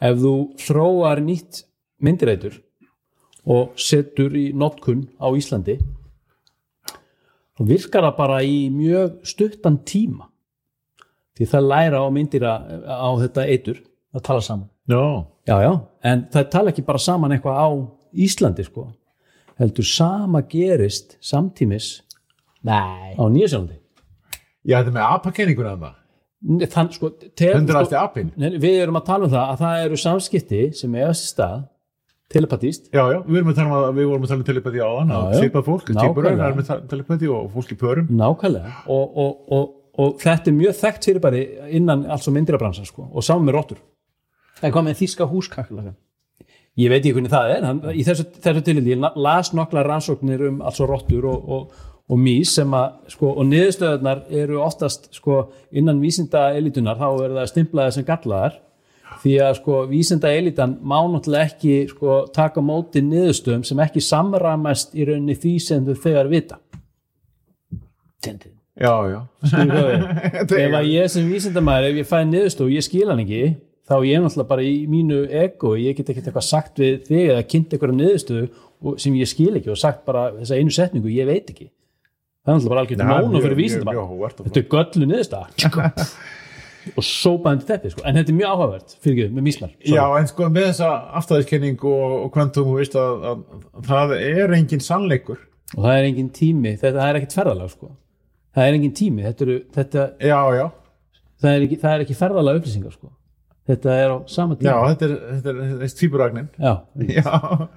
[0.00, 1.66] ef þú þróar nýtt
[2.00, 2.56] myndirætur
[3.44, 5.76] og setur í notkun á Íslandi
[7.58, 10.28] þá virkar það bara í mjög stuttan tíma.
[11.38, 12.52] Því það læra á myndira
[12.86, 13.82] á þetta eitur
[14.14, 14.68] að tala saman.
[14.88, 15.02] Já,
[15.50, 15.72] já, já,
[16.10, 17.68] en það tala ekki bara saman eitthvað á
[18.18, 18.86] Íslandi sko.
[19.58, 22.00] Heldur sama gerist samtímis
[22.64, 23.14] Nei.
[23.18, 23.76] á Nýjasjálandi.
[24.64, 25.94] Já þetta er með apakenninguna þarna.
[26.70, 30.60] Þann sko, te- hundrasti sko við erum að tala um það að það eru samskipti
[30.78, 31.56] sem eiga sér stað
[32.32, 34.82] telepatíst já, já, við, erum að tala um, að- við vorum að tala um telepati
[34.84, 35.38] á þann Já, já.
[35.42, 38.10] svipað fólk, týpurar er með telepati og fólk í pörum.
[38.20, 38.72] Nákvæmlega.
[38.92, 41.42] Og, og, og, og þetta er mjög þekkt fyrirbæri
[41.80, 43.80] innan alls og myndirabransan sko og saman með róttur
[44.62, 45.92] En hvað með þýska húskakla?
[46.78, 50.44] ég veit ekki hvernig það er hann, í þessu, þessu tilindi, ég las nokkla rannsóknir
[50.48, 51.72] um alls og róttur og, og,
[52.08, 55.40] og mís sem að, sko, og niðurstöðunar eru oftast, sko,
[55.74, 58.60] innan vísinda elitunar, þá eru það stimplaðar sem gallaðar
[59.22, 64.94] því að, sko, vísinda elitan má náttúrulega ekki, sko, taka móti niðurstöðum sem ekki samramast
[64.94, 66.58] í rauninni því sem þau þegar vita.
[68.22, 68.54] Tindin.
[68.78, 69.18] já, já,
[70.58, 73.42] ef að ég sem vísindamæður, ef ég fæ niðurstöð og ég skil hann ekki,
[73.88, 77.24] þá er ég náttúrulega bara í mínu ego, ég get ekki eitthvað sagt við þig
[77.32, 81.26] eða kynnt eitthvað niðurstöðu sem ég skil ekki og sagt bara þessa einu setningu, ég
[81.30, 81.70] veit ekki.
[82.46, 83.58] Það er náttúrulega bara algjörð Já, nónu mjög- fyrir
[83.98, 85.46] og þetta er göllu niðurstöða
[86.96, 88.02] og sópaðandi teppi, sko.
[88.06, 90.88] en þetta er mjög áhugavert fyrir ekki, með mísmar Já, en sko með þessa
[91.20, 93.44] aftæðiskenning og, og kvantum, þú veist að, að,
[93.78, 95.44] að það er engin sannleikur.
[95.76, 97.92] Og það er engin tími, þetta er ekkit ferðalag sko.
[98.56, 100.66] það er engin tími þetta eru, þetta, já, já,
[101.42, 103.12] það, er ekki, það er ekki ferðalag upplýsingar sko.
[103.68, 106.50] þetta er á sama já, tíma þetta er, þetta er, þetta er tvíburagnin.
[106.56, 106.74] Já,
[107.18, 107.30] já,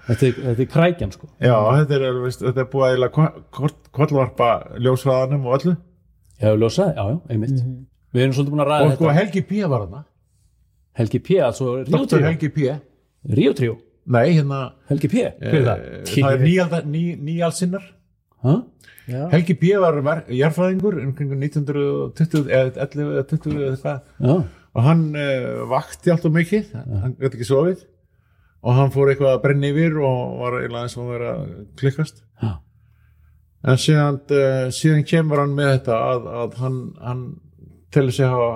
[0.07, 1.31] þetta, er, þetta er krækjan sko.
[1.37, 5.77] já, þetta er, veist, þetta er búið að eiginlega kollvarpa ljósfræðanum og öllu.
[6.41, 7.57] Já, ljósaði, já, já, einmitt
[8.13, 9.61] við erum svolítið búin að ræða og sko þetta Helgi P.
[9.71, 10.03] var þarna
[10.99, 12.23] Helgi P, altså Ríó Dr.
[12.27, 12.73] Helgi P.
[13.37, 13.75] Ríó Tríó,
[14.11, 14.59] nei, hérna
[14.89, 15.83] Helgi P, hver er það?
[15.85, 17.83] eh, það er nýjalda- ný- nýjalsinnar
[18.41, 18.55] Ha?
[19.07, 19.27] Já.
[19.29, 19.69] Helgi B.
[19.77, 19.93] var
[20.33, 24.35] jarfræðingur um kringu 1920 eða 11 eða 20 eða eitthvað já,
[24.73, 27.83] og hann uh, vakti alltaf mikið hann gæti ekki sofið
[28.63, 31.53] og hann fór eitthvað að brenna yfir og var eiginlega eins og að vera að
[31.81, 32.51] klikkast já,
[33.63, 37.23] en síðan, uh, síðan kemur hann með þetta að, að hann, hann
[37.93, 38.51] telur sig hafa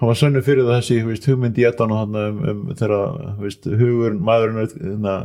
[0.00, 3.66] hann var sönnu fyrir þessi veist, hugmynd í ettan og hann um, um þegar veist,
[3.66, 5.16] hugur maðurinn hérna,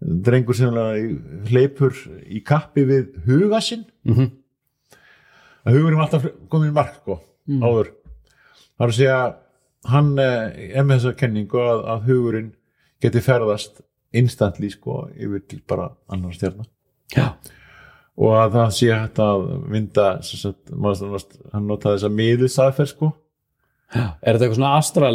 [0.00, 1.96] drengur sinnilega hleypur
[2.26, 3.84] í kappi við huga sinn.
[4.06, 4.30] Mhm.
[5.62, 7.92] að hugurinn var alltaf komin í mark sko, áður.
[8.74, 9.18] Það er að segja
[9.92, 12.52] hann eh, er með þessa kenningu að, að hugurinn
[13.02, 13.82] geti ferðast
[14.14, 16.68] instantly sko yfir til bara annar stjarnar
[17.14, 17.32] já,
[18.20, 19.44] og að það sé hægt að
[20.26, 23.12] sem sagt, maður, maður, hann notaði þessa miðusaðferð sko
[23.92, 25.14] já er þetta eitthvað svona astral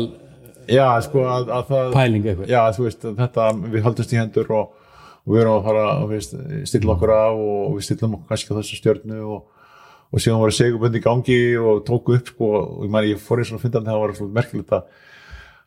[0.67, 4.73] já sko að, að það pæling eitthvað já veist þetta við haldumst í hendur og,
[5.21, 8.57] og við erum að fara að stilla okkur af og við stillum okkur kannski á
[8.57, 9.69] þessu stjörnu og,
[10.09, 13.43] og síðan var segubundi í gangi og tóku upp sko og ég mæri ég fór
[13.43, 14.91] eins og þegar það var svona merkilegt að,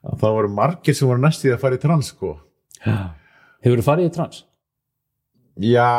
[0.02, 2.36] að það voru margir sem voru næst í að fara í trans sko
[2.82, 3.00] já.
[3.62, 4.44] hefur þú farið í trans?
[5.60, 5.90] já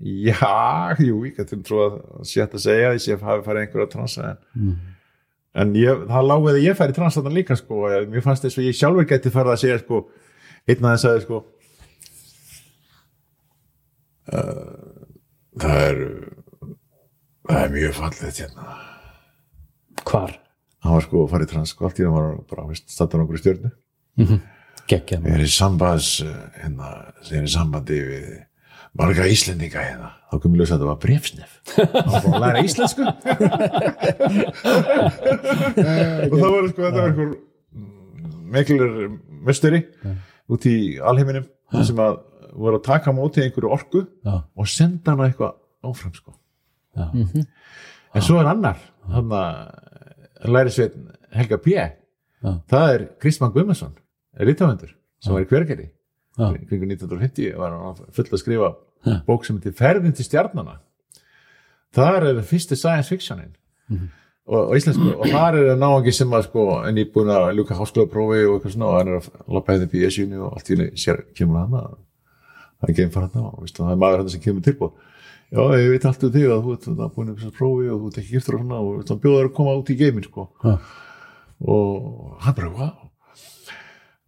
[0.00, 1.96] já, jú, ég getur trú að
[2.28, 4.76] sé hægt að segja að sé að hafi farið einhverja transa en Mm.
[5.56, 8.42] en ég, það lág að ég færi trans þarna líka sko, og ég- mér fannst
[8.44, 10.00] þess að ég sjálfur geti farið að segja sko,
[10.68, 11.38] einn að þess að sko
[14.32, 15.06] uh,
[15.60, 16.00] það er
[17.46, 18.66] það er mjög fallið hérna
[20.06, 20.36] hvar?
[20.84, 23.24] hann var sko að fara í trans sko, allt í það var bara, veist, stattur
[23.24, 23.72] okkur í stjörnu
[24.86, 26.10] geggjað ég er í sambands
[26.60, 26.90] hérna,
[27.30, 28.28] ég er í sambandi við
[28.96, 30.10] marga Íslendinga hérna.
[30.26, 33.02] Þá komum við ljósa að þetta var brefsnef þá var að læra íslensku.
[36.26, 37.30] Og það var sko þetta var einhver
[38.56, 38.92] miklur
[39.46, 39.80] mestari
[40.52, 41.46] út í alheiminum
[41.86, 42.14] sem að
[42.56, 45.52] voru að taka á móti einhverju orku já, og senda hana eitthvað
[45.86, 46.30] áfram sko.
[46.96, 47.04] Já,
[48.16, 48.78] en svo er annar
[49.12, 49.52] hann að
[50.56, 50.94] læri sveit
[51.36, 51.66] Helga P.
[52.70, 53.94] Það er Kristmann Guðmundsson
[54.40, 54.92] rítafendur
[55.22, 55.92] sem var í hvergeri já,
[56.68, 58.68] kringu 1950 var hann full að skrifa
[59.04, 59.20] Ja.
[59.26, 60.78] bók sem heitir Ferðin til stjarnana
[61.94, 63.52] þar er það fyrsti science fictionin
[64.46, 67.52] og, og íslensku og þar er það náðangi sem að sko en ég búin að
[67.58, 70.88] ljúka háskólaprófi og eitthvað svona og hann er að lappa hefði BS-júni og allt í
[70.98, 71.92] sér kemur hann að
[72.80, 74.92] það er geimfar hann og það er maður hann sem kemur tilbúð
[75.54, 78.10] já ég veit allt um þig að þú ert þarna búin að prófi og þú
[78.10, 80.48] ert ekki giftur og svona og bjóðar að koma út í geimin sko.
[81.66, 83.05] Og hann bara wow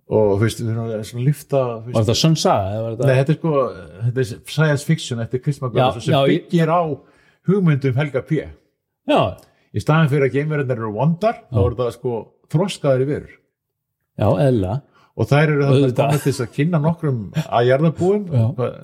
[0.08, 2.78] og þú veist, við erum að svona veist, var þetta sönn saga?
[2.78, 3.52] Nei, þetta þetta er sko,
[4.06, 6.80] þetta er science fiction eftir Kristmann Já, Guðmundsson sem já, byggir á
[7.48, 8.42] hugmyndum Helga P.
[9.08, 9.20] já,
[9.76, 12.12] Í staðin fyrir að geimverðinir eru vondar, þá eru það sko
[12.48, 13.34] þroskaðar í verur.
[14.16, 14.78] já, eðla
[15.18, 16.10] Og þær eru þetta Auðvitað.
[16.12, 18.26] komið til að kynna nokkrum að jarðabúum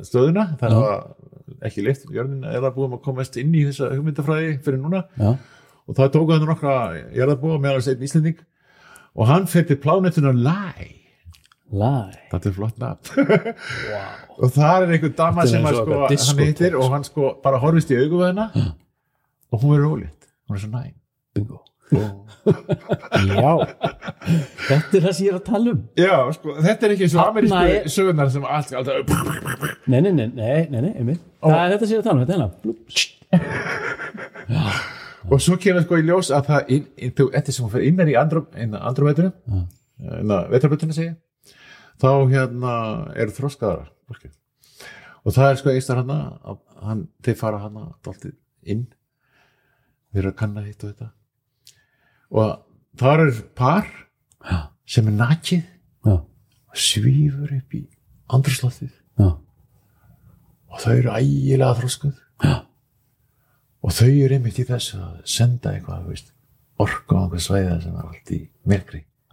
[0.03, 4.81] stöðuna, það er ekki leitt jörðin að jarðabúum að komast inn í þessa hugmyndafræði fyrir
[4.83, 5.05] núna.
[5.15, 5.31] Já,
[5.87, 6.75] og það tók hann nokkra
[7.15, 8.43] jarðabúa meðal þess einn Íslending.
[9.15, 11.04] Og hann fyrir plánetuna læ
[12.31, 13.29] þetta er flott nafn.
[14.39, 17.07] Og það er einhver dama Þetta er sem að og sko, hann heitir og hann
[17.07, 20.29] sko bara horfist í við hennar og hún verður ólétt.
[20.49, 20.93] Hún er svo næm.
[21.35, 21.61] Bingo.
[21.95, 23.53] Já,
[24.69, 25.81] þetta er það sem ég er að tala um.
[25.99, 28.97] Já, sko, þetta er ekki svo amerísku er- sögunar sem allt, alltaf,
[29.87, 30.27] nei, nei, nei,
[30.73, 32.79] nei, nei, það er þetta sem ég er að tala um, þetta er Blúp.
[35.35, 36.61] og svo kemur sko í ljós að það
[37.41, 41.15] eftir sem hún fer innar í andrumetunum inn að vetrarbrötunum segja
[42.03, 42.75] þá hérna
[43.17, 44.31] er þroskaðara fólki.
[45.25, 48.35] og það er sko eistar hann að hann, þeir fara hann dálítið
[48.75, 48.87] inn.
[50.13, 51.11] Þeir eru að kanna hitt og þetta.
[52.35, 52.51] Og
[53.01, 53.89] þar er par
[54.45, 55.65] já, sem er nakið
[56.11, 57.83] og svífur upp í
[58.35, 59.29] andrúsloftið já,
[60.71, 62.15] og þau eru ægilega þroskuð.
[62.45, 62.55] Já,
[63.85, 66.33] og þau eru einmitt í þess að senda eitthvað, veist,
[66.83, 68.43] orku á einhver svæða sem er allt í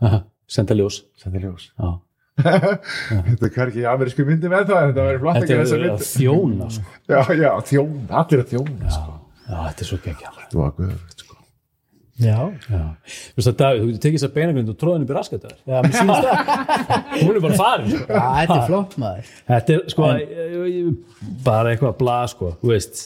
[0.02, 1.04] Aha, senda ljós.
[1.18, 1.70] Senda ljós.
[1.78, 1.92] Já.
[3.28, 5.80] þetta er hverki amerísku myndi með það þetta verður flott að þetta gera er þessa
[5.80, 7.00] að mynd þjóna sko.
[7.12, 9.18] já, já, þjón, allir að þjóna sko.
[9.48, 11.30] já, þetta er svo geggjað þú var guður, sko
[12.22, 12.38] Já,
[12.70, 12.82] Já.
[13.34, 15.56] Þú veist að Davíð, þú þess að beinagrind og tróðin upp í raskatöðar.
[15.66, 16.36] já, mér sýnist það
[17.24, 18.04] Hún er bara farin, sko.
[18.12, 20.10] Já, þetta er flott maður Þetta er, sko,
[21.48, 23.02] bara eitthvað blað, sko, þú veist.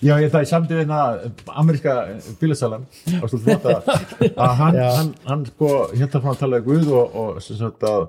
[0.00, 0.98] Já, ég það er samt við hérna
[1.60, 1.94] ameríska
[2.40, 2.86] bílasalan.
[4.30, 8.06] Að, hann, hann, hann sko hérna frá að tala við Guð og, og sagt að,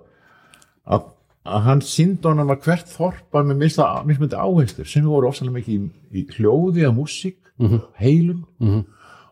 [0.87, 1.09] að,
[1.51, 3.59] að hann síndi honum að hvert þorpa með
[4.07, 5.91] mismöndi áherslur sem voru ofsalega mikið í,
[6.21, 7.37] í hljóði að músík,
[7.99, 8.45] heilum.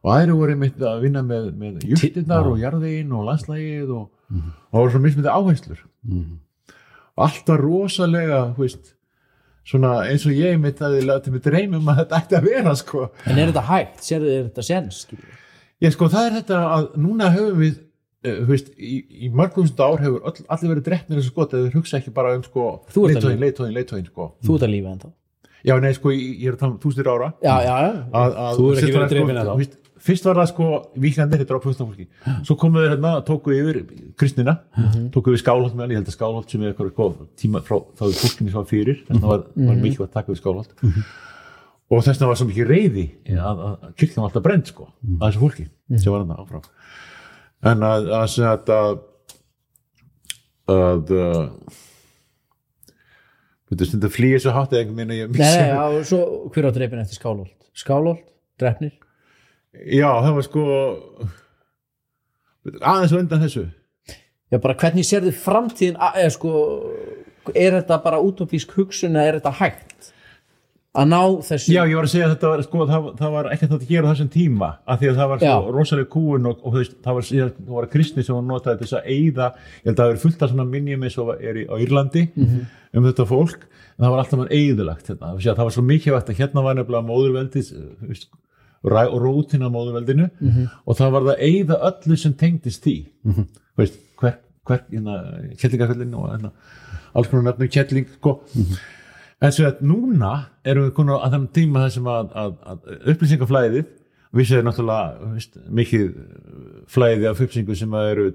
[0.04, 4.06] Og aðri voru einmitt að vinna með, með júttirnar og jarðvegin og landslægið og,
[4.72, 5.82] og voru svo mismöndi áherslur.
[7.16, 8.94] Og allt var rosalega, þú veist
[9.68, 12.74] svona eins og ég mitt að ég lati mig dreymum að þetta ætti að vera
[12.80, 14.02] sko En er þetta hægt?
[14.06, 15.04] Sérðu, er þetta sens?
[15.06, 15.38] skilurðu?
[15.84, 20.04] ég sko það er þetta að núna höfum við uh, veist, í, í mörgumstund ár
[20.04, 23.00] hefur öll, allir verið dreppnir þessu skot eða við hugsa ekki bara um sko að
[23.14, 25.10] leitóin, leitóin, leitóin sko Þú ert að lífa en þá
[25.68, 28.36] já nei sko ég, ég er að tala um þústir ára Já, já, já að,
[28.44, 29.56] að, Þú hefur ekki verið það, drepinn ennþá.
[30.00, 30.68] Veist, fyrst var það sko
[31.04, 32.06] víkandi þetta er á fólki.
[32.48, 33.80] Svo komu þeir hérna, tóku yfir
[34.20, 34.56] kristnina,
[35.14, 37.08] tóku yfir skálholt með hann, ég held að skálholt sem er eitthvað sko,
[37.40, 40.32] tíma frá þá er fólkinni sem var fyrir þess vegna var, var mikið að taka
[40.34, 40.74] við skálholt.
[41.90, 43.06] Og þess vegna var svo mikið reyði
[43.36, 45.68] að, að, kirkjan var alltaf brend sko að þessu fólki
[45.98, 46.66] sem var hann áfram.
[47.70, 49.00] En að að að að,
[50.80, 51.46] að uh,
[53.70, 56.20] Þetta flýja svo hátt eða einhvern veginn að ég Nei, missi- nei, já, svo
[56.56, 57.68] hver á dreipin eftir Skálholt?
[57.78, 58.24] Skálholt,
[58.58, 58.96] drefnir
[59.88, 60.64] Já, það var sko
[62.84, 63.66] aðeins á undan þessu.
[64.50, 66.54] Já, bara hvernig sérðu framtíðin að- eða sko,
[67.56, 70.10] er þetta bara útopísk hugsun eða er þetta hægt
[71.00, 71.70] að ná þessu?
[71.72, 74.10] Já, ég var að segja að þetta var, sko, það, það var ekkert að gera
[74.14, 75.72] þessum tíma, af því að það var svo Já.
[75.78, 78.98] rosalega kúun og, og veist, það var, það var kristni sem var notaði til þess
[79.00, 81.66] að eyða, ég held að það er fullt af svona minjum eins og er í,
[81.70, 82.26] á Írlandi
[82.94, 86.42] um þetta fólk, en það var alltaf mann eyðilagt hérna, það var svo mikilvægt að
[86.42, 87.72] hérna var nefnilega móðurveldis
[88.80, 90.30] þú veist, ræ- og rútin á móðurveldinu
[90.86, 92.96] og það var það að eyða öllu sem tengdist því.
[93.26, 95.18] Þú veist, hver, hver hérna,
[95.60, 96.52] kettlingafellin og hérna,
[97.14, 98.40] alls konar nefnum kettling sko.
[99.42, 100.34] en svo að núna
[100.68, 103.86] erum við konar að þannig tíma þar sem að, að, að upplýsingaflæðið
[104.36, 106.10] við séum náttúrulega veist, mikið
[106.92, 108.26] flæði af upplýsingu sem að eru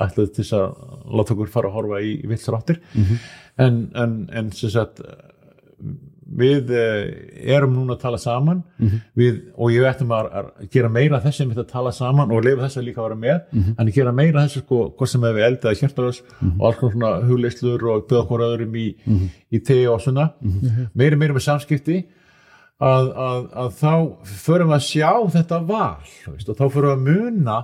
[0.00, 0.70] alltaf til þess að
[1.18, 2.78] láta okkur fara að horfa í, í viltráttir
[3.60, 5.02] en, en, en sem sagt
[6.38, 7.10] við eh,
[7.54, 8.62] erum núna að tala saman.
[9.18, 12.44] Við, og ég ættum að, að gera meira af þessi með að tala saman og
[12.46, 13.42] leifa þess að líka að vera með.
[13.76, 16.22] En að gera meira af þessu sko, hvort sem hefur eldaði hjertalös
[16.58, 18.88] og alls konar svona hugleislur og byrða okkur öðrum í,
[19.52, 20.30] í tegi og svona.
[20.94, 22.00] Meira meira með samskipti.
[22.82, 23.92] Að, að, að þá
[24.42, 26.02] förum við að sjá þetta val
[26.32, 27.58] veist, og þá förum við að muna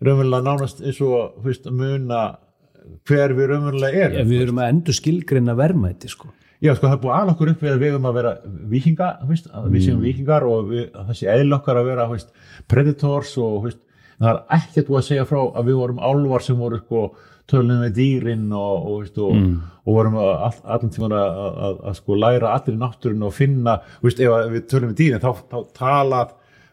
[0.00, 2.20] raunverulega nánast eins og veist, að muna
[3.04, 6.30] hver við raunverulega erum Ef við erum að endur skilgreina verðmæti, sko.
[6.64, 8.32] Já, sko, það er búið að okkur upp við að við erum að vera
[8.72, 12.30] vikinga, veist, að við séum vikingar og við, það sé eðl okkar að vera veist,
[12.72, 13.80] predators og veist,
[14.16, 17.02] það er ekkert búið að segja frá að við vorum álvar sem voru sko,
[17.46, 21.60] tölum við dýrin og, og, þú veist, og, og vorum all, allan tíma að, að,
[21.68, 24.24] að, að sko, læra allir náttúrun og finna, ef
[24.56, 26.24] við tölum við dýrin þá, þá tala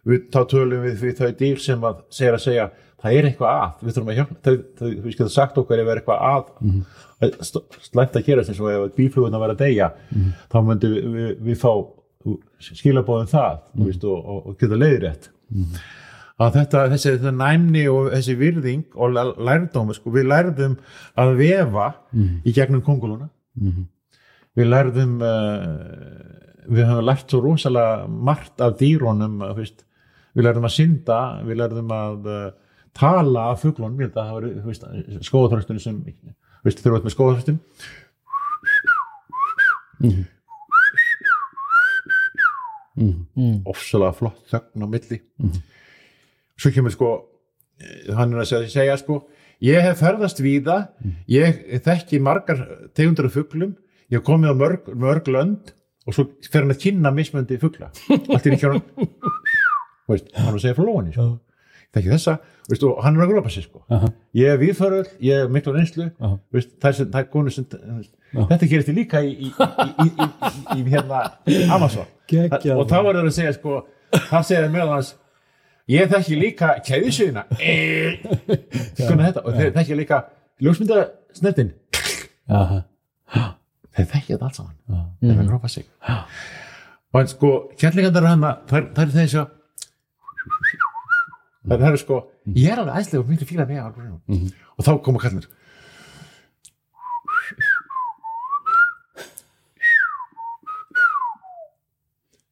[0.08, 2.72] við, þá tölum við við þau dýr sem að segja að segja
[3.04, 5.90] það er eitthvað að, við þurfum að hjálpa þau, þau, þau getum sagt okkur ef
[5.92, 6.52] er eitthvað að
[7.90, 9.90] slæmt að gera þess og ef bíflugurna verða að deyja
[10.52, 11.72] þá myndum við, við, við fá
[12.64, 13.86] skilabóðum það mm.
[13.86, 15.30] veist, og, og, og geta leiðrétt.
[16.44, 20.78] Að þetta, þessi þetta næmni og þessi virðing og læ- lærdómi sko, við lærðum
[21.22, 21.90] að vefa
[22.44, 23.30] í gegnum konguluna
[24.56, 25.68] við lærðum uh,
[26.70, 29.86] við höfum lært svo rosalega margt af dýrónum veist,
[30.34, 32.52] við lærðum að synda við lærðum að uh,
[32.94, 36.02] tala af fuglunum, ég held að það var skóðaþröstunum sem
[36.64, 37.60] veist, þegar þú ert með skóðaþröstun
[43.70, 45.20] ofsalega flott þögn á milli.
[46.60, 47.14] Svo kemur sko
[48.14, 49.24] hann er að segja, sko
[49.64, 50.78] ég hef ferðast víða.
[51.32, 52.60] Ég þekki margar
[52.96, 53.74] tegundur af fuglum.
[54.12, 55.74] Ég hef komið á mörg, mörg lönd.
[56.04, 57.90] Og svo fer hann að kynna mismöndi fugla.
[58.12, 58.82] Allt er ekki hann
[60.12, 61.28] hann er að segja frá lóni sko.
[61.94, 62.36] Þekki þessa
[62.70, 63.84] veist, og hann er að grópa sig sko.
[64.38, 66.10] Ég er viðföröld, ég er miklu reynslu
[66.54, 70.08] veist, það er, það er konu sem veist, þetta gerist líka í, í, í, í,
[70.10, 71.26] í, í, hérna
[71.76, 72.08] Amazon.
[72.32, 72.80] Geggjað.
[72.80, 73.82] og þá er það að segja sko
[74.30, 75.14] það segir meðal hans
[75.92, 77.44] ég þekki líka kæðisöðina
[78.96, 80.22] skoðum þetta og þeir þekki líka
[80.64, 81.04] ljósmynda
[81.36, 81.74] snertin
[82.54, 82.84] Aha.
[83.94, 84.78] þeir þekki þetta allt saman.
[85.22, 85.86] Þeir verður grópa sig.
[87.14, 89.52] Og en sko kærleikandar hann þær þær er þessi að
[91.68, 92.20] það er sko
[92.58, 93.84] ég er alveg æslega og miklu fíla með
[94.28, 95.46] mm og þá koma kallar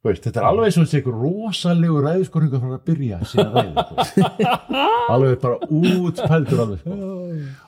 [0.01, 3.43] Þú veist, þetta er alveg eins og þessi einhver rosalegu ræðiskorringur frá að byrja sína
[3.53, 4.29] ræði sko.
[5.13, 6.95] alveg bara útpældur alveg sko.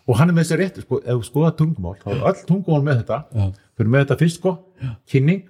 [0.07, 2.87] og hann er með þessi rétti sko, ef þú skoða tungumál, þá er öll tungumál
[2.87, 3.19] með þetta.
[3.37, 3.45] Já.
[3.77, 4.55] fyrir með þetta fyrst sko
[5.13, 5.43] kynning.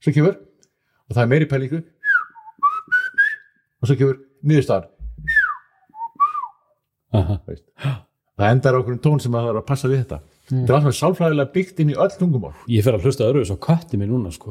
[0.00, 1.82] Svo kemur og það er meiri pælingu
[3.82, 4.20] og svo kemur
[7.46, 7.64] veist.
[8.38, 10.18] það endar okkur tón sem að það er að passa við þetta.
[10.52, 12.52] Þetta er alltaf sálfræðilega byggt inn í öll tungumál.
[12.72, 14.50] Ég fer að hlusta öðru svo kötti mér núna sko.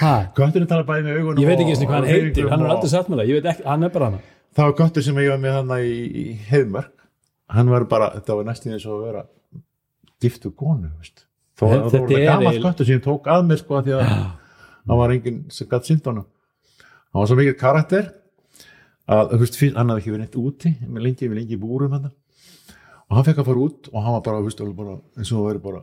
[0.00, 2.48] ha, Götturinn tala bæði með augunum ég veit ekki eins og hvað hann heitir.
[2.52, 4.20] hann er aldrei sagt mér það, ég veit ekki, hann er bara hann.
[4.54, 6.92] Það var göttur sem ég var með hann í, í heiðmörk
[7.58, 9.24] hann var bara, þetta var næstíð eins og að vera
[10.24, 10.52] giftu
[11.00, 11.24] veist.
[11.58, 14.04] þó að Þetta það eiginlega- göttur sem ég tók að mér sko, af því að
[14.14, 16.28] hann var enginn sem gætt sínt honum.
[17.12, 18.08] Hann var svo mikið karakter
[19.10, 21.92] að veist, fyrst, hann hafði ekki verið neitt úti með lengi, við lengi í búrum
[21.96, 25.38] hann og hann fekk að fara út og hann var bara, veist, bara eins og
[25.40, 25.82] það væri bara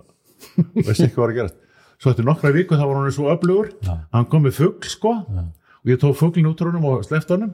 [0.87, 1.59] veist ekki hvað var að gerast.
[2.01, 3.93] Svo eftir nokkra viku þá var hann svo öflugur Já.
[4.15, 7.53] hann kom með fugl sko og ég tók fuglin út úr honum og sleft honum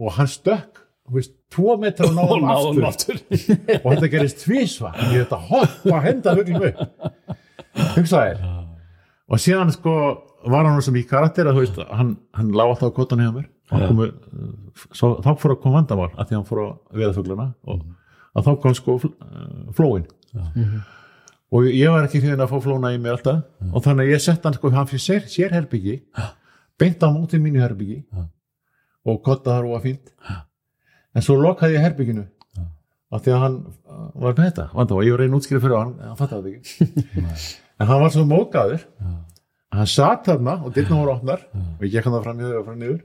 [0.00, 0.80] og hann stökk
[1.12, 3.20] veist, tvo metra og náðum náðum aftur.
[3.20, 6.82] og þetta gerist tvísva ég þetta hoppa að henda fuglin upp.
[7.98, 8.40] Hugsaðir
[9.28, 9.92] og síðan sko
[10.48, 11.60] var hann sem í karakter að
[11.92, 13.44] hann, hann lá alltaf á kottan hjá mér.
[13.44, 13.51] og hann
[13.88, 14.06] komu,
[14.92, 17.82] svo, þá fór að koma vandamál að því hann fór að veða fuglana og
[18.36, 19.14] að þá kom sko uh,
[19.76, 20.06] flóin.
[21.52, 23.42] Og ég var ekki hrifin að fá flóna í mig alltaf
[23.72, 25.98] og þannig að ég sett hann sko hann fyrir sér, sér herbyggi
[26.80, 27.98] beint á móti mínu herbyggi
[29.04, 30.14] og kotta þar og var fínt.
[31.12, 32.24] En svo lokaði ég herbygginu
[33.12, 35.92] af því að hann uh, var með þetta vandamál, ég var reyn útskýrið fyrir hann
[36.00, 37.58] hann fattaði þetta ekki.
[37.82, 38.82] En hann var svo mókaður
[39.72, 42.58] að hann satt þarna og dyrna voru opnar og ég gekk hann það fram niður
[42.60, 43.00] og fram niður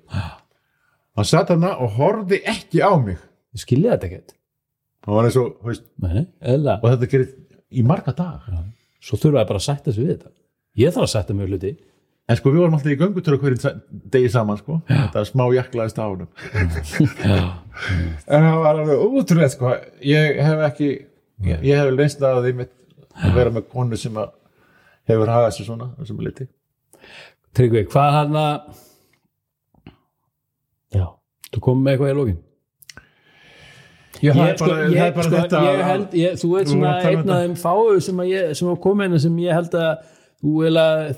[1.18, 3.20] hann satt þarna og horfði ekki á mig.
[3.56, 4.34] Ég skilja þetta ekkert.
[5.08, 7.30] Hann var eins og, veist, Nei, og þetta gerir
[7.72, 8.48] í marga dag
[9.04, 10.34] svo þurfa ég bara að sætta sig við þetta.
[10.78, 11.74] Ég þarf að mig við hluti.
[12.28, 14.82] En sko við vorum alltaf í göngutur hverjum degi saman sko.
[14.90, 16.28] Þetta er smá jaklaðist á honum.
[18.28, 19.72] En það var alveg útrúlega sko.
[20.04, 20.90] Ég hef ekki
[21.46, 22.74] ég, ég hef leynst að því mitt
[23.18, 24.18] að vera með konu sem
[25.08, 26.48] hefur hagað sér svona þessum liti
[27.58, 28.87] Tryggvi, hvað hann að já,
[31.54, 32.44] þú komið með eitthvað í lókin
[34.18, 36.70] Já, það ég, er sko, bara, ég, bara sko, þetta ég held, ég, þú veit
[36.72, 39.58] svona um einn af þeim fáu sem að ég, sem að koma inn sem ég
[39.58, 39.92] held að
[40.38, 40.54] þú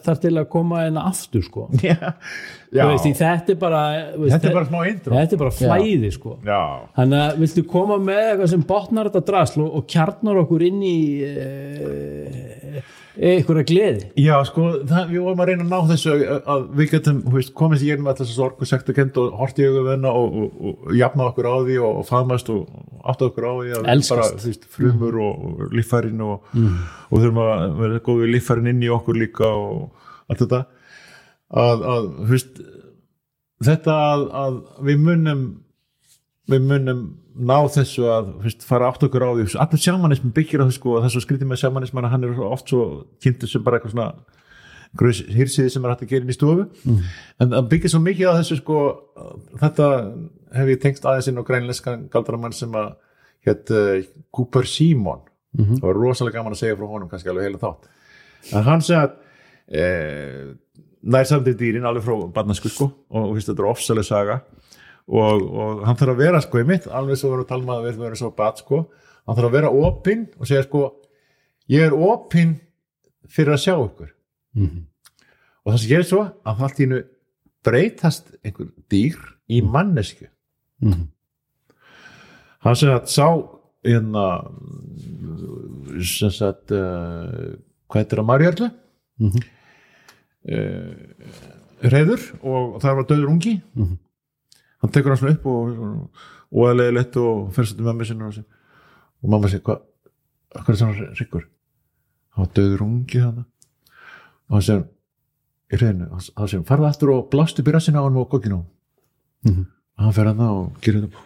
[0.05, 1.65] þarf til að koma inn aftur sko.
[1.83, 1.97] Já,
[2.75, 2.83] já.
[2.83, 3.81] Þú veist, þetta er bara
[4.13, 5.15] þú veist, þetta er bara smá intro.
[5.17, 6.35] þetta er bara flæði sko.
[6.47, 6.61] Já,
[6.95, 10.85] þannig að viltu koma með eitthvað sem botnar þetta drasl og, og kjarnar okkur inn
[10.87, 12.85] í e,
[13.17, 14.09] einhverja gleði.
[14.19, 17.53] Já sko það, við vorum að reyna að ná þessu að, að við getum veist,
[17.57, 20.57] komist í gegnum alltaf þessu sorg og sektu kent og horti í venna og, og,
[20.59, 22.67] og, og jafna okkur á því og, faðmast og
[23.03, 26.51] átta okkur á því að bara, veist, frumur og, líffærin og,
[27.09, 29.89] og þurfum að vera góðið líffærin inn í okkur líka og
[30.29, 30.61] allt þetta.
[31.49, 32.61] Að, að veist
[33.65, 35.47] þetta að, að við munum
[36.49, 37.01] við munum
[37.39, 39.45] ná þessu að veist, fara átt okkur á því.
[39.63, 42.83] Allir sjamanism byggir á þessu sko, og þessu skrítið með sjamanism hann er oft svo
[43.23, 44.11] kynntur sem bara eitthvað svona
[45.37, 46.65] hýrsiði sem er hægt að gera inn í stofu.
[47.39, 48.79] En það byggir svo mikið á þessu sko,
[49.61, 49.89] þetta
[50.57, 52.95] hef ég tengst aðeins inn á grænleskan galdramann sem að
[53.47, 53.99] hétt uh,
[54.35, 55.21] Cooper Simon.
[55.79, 57.87] Það var rosalega gaman að segja frá honum kannski alveg heila þátt.
[58.53, 59.13] En hann segja að
[59.79, 60.49] eh,
[61.09, 64.39] nær samtið dýrin alveg frá barnasku sko og þú veist þetta er ofsalega saga
[65.09, 67.85] og, og hann þarf að vera sko í mitt alveg svo verður að um að
[67.87, 68.81] við verðum svo bat sko
[69.25, 70.83] hann þarf að vera opinn og segja sko
[71.69, 72.55] ég er opinn
[73.29, 74.11] fyrir að sjá ykkur
[74.55, 74.85] Mhm.
[75.65, 77.03] og það sem gerir svo að allt í hennu
[77.63, 79.17] breytast einhver dýr
[79.49, 80.25] í mannesku
[80.81, 81.07] Mhm.
[82.65, 83.27] hann sem að sá
[83.85, 84.25] hérna
[86.03, 87.55] sem sagt uh,
[87.89, 88.71] hvað heitir það Marjörlu
[89.19, 89.41] Mhm.
[90.49, 90.93] uh,
[91.93, 93.97] reyður og það var döður ungi Mhm.
[94.81, 98.27] Hann tekur hann svona upp og og leiði lett og fyrir svo til mamma sinna
[98.29, 98.37] og,
[99.23, 99.81] og mamma sér hvað
[100.55, 101.43] hvað er svona ryggur?
[102.33, 103.45] Hann var döður ungi þannig
[104.49, 104.85] og hann segir
[105.69, 108.63] í reyðinu, hann segir farða aftur og blast upp í rassina á hann og kokkinu
[109.45, 109.65] Mhm.
[109.97, 111.21] og hann fer hann og gerir þetta.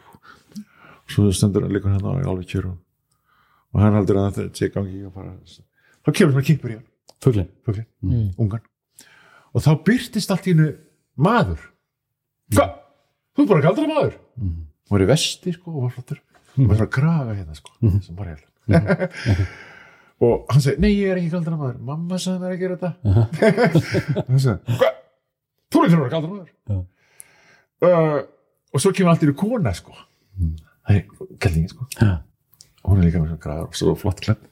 [1.09, 2.77] Svo stendur hann líka hann á alveg kjör og,
[3.73, 5.31] og hann heldur að þetta sé gangi og bara
[6.03, 6.85] þá kemur svona kýpur í hann.
[7.23, 7.87] Fuglin fuglin,
[8.37, 8.61] ungan.
[9.55, 10.67] Og þá byrtist allt í hennu
[11.17, 11.59] maður.
[12.53, 12.79] Hvað?
[13.33, 14.15] Þú er bara galdra maður.
[14.39, 14.61] Mhm.
[14.87, 16.19] og var í vesti sko og var flottur.
[16.57, 17.71] Og var svona kraga hérna sko
[18.03, 18.49] sem bara hérna
[20.23, 21.79] og hann segi, nei ég er ekki galdra maður.
[21.83, 22.91] Mamma sagði mér að gera þetta.
[24.29, 24.99] Hann segi, hvað?
[25.73, 26.85] þú er ekki að galdra maður.
[27.83, 28.19] Uh,
[28.71, 29.97] og svo kemur allt í kona sko.
[30.87, 31.03] Það er
[31.43, 31.89] gællingin sko.
[32.83, 34.47] Hún er líka með svona græðar og svo flott klepp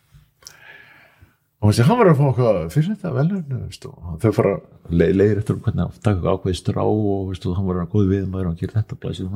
[1.62, 4.54] og hann var að fá eitthvað fyrir þetta og þau fara
[4.90, 7.92] le leiðir eftir um hvernig að taka ákveði strá og veist, og hann var að
[7.94, 9.30] góði við maður og hann gerir þetta blæsir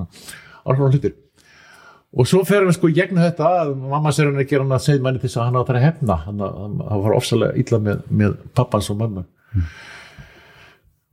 [0.66, 1.16] alls svona hlutir.
[2.16, 4.78] Og svo fer hann sko í gegnum þetta að mamma sér hann að gera hann
[4.78, 6.16] að segja manni þess að hann á það að hefna.
[6.26, 6.46] Hann,
[7.06, 9.26] var ofsalega illa með, með pappans og mamma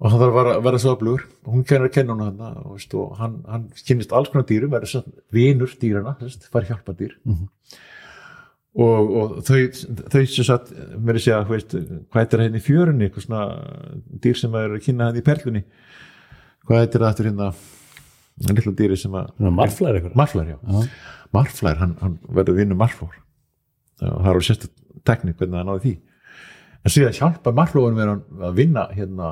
[0.03, 2.95] og hann þarf að vera, svo öflugur og hún kennir að kenna hann og, veist,
[2.99, 5.03] og hann, hann kynnist alls konar dýrum verður svo
[5.35, 6.17] vinur dýrana
[6.49, 7.15] fær hjálpa dýr
[8.73, 9.59] og, og þau
[10.13, 10.47] þau sem
[10.97, 11.75] mér er að segja veist,
[12.13, 13.09] hvað er hérna í fjörunni?
[13.09, 13.43] Eitthvað svona
[14.25, 15.65] dýr sem er að kynna hann í perlunni.
[16.69, 17.51] Hvað er þetta hérna?
[18.47, 20.17] Hann lilla dýri sem að marflæri eitthvað.
[20.17, 20.55] Marflær,
[21.37, 23.19] marflær hann, hann verður vinnu marflór.
[24.01, 24.71] Það er alveg sérstu
[25.07, 25.93] teknik hvernig það náði því.
[26.83, 29.29] En síðan hjálpa er hann að vinna hérna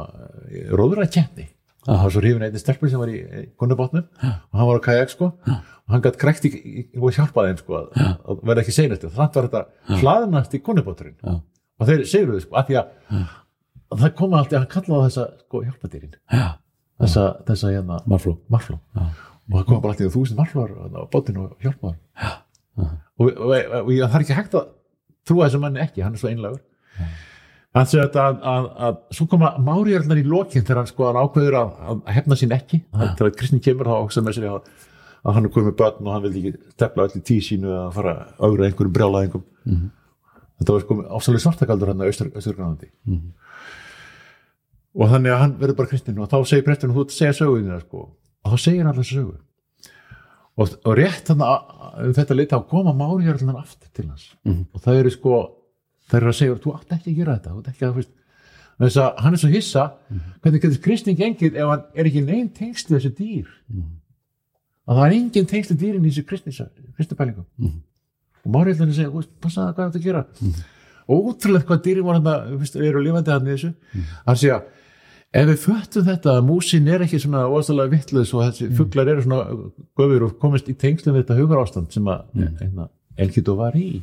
[1.81, 3.21] róðurækjefni það var svo hrifin einnig stelpur sem var í
[3.59, 5.31] gunnubotnum og hann var á kajak sko.
[5.51, 7.87] Og hann gætt krækt í, í, og hjálpaði þeim sko að,
[8.31, 9.07] að verða ekki seinast.
[9.07, 11.17] Þannig var þetta hlaðnast í gunnuboturinn
[11.81, 12.93] og þeir segjuðu sko að því að,
[13.91, 16.15] að það koma alltaf, hann kallaði þessa sko hjálpadýrin
[17.01, 18.37] þessa, þessa hérna marfló.
[18.53, 18.79] Marfló.
[19.51, 21.97] Og það kom bara alltaf þúsund marflóar á botinu og hjálpaði
[22.81, 24.69] og, og, og, og það er ekki hægt að
[25.27, 26.61] trúa þessu manni ekki, hann er svo einlegur
[27.71, 31.57] segir að, að, að, að svo koma máriðarnar í lokinn þegar hann sko hann ákveður
[31.61, 32.81] að, að hefna sín ekki.
[32.91, 34.89] Þegar kristni kemur þá okkur með sér að,
[35.23, 37.77] að hann er komið með börn og hann vil ekki tefla öll í tíu sínu
[37.77, 39.93] að fara augra einhverjum brjálaðingum mm -hmm.
[40.59, 43.31] þetta var sko ásæðlega svartakaldur hann á Östurgranandi mm -hmm.
[44.95, 47.39] og þannig að hann verður bara kristnin og þá segir presturinn þú ert að segja
[47.39, 48.11] söguðina sko.
[48.45, 49.37] Og þá segir hann alltaf sögu.
[50.57, 54.35] Og, og rétt þannig að þetta leita á koma máriðarnar aftur til hans.
[54.45, 54.65] Mm -hmm.
[54.75, 55.60] og það eru sko
[56.11, 58.13] það eru að segja, þú átt ekki að gera þetta þú átt ekki að, veist,
[58.81, 59.87] þess að hann er svo hissa.
[60.41, 63.55] Hvernig getur kristning engið ef hann er ekki neinn tengslu þessu dýr?
[64.89, 67.47] Að það er engin tengslu dýrin í þessu kristnipælingum
[68.41, 70.25] og Máriðlarni segja, veist, passa það hvað þetta að gera?
[71.11, 73.73] Og útrúlega hvað dýrin voru hann eru lifandi hann í þessu.
[74.25, 74.63] Hann segja,
[75.37, 79.27] ef við föttum þetta að músin er ekki svona óastalega vittluðs og þessi fugglar eru
[79.27, 79.43] svona
[79.99, 82.89] göfur og komist í tengslu við þetta hugar ástand sem að mm.
[83.21, 84.01] Elgido var í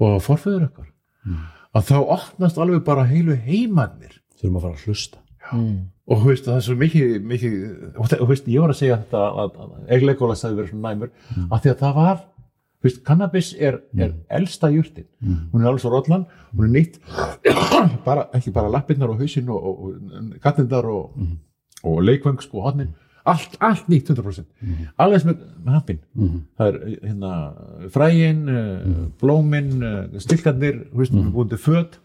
[0.00, 0.88] og forföður okkar.
[1.22, 1.42] Mm.
[1.78, 5.20] að þá opnast alveg bara heilu heimannir þurfum að fara að hlusta.
[5.52, 5.78] Mm.
[6.08, 7.54] og veist, það er svo mikið, mikið
[8.00, 9.56] og veist, ég var að segja þetta að
[9.96, 11.48] eglególas hefði verið svona næmur mm.
[11.48, 12.20] að því að það var
[12.82, 16.98] veist, cannabis er, er elsta júrtin hún er alveg svo rollan, hún er nýtt
[18.06, 21.18] bara, ekki bara lappinnar og hausinn og, og, og gattindar og,
[21.82, 22.94] og leikvöng sko hodnin
[23.24, 24.86] allt, allt nýtt 100% mm -hmm.
[24.96, 26.40] alveg með, með hampin mm -hmm.
[26.58, 27.32] það er hérna
[27.90, 29.10] frægin mm -hmm.
[29.20, 29.70] blómin,
[30.18, 31.98] stilkandir búin född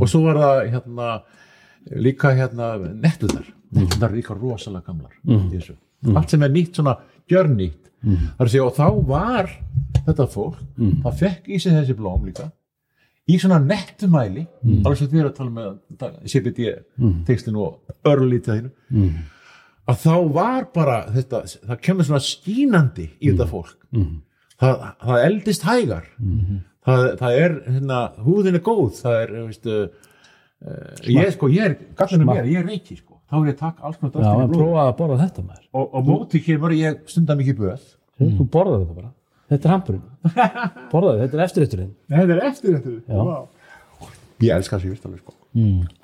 [0.00, 1.22] og svo var það hérna
[1.96, 5.12] líka hérna nettuðar, nettuðar er líka rosalega gamlar
[6.14, 6.96] allt sem er nýtt svona
[7.30, 7.82] gjörnýtt.
[8.46, 9.50] Segja, og þá var
[10.06, 12.50] þetta fólk það fekk í sig þessi blóm líka
[13.26, 14.44] í svona nettumæli.
[14.84, 16.68] Alveg sem við erum að tala með CBD
[17.26, 18.70] tekstin og örlítið þínu
[19.86, 23.76] að þá var bara þetta, það kemur svona skínandi í þetta fólk.
[23.94, 24.14] Mm.
[24.62, 26.08] það, það eldist hægar.
[26.22, 26.62] Mm.
[26.86, 28.88] það, það er, hérna, húðin er góð.
[29.00, 33.38] Það er, veistu uh, ég sko, ég er, gallinu mér, ég er reiki sko, þá
[33.38, 35.68] er ég að taka alls konar Já, maður prófaði að borða þetta maður.
[35.72, 37.86] Og, og móti kemur ég stundar mikið böð
[38.18, 38.34] mm.
[38.40, 39.12] Þú borðaði þetta bara,
[39.52, 40.06] þetta er hampurinn
[40.92, 43.46] borðaði, þetta er eftirrætturinn Þetta er eftirrætturinn, wow.
[44.44, 45.32] Ég elskar þessi vistalveg sko,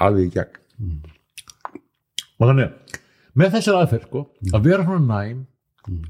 [0.01, 0.61] alveg í gegn.
[2.41, 3.01] Og þannig að
[3.39, 4.23] með þessar aðferð sko,
[4.53, 5.43] að vera svona næm
[5.89, 6.05] mm.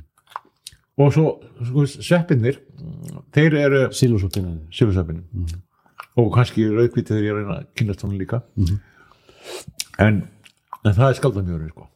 [1.02, 1.26] og svo
[1.60, 2.60] sko, seppinir
[3.34, 5.56] þeir eru sílusöppinir mm.
[6.22, 8.78] og kannski raukvítið þegar ég reyna að kynast svona líka mm.
[10.06, 10.22] en,
[10.82, 11.88] en það er skaldamjörður sko.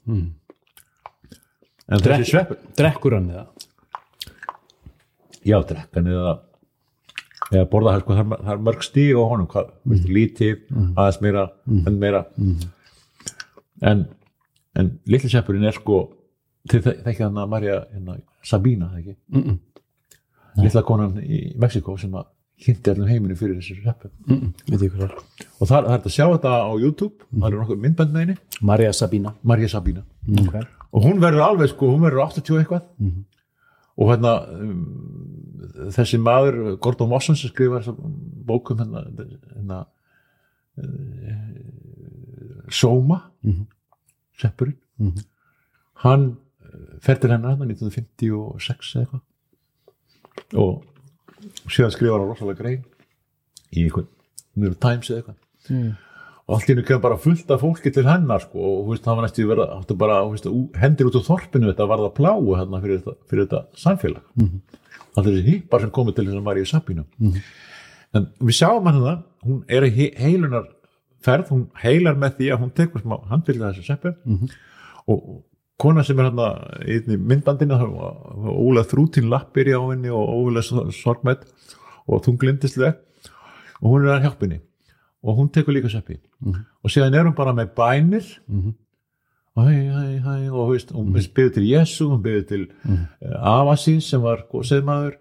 [1.86, 3.46] en þessi sveppin drekkur hann eða?
[5.46, 6.36] já, drekkan eða
[7.52, 10.06] eða borða það, sko, það er mörg stíg á honum, hvað, mm.
[10.16, 10.62] lítið
[10.96, 12.22] aðeins meira, enn meira
[13.86, 14.06] en
[14.76, 16.00] en litli seppurinn er sko
[16.70, 19.16] til þekkja hann að Marja hérna, Sabina, það ekki?
[19.32, 19.58] Mm -mm.
[20.64, 22.26] litla konan í Mexiko sem að
[22.66, 24.52] hindi allir heiminu fyrir þessu seppu mm
[25.60, 27.14] og það, það er að sjá þetta á YouTube.
[27.30, 30.02] Það eru nokkuð myndbænd með henni Marja Sabina, Marja Sabina.
[30.40, 30.62] Okay.
[30.92, 32.82] og hún verður alveg sko, hún verður 80 eitthvað.
[32.98, 33.24] -hmm.
[33.96, 37.84] og hérna um, þessi maður, Gordon Wasson sem skrifar
[38.46, 39.04] bókum hérna,
[39.54, 39.86] hérna
[40.76, 41.34] uh,
[42.70, 43.30] Soma.
[43.44, 43.75] -hmm
[44.40, 45.24] seppurinn mm -hmm.
[46.04, 46.36] hann
[47.04, 50.84] fer til hennar 1956 eða eitthvað og
[51.70, 52.82] síðan skrifar hann rosalega grein
[53.72, 54.08] í einhvern
[54.56, 55.92] New York Times eða eitthvað mm.
[56.46, 59.18] og allt í hennu kemur bara fullt af fólki til hennar sko, og veist, það
[59.18, 60.48] var næstu verið að bara veist,
[60.82, 64.48] hendir út á þorpinu þetta var það pláu hérna fyrir þetta, fyrir þetta samfélag mm
[64.48, 64.82] -hmm.
[65.16, 67.42] allir þessi hýpar sem komið til þess að maður í Sabínu -hmm.
[68.12, 70.66] en við sjáum hann það hún er heilunar
[71.24, 74.14] ferð hún heilar með því að hún tekur smá handfylgja þessu seppi
[75.06, 75.26] og
[75.80, 76.40] kona sem er hann
[76.88, 81.44] í myndbandinu ólega þrútin lappir í á henni og ólega sorgmætt
[82.06, 82.96] og þunglindisleg
[83.82, 84.62] og hún er að hjálpa henni.
[85.26, 88.26] Og hún tekur líka seppi og síðan er hún bara með bænir.
[89.56, 93.04] Hæ, hæ, hæ og þú veist, hún byrði til Jésu hún byrði til mm.
[93.40, 95.14] Avasins sem var seðmaður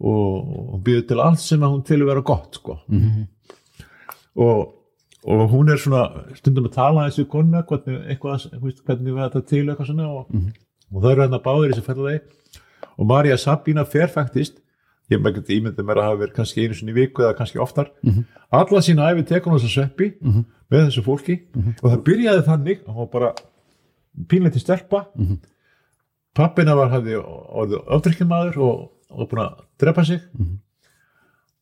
[0.00, 2.80] og hún byrði til allt sem hún til að vera gott sko.
[4.36, 4.74] Og,
[5.26, 6.04] og hún er svona
[6.38, 8.46] stundum að tala þessu konna hvernig, eitthvað,
[8.86, 10.28] hvernig við þetta til eitthvað svona og,
[10.92, 12.62] og það eru hérna báðir í þessu ferðalegi
[12.96, 14.62] og Marja Sabína fer faktist
[15.10, 17.60] ég með ekki ímyndið mér að hafa verið kannski einu sinni í viku eða kannski
[17.62, 17.90] oftar
[18.50, 20.08] alla sína æfi tekur hún þess að sveppi
[20.70, 21.36] með þessu fólki.
[21.82, 23.30] Og það byrjaði þannig að hún var bara
[24.30, 25.04] pínleiti stelpa.
[26.36, 28.80] Pappina var hafði orðið öfdrykkjumadur og,
[29.10, 30.20] og búin að drepa sig.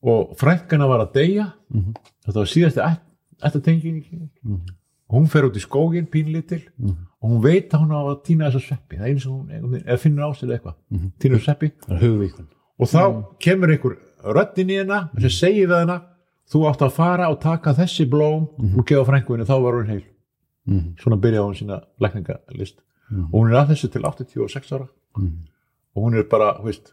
[0.05, 1.51] Og frækkana var að deyja.
[2.24, 2.81] Þetta var síðasti
[3.43, 4.31] eftirtenging
[5.15, 6.62] hún fer út í skógin pínlítil
[7.20, 9.98] og hún veit að hún á að týna þessa sveppi það er eins og hún
[9.98, 12.48] finnur á sig eða eitthvað sveppi það er hugvíkun
[12.78, 13.02] og þá
[13.40, 16.02] kemur einhver röddin í hennar sem segir við hennar
[16.51, 18.48] þú átt að fara og taka þessi blóm
[18.78, 20.02] og gefa frænguðinu, þá var hún heil.
[21.01, 22.82] Svona byrjaði hún sína lækningalist.
[23.32, 24.89] Og hún er að þessu til 86 ára.
[25.94, 26.93] Og hún er bara, þú veist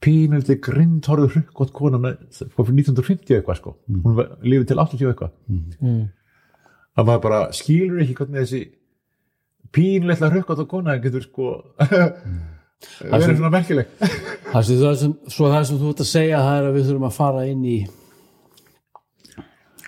[0.00, 2.18] pínuldi grindhorðu hrukkot kona með,
[2.56, 3.74] fyrir 1950 eitthvað sko.
[3.90, 5.34] Hún var- lifið til 80 eitthvað.
[6.96, 8.62] Að maður bara skilur ekki hvernig þessi
[9.76, 11.50] pínleitla hrukkot kona getur sko
[13.12, 13.86] verið svona merkileg.
[14.50, 16.86] Það sem, það sem, svo það sem þú ert að segja það er að við
[16.88, 17.76] þurfum að fara inn í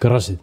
[0.02, 0.39] grassið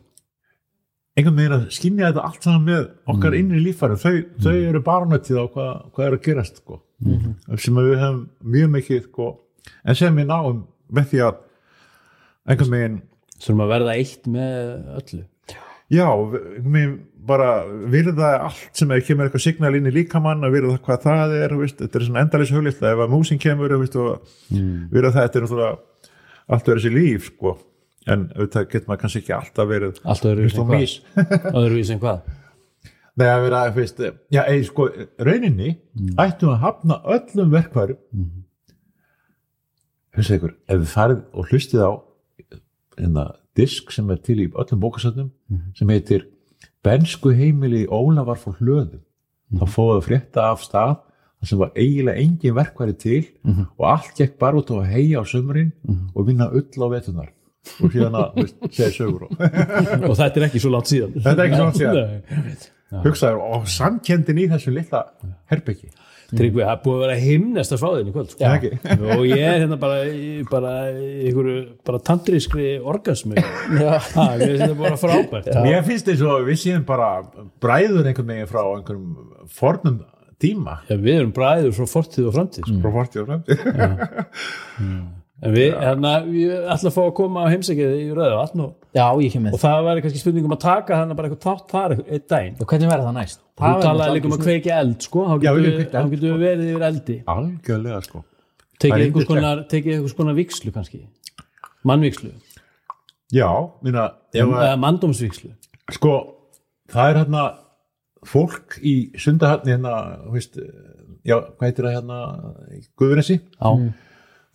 [1.20, 3.98] einhvern veginn að skynja þetta allt saman með okkar innri líffæri.
[4.00, 4.14] Þau,
[4.44, 6.78] þau eru barnættið á hvað, hvað er að gerast sko.
[7.60, 8.20] sem að við hefum
[8.56, 9.28] mjög mikið sko,
[9.84, 10.64] en sem við náum
[10.94, 11.42] með því að
[12.50, 13.02] einhvern veginn
[13.40, 14.58] þurfum að verða eitt með
[15.00, 15.24] öllu.
[15.90, 16.06] Já,
[16.70, 16.98] við-
[17.30, 17.50] bara
[17.92, 21.56] virða allt sem að kemur eitthvað signal inn í líkamann að virða hvað það er
[21.60, 24.24] veist, þetta er svona endalis huglist ef að músin kemur veist, og
[24.94, 25.72] virða það, þetta er náttúrulega
[26.50, 27.56] allt verið sér líf sko.
[28.10, 31.42] en auðvitað getur maður kannski ekki alltaf verið allt Þú en veist, hvað?
[31.54, 31.66] og
[33.20, 33.98] Nei að vera, veist,
[34.32, 34.86] já, eða sko,
[35.28, 35.74] rauninni
[36.24, 38.30] ættum að hafna öllum verkværum mm.
[40.20, 41.92] Ykkur, ef þið farið og hlustið á
[43.00, 43.26] einna
[43.58, 45.30] disk sem er til í öllum bókasöndum
[45.78, 46.28] sem heitir
[46.84, 49.02] Bensku heimili Ólafar fór hlöðum
[49.60, 50.98] þá fóðu frétta af stað
[51.44, 53.26] sem var eiginlega engin verkværi til
[53.78, 55.72] og allt gekk bara út á að heia á sömurinn
[56.14, 57.32] og vinna ull á vetunar
[57.80, 59.32] og síðan að, segja sögur og
[60.10, 61.16] og þetta er ekki svo langt síðan.
[61.20, 63.02] Þetta er ekki svo langt síðan.
[63.04, 65.04] Hugsaður og samkendin í þessu litla
[65.52, 65.92] herbyggi
[66.30, 68.44] Tryggvi, það er búið að vera himnest að fá þinn í kvöld sko.
[68.44, 68.72] Já, ekki.
[69.16, 69.98] og ég er hérna bara
[70.52, 71.56] bara í einhverju
[71.90, 72.02] bara
[73.80, 73.96] Já.
[74.14, 77.10] ha, mér finnst þetta bara frábært Mér finnst þess að við séum bara
[77.64, 79.08] bræður einhvern veginn frá einhverjum
[79.60, 80.02] fornum
[80.40, 82.82] tíma Já, við erum bræður frá fortíð og framtíð sko.
[82.84, 87.94] frá fortíð og fremd en við, hérna, við ætla að fá að koma á heimsækið
[87.96, 89.54] í röðu vatn og, Já, ég kem með.
[89.54, 92.56] Og það væri kannski spurning um að taka þannig bara eitthvað tátt þar einn daginn.
[92.58, 93.44] Og hvernig verður það næst?
[93.60, 95.86] þú talaði líka um að kveiki eld sko, þá Já, við getum viljum við, kveikja
[95.86, 97.18] eld, þá getum við verið yfir eldi.
[97.36, 98.24] Algjörlega sko.
[98.80, 101.02] Tekið er einhvers konar, tekið einhvers konar vikslu kannski?
[101.86, 102.34] Mannvikslu,
[103.30, 103.50] Já,
[103.86, 105.52] minna, eða manndómsvikslu
[105.94, 106.14] sko
[106.90, 107.44] það er hérna
[108.28, 109.94] fólk í sundaharni hérna,
[110.26, 110.32] þú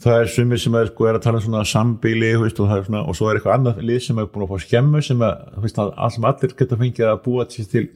[0.05, 3.05] það er sumir sem er, sko, er að tala um svona sambíli veist, og, svona,
[3.09, 5.81] og svo er eitthvað annað lið sem er búin að fá skemmu sem að, veist,
[5.81, 7.87] að allir geta fengið að búa til, til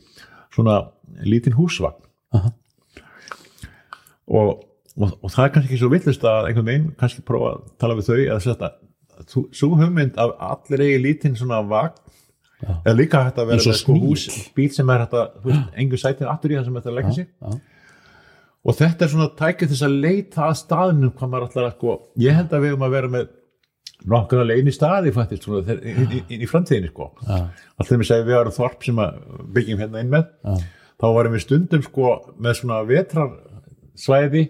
[0.54, 0.78] svona
[1.28, 2.00] lítinn húsvagn
[2.36, 2.52] Aha.
[4.28, 4.52] og,
[4.96, 7.98] og, og það er kannski ekki svo villust að einhvern veginn kannski prófa að tala
[7.98, 8.72] við þau eða þetta,
[9.28, 11.96] svo hugmynd að allir eigi lítinn svona vagn
[12.66, 14.26] eða líka hægt að vera með sko, hús,
[14.56, 17.16] bíl sem er hægt að, þú veist, engu sætið aftur í það sem þetta leggja
[17.18, 17.28] sig.
[18.66, 21.98] Og þetta er svona tækið þess að leita að staðnum hvað maður ætlar að sko
[22.24, 23.28] ég held að við um að vera með
[24.14, 27.38] nokkur að leini staði fættist svona þeir- inn í, í, í framtíðinni sko Já.
[27.78, 29.16] alltaf við segja við varum þorp sem að
[29.56, 30.54] byggjum hérna inn með Já.
[31.02, 34.44] þá varum við stundum sko með svona vetrarsvæði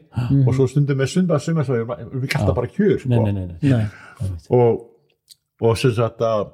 [0.45, 3.73] og svo stundum með sundar sumarsvæði við alltaf bara kjör sko Nei, nei, nei, nei.
[3.73, 4.31] Nei.
[4.53, 4.85] og,
[5.65, 6.49] og sem sagt að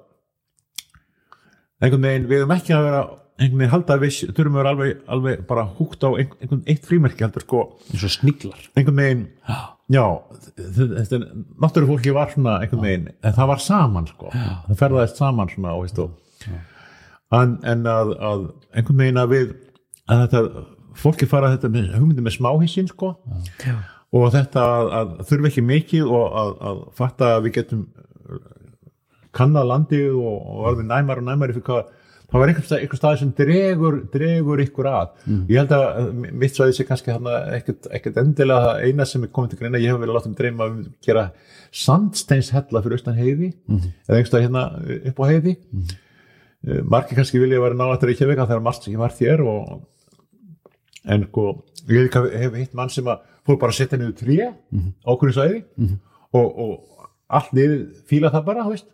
[1.82, 3.02] einhvern veginn við erum ekki að vera
[3.34, 6.60] einhvern veginn halda að við þurfum að vera alveg, alveg bara húgt á einhvern, einhvern
[6.70, 7.62] eitt frímerki heldur sko.
[7.90, 8.60] Eins og sniglar.
[8.78, 9.56] Einhvern veginn Já.
[9.90, 10.04] já,
[10.58, 11.24] þetta er
[11.60, 15.74] náttúrulega fólki var svona einhvern veginn, en það var saman sko, það ferðaðist saman svona
[15.74, 18.46] og og en, en að, að
[18.76, 19.50] einhvern veginn að við
[20.04, 20.64] að þetta,
[21.02, 23.16] fólki fara þetta með hugmyndi með smáhísin sko.
[23.64, 23.74] Já.
[24.14, 27.84] og þetta að, að þurfa ekki mikið og að, að fatta að við getum
[29.34, 31.92] kannað landið og, og alveg næmar og næmar fyrir hvað
[32.34, 35.10] það var einhver einhver stað sem dregur, dregur ykkur að.
[35.52, 36.06] Ég held að uh,
[36.42, 40.00] mitt svæði sé kannski ekkert, ekkert endilega eina sem er komið til greina, ég hef
[40.02, 41.28] vel látið dreyma um að gera
[41.74, 44.64] sandsteinshella fyrir austan heiði eða einhver stað hérna
[45.12, 45.54] upp á heiði.
[45.70, 45.94] Mm.
[46.90, 49.70] Marki kannski vilja vera nálættur í Reykjavík, það er margt sem ég var þér og
[51.14, 51.46] en sko,
[51.92, 55.62] ég hef hitt mann sem að fór bara að setja niður tré á okkur svæði
[56.32, 58.88] og, og allt niður fíla það bara, þú veist.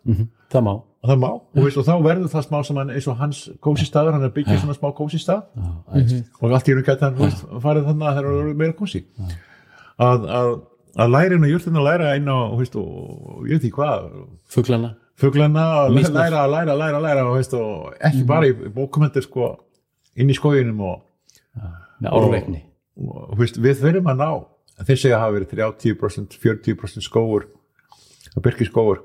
[0.51, 3.07] Það má og það má, og, veist, og þá verður það smá sem hann eins
[3.09, 5.47] og hans kósi staður, hann er byggjað svona smá kósi stað.
[6.41, 9.01] Og allt í raun gæti hann veist, farið þannig að það eru meira kósi
[10.01, 10.51] að, að,
[11.01, 12.91] að læra inn á jörðin að læra inn á, veist, og,
[13.33, 14.05] og ég veit ekki hvað.
[15.87, 16.19] Að Misnað.
[16.21, 19.49] læra, að læra, að læra, að læra og, veist, og ekki bara í bókumentir sko,
[20.17, 21.01] inn í skóginum og,
[22.01, 22.61] með árveikni.
[23.01, 24.29] Og við þurfum að ná.
[24.81, 27.49] Þeir segja að hafa verið 30% 40% skóur
[28.31, 29.03] að byrki skóur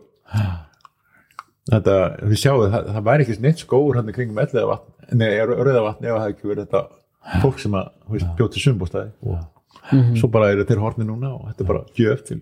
[1.72, 5.28] þetta, við sjáum það, það væri ekki neitt skóur hann í kringum ellega vatn nei,
[5.43, 10.30] rauða vatn ef það hefði ekki verið þetta fólk sem að bjóti sumbústæði og svo
[10.32, 12.40] bara eru þeir horni núna og þetta er bara gjöf til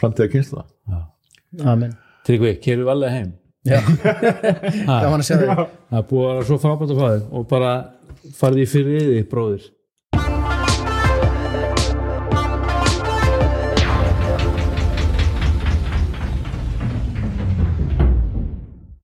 [0.00, 0.64] framtíða kynsla
[1.66, 1.96] Amen.
[2.26, 3.30] Tryggvi, keirum við alveg heim.
[3.66, 3.80] Já,
[4.86, 5.48] gaman að sjá þig.
[5.90, 7.72] Það er búið að vera svo frábært að þig og bara
[8.38, 9.66] farið í fyrir yfir bróðir